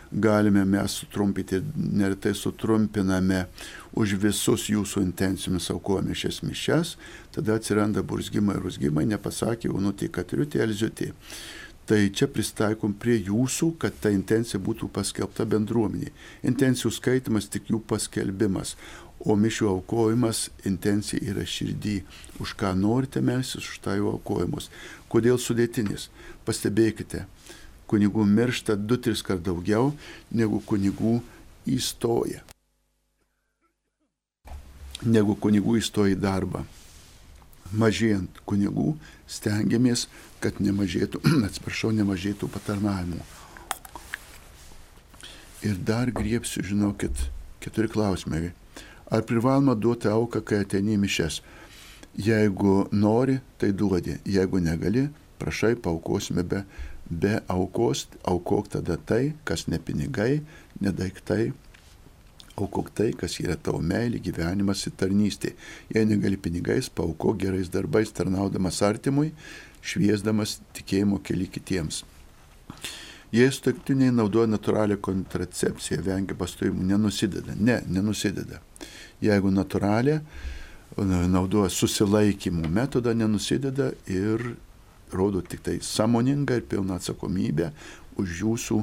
[0.09, 3.43] Galime mes sutrumpinti neretai sutrumpiname
[3.93, 6.95] už visus jūsų intencijomis aukojame šias mišes.
[7.35, 11.11] Tada atsiranda burzgimai ir rusgimai, nepasakė, unutė, katriutė, elziutė.
[11.89, 16.11] Tai čia pristaikom prie jūsų, kad ta intencija būtų paskelbta bendruomeniai.
[16.45, 18.75] Intencijų skaitimas tik jų paskelbimas,
[19.25, 21.95] o mišių aukojimas intencija yra širdį.
[22.45, 24.69] Už ką norite melsis, už tą jau aukojimus.
[25.09, 26.11] Kodėl sudėtinis?
[26.45, 27.25] Pastebėkite,
[27.89, 29.89] kunigų miršta du, tris kart daugiau
[30.29, 31.17] negu kunigų
[31.65, 32.45] įstoja.
[35.09, 36.67] Negu kunigų įstoja į darbą.
[37.69, 38.95] Mažėjant kunigų
[39.29, 40.07] stengiamės,
[40.41, 43.21] kad nemažėtų, atsiprašau, nemažėtų patarnavimų.
[45.67, 47.25] Ir dar griepsiu, žinokit,
[47.59, 48.53] keturi klausimai.
[49.11, 51.41] Ar privaloma duoti auką, kai ateini mišes?
[52.15, 54.15] Jeigu nori, tai duodi.
[54.25, 55.09] Jeigu negali,
[55.41, 56.63] prašai, paukosime be,
[57.09, 60.41] be aukos, aukok tada tai, kas ne pinigai,
[60.79, 61.51] ne daiktai,
[62.59, 65.55] aukok tai, kas yra tavo meilė, gyvenimas ir tarnystė.
[65.93, 69.31] Jei negali pinigais, paukok gerais darbais, tarnaudamas artimui,
[69.81, 72.03] šviesdamas tikėjimo keli kitiems.
[73.31, 77.53] Jei sutuoktiniai naudoja natūralią kontracepciją, vengia pastojimų, nenusideda.
[77.59, 78.57] Ne, nenusideda.
[79.21, 80.17] Jeigu natūralią,
[81.29, 84.55] naudoja susilaikymo metodą, nenusideda ir
[85.13, 87.69] rodo tik tai samoningą ir pilną atsakomybę
[88.19, 88.79] už jūsų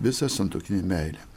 [0.00, 1.29] visą santokinį meilę.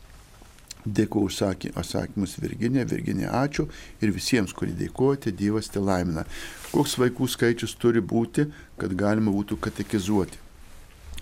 [0.83, 3.69] Dėkuoju už atsakymus Virginė, Virginė ačiū
[4.03, 6.25] ir visiems, kurie dėkojate, Dievas te laimina.
[6.73, 10.41] Koks vaikų skaičius turi būti, kad galima būtų katekizuoti?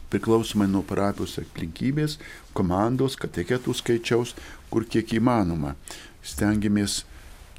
[0.10, 2.18] Priklausomai nuo parapijos aplinkybės,
[2.58, 4.34] komandos, kateketų skaičiaus,
[4.74, 5.76] kur kiek įmanoma.
[6.26, 7.04] Stengiamės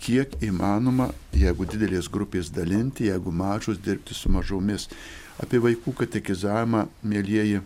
[0.03, 4.89] kiek įmanoma, jeigu didelės grupės dalinti, jeigu mažos dirbti su mažomis.
[5.41, 7.63] Apie vaikų katekizavimą, mėlyjeji,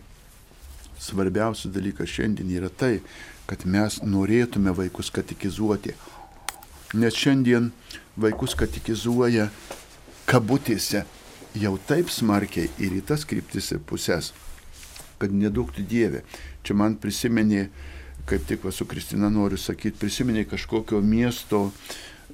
[1.01, 2.99] svarbiausias dalykas šiandien yra tai,
[3.47, 5.95] kad mes norėtume vaikus katekizuoti.
[6.95, 7.71] Nes šiandien
[8.19, 9.49] vaikus katekizuoja
[10.27, 11.03] kabutėse
[11.57, 14.33] jau taip smarkiai ir į tas kryptis ir pusės,
[15.17, 16.23] kad neduktų Dievė.
[16.63, 17.67] Čia man prisiminė,
[18.27, 21.69] kaip tik va su Kristina noriu sakyti, prisiminė kažkokio miesto,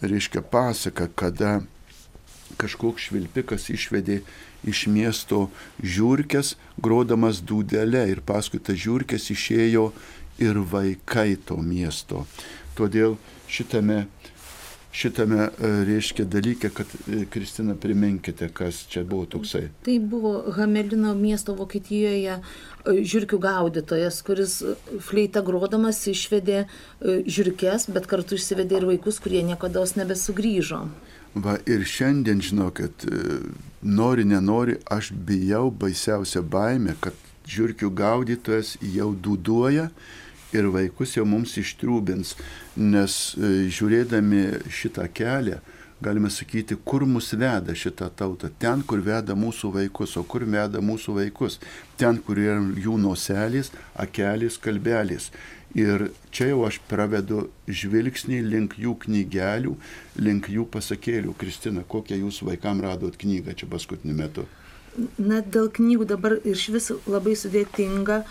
[0.02, 1.62] reiškia pasaka, kada
[2.60, 4.22] kažkoks švilpikas išvedė
[4.68, 5.48] iš miesto
[5.82, 9.90] žiūrkės, grodamas dūdelę ir paskui tas žiūrkės išėjo
[10.42, 12.26] ir vaikai to miesto.
[12.78, 14.06] Todėl šitame,
[14.94, 19.68] šitame e, reiškia dalyke, kad e, Kristina priminkite, kas čia buvo toksai.
[19.86, 22.42] Tai buvo Hamelino miesto Vokietijoje e,
[22.86, 24.60] žiūrkių gaudytojas, kuris
[25.06, 26.66] fleita grodamas išvedė
[27.04, 30.86] žiūrkės, bet kartu išsivedė ir vaikus, kurie niekada nebesugrįžo.
[31.44, 33.06] Va ir šiandien žinau, kad
[33.82, 37.18] nori, nenori, aš bijau baisiausią baimę, kad
[37.50, 39.90] žiūrkių gaudytojas jau duduoja
[40.54, 42.36] ir vaikus jau mums ištrūbins,
[42.80, 45.60] nes žiūrėdami šitą kelią,
[46.04, 48.50] galime sakyti, kur mus veda šitą tautą.
[48.60, 51.60] Ten, kur veda mūsų vaikus, o kur veda mūsų vaikus.
[52.00, 55.32] Ten, kur yra jų noselis, akelis, kalbelis.
[55.74, 59.74] Ir čia jau aš pravedu žvilgsnį link jų knygelių,
[60.22, 61.34] link jų pasakėlių.
[61.40, 64.46] Kristina, kokią jūs vaikam radot knygą čia paskutiniu metu?
[65.18, 68.24] Na, dėl knygų dabar iš vis labai sudėtinga,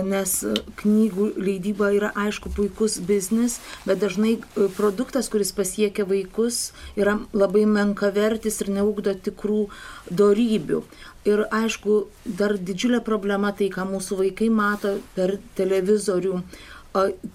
[0.00, 0.32] nes
[0.80, 4.38] knygų leidyba yra aišku puikus biznis, bet dažnai
[4.76, 9.66] produktas, kuris pasiekia vaikus, yra labai menkavertis ir neugdo tikrų
[10.10, 10.82] darybių.
[11.28, 16.40] Ir aišku, dar didžiulė problema tai, ką mūsų vaikai mato per televizorių,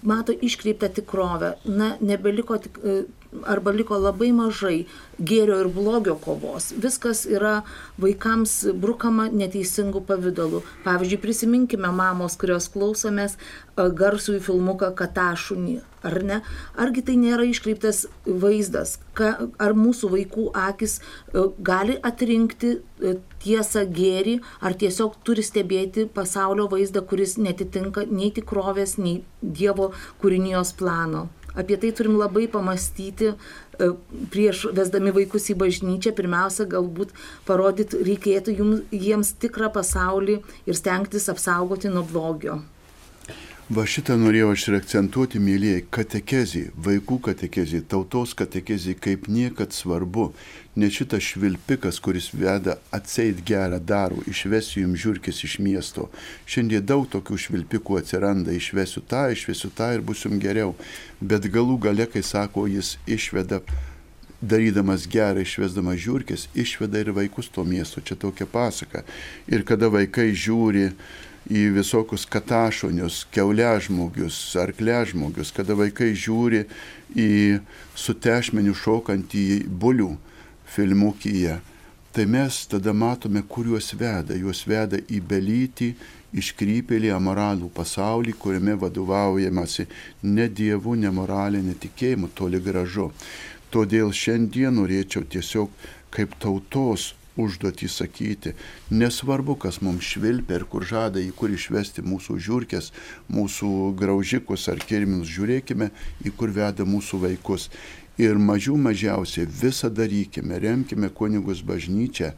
[0.06, 1.54] mato iškreiptą tikrovę.
[1.64, 2.78] Na, nebeliko tik,
[3.46, 4.86] arba liko labai mažai
[5.20, 6.70] gėrio ir blogio kovos.
[6.72, 7.62] Viskas yra
[8.00, 10.62] vaikams brukama neteisingų pavydalų.
[10.86, 13.36] Pavyzdžiui, prisiminkime mamos, kurios klausomės
[13.76, 15.76] garsųjų filmuką Katašunį,
[16.08, 16.40] ar ne?
[16.80, 18.96] Argi tai nėra iškreiptas vaizdas?
[19.18, 20.98] Ka, ar mūsų vaikų akis
[21.62, 22.78] gali atrinkti
[23.44, 29.92] tiesą gėrį, ar tiesiog turi stebėti pasaulio vaizdą, kuris netitinka nei tikrovės, nei Dievo
[30.22, 31.28] kūrinijos plano?
[31.58, 33.32] Apie tai turim labai pamastyti
[34.32, 36.14] prieš vesdami vaikus į bažnyčią.
[36.18, 37.14] Pirmiausia, galbūt
[37.48, 42.60] parodyti reikėtų jums, jiems tikrą pasaulį ir stengtis apsaugoti nuo blogio.
[43.68, 50.30] Va šitą norėjau aš ir akcentuoti, mėlyjei, katekezį, vaikų katekezį, tautos katekezį kaip niekad svarbu.
[50.80, 56.06] Ne šitas švilpikas, kuris veda atseit gerą daro, išvesiu jums žiūrkis iš miesto.
[56.48, 60.72] Šiandien daug tokių švilpikų atsiranda, išvesiu tą, išvesiu tą ir bus jums geriau.
[61.20, 63.60] Bet galų gale, kai sako, jis išveda
[64.40, 68.00] darydamas gerą, išvesdamas žiūrkis, išveda ir vaikus to miesto.
[68.00, 69.04] Čia tokia pasaka.
[69.44, 70.94] Ir kada vaikai žiūri,
[71.48, 76.64] į visokius katašonius, keuležmogius, arkležmogius, kada vaikai žiūri
[77.16, 77.30] į
[77.96, 80.12] su tešmeniu šokantį bulių
[80.68, 81.58] filmukyje,
[82.12, 84.36] tai mes tada matome, kur juos veda.
[84.36, 85.92] Juos veda į belytį,
[86.36, 89.86] iškrypėlį amoralų pasaulį, kuriame vadovaujamasi
[90.28, 93.08] ne dievu, ne moralė, netikėjimu, toli gražu.
[93.72, 95.72] Todėl šiandien norėčiau tiesiog
[96.12, 98.54] kaip tautos užduotį sakyti.
[98.90, 102.90] Nesvarbu, kas mums švilpia ir kur žada į kur išvesti mūsų žiūrkės,
[103.32, 105.92] mūsų graužikus ar kirminus, žiūrėkime,
[106.26, 107.70] į kur veda mūsų vaikus.
[108.18, 112.32] Ir mažiau mažiausiai visą darykime, remkime kunigus bažnyčią,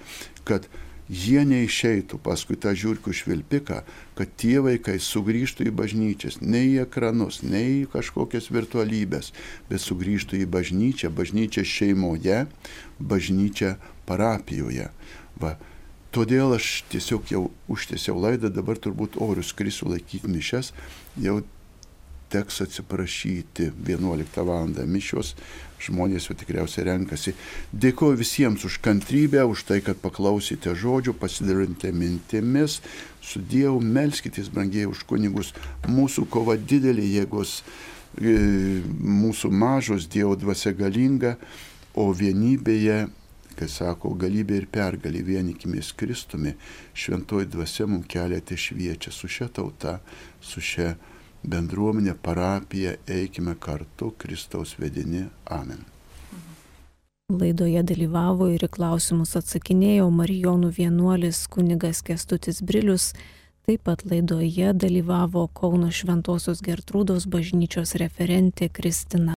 [0.45, 0.67] kad
[1.11, 3.81] jie neišeitų paskui tą žiūrkių švilpiką,
[4.15, 9.33] kad tie vaikai sugrįžtų į bažnyčias, ne į ekranus, ne į kažkokias virtualybės,
[9.71, 12.45] bet sugrįžtų į bažnyčią, bažnyčią šeimoje,
[13.01, 13.75] bažnyčią
[14.11, 14.91] parapijoje.
[15.41, 15.55] Va.
[16.11, 20.73] Todėl aš tiesiog jau užtiesiau laidą, dabar turbūt orius krisiu laikyti mišes,
[21.23, 21.37] jau
[22.31, 24.73] teks atsiprašyti 11 val.
[24.91, 25.37] mišios,
[25.83, 27.35] žmonės jau tikriausiai renkasi.
[27.71, 32.81] Dėkuoju visiems už kantrybę, už tai, kad paklausėte žodžių, pasidalinti mintimis,
[33.23, 35.55] su Dievu, melskitės, brangiai, už kunigus.
[35.87, 37.61] Mūsų kova didelė jėgos,
[38.19, 41.37] mūsų mažos, Dievo dvasia galinga
[41.99, 43.09] O vienybėje,
[43.61, 46.55] kai sako, galybė ir pergalė vienikimės Kristumi,
[46.97, 49.99] šventoji dvasia mums keliate šviečia su šia tauta,
[50.41, 50.95] su šia
[51.45, 55.27] bendruomenė, parapija, eikime kartu Kristaus vedini.
[55.45, 55.85] Amen.
[57.31, 63.13] Laidoje dalyvavo ir į klausimus atsakinėjo Marijonų vienuolis kunigas Kestutis Brilius,
[63.69, 69.29] taip pat laidoje dalyvavo Kauno Šventojios Gertrūdos bažnyčios referentė Kristina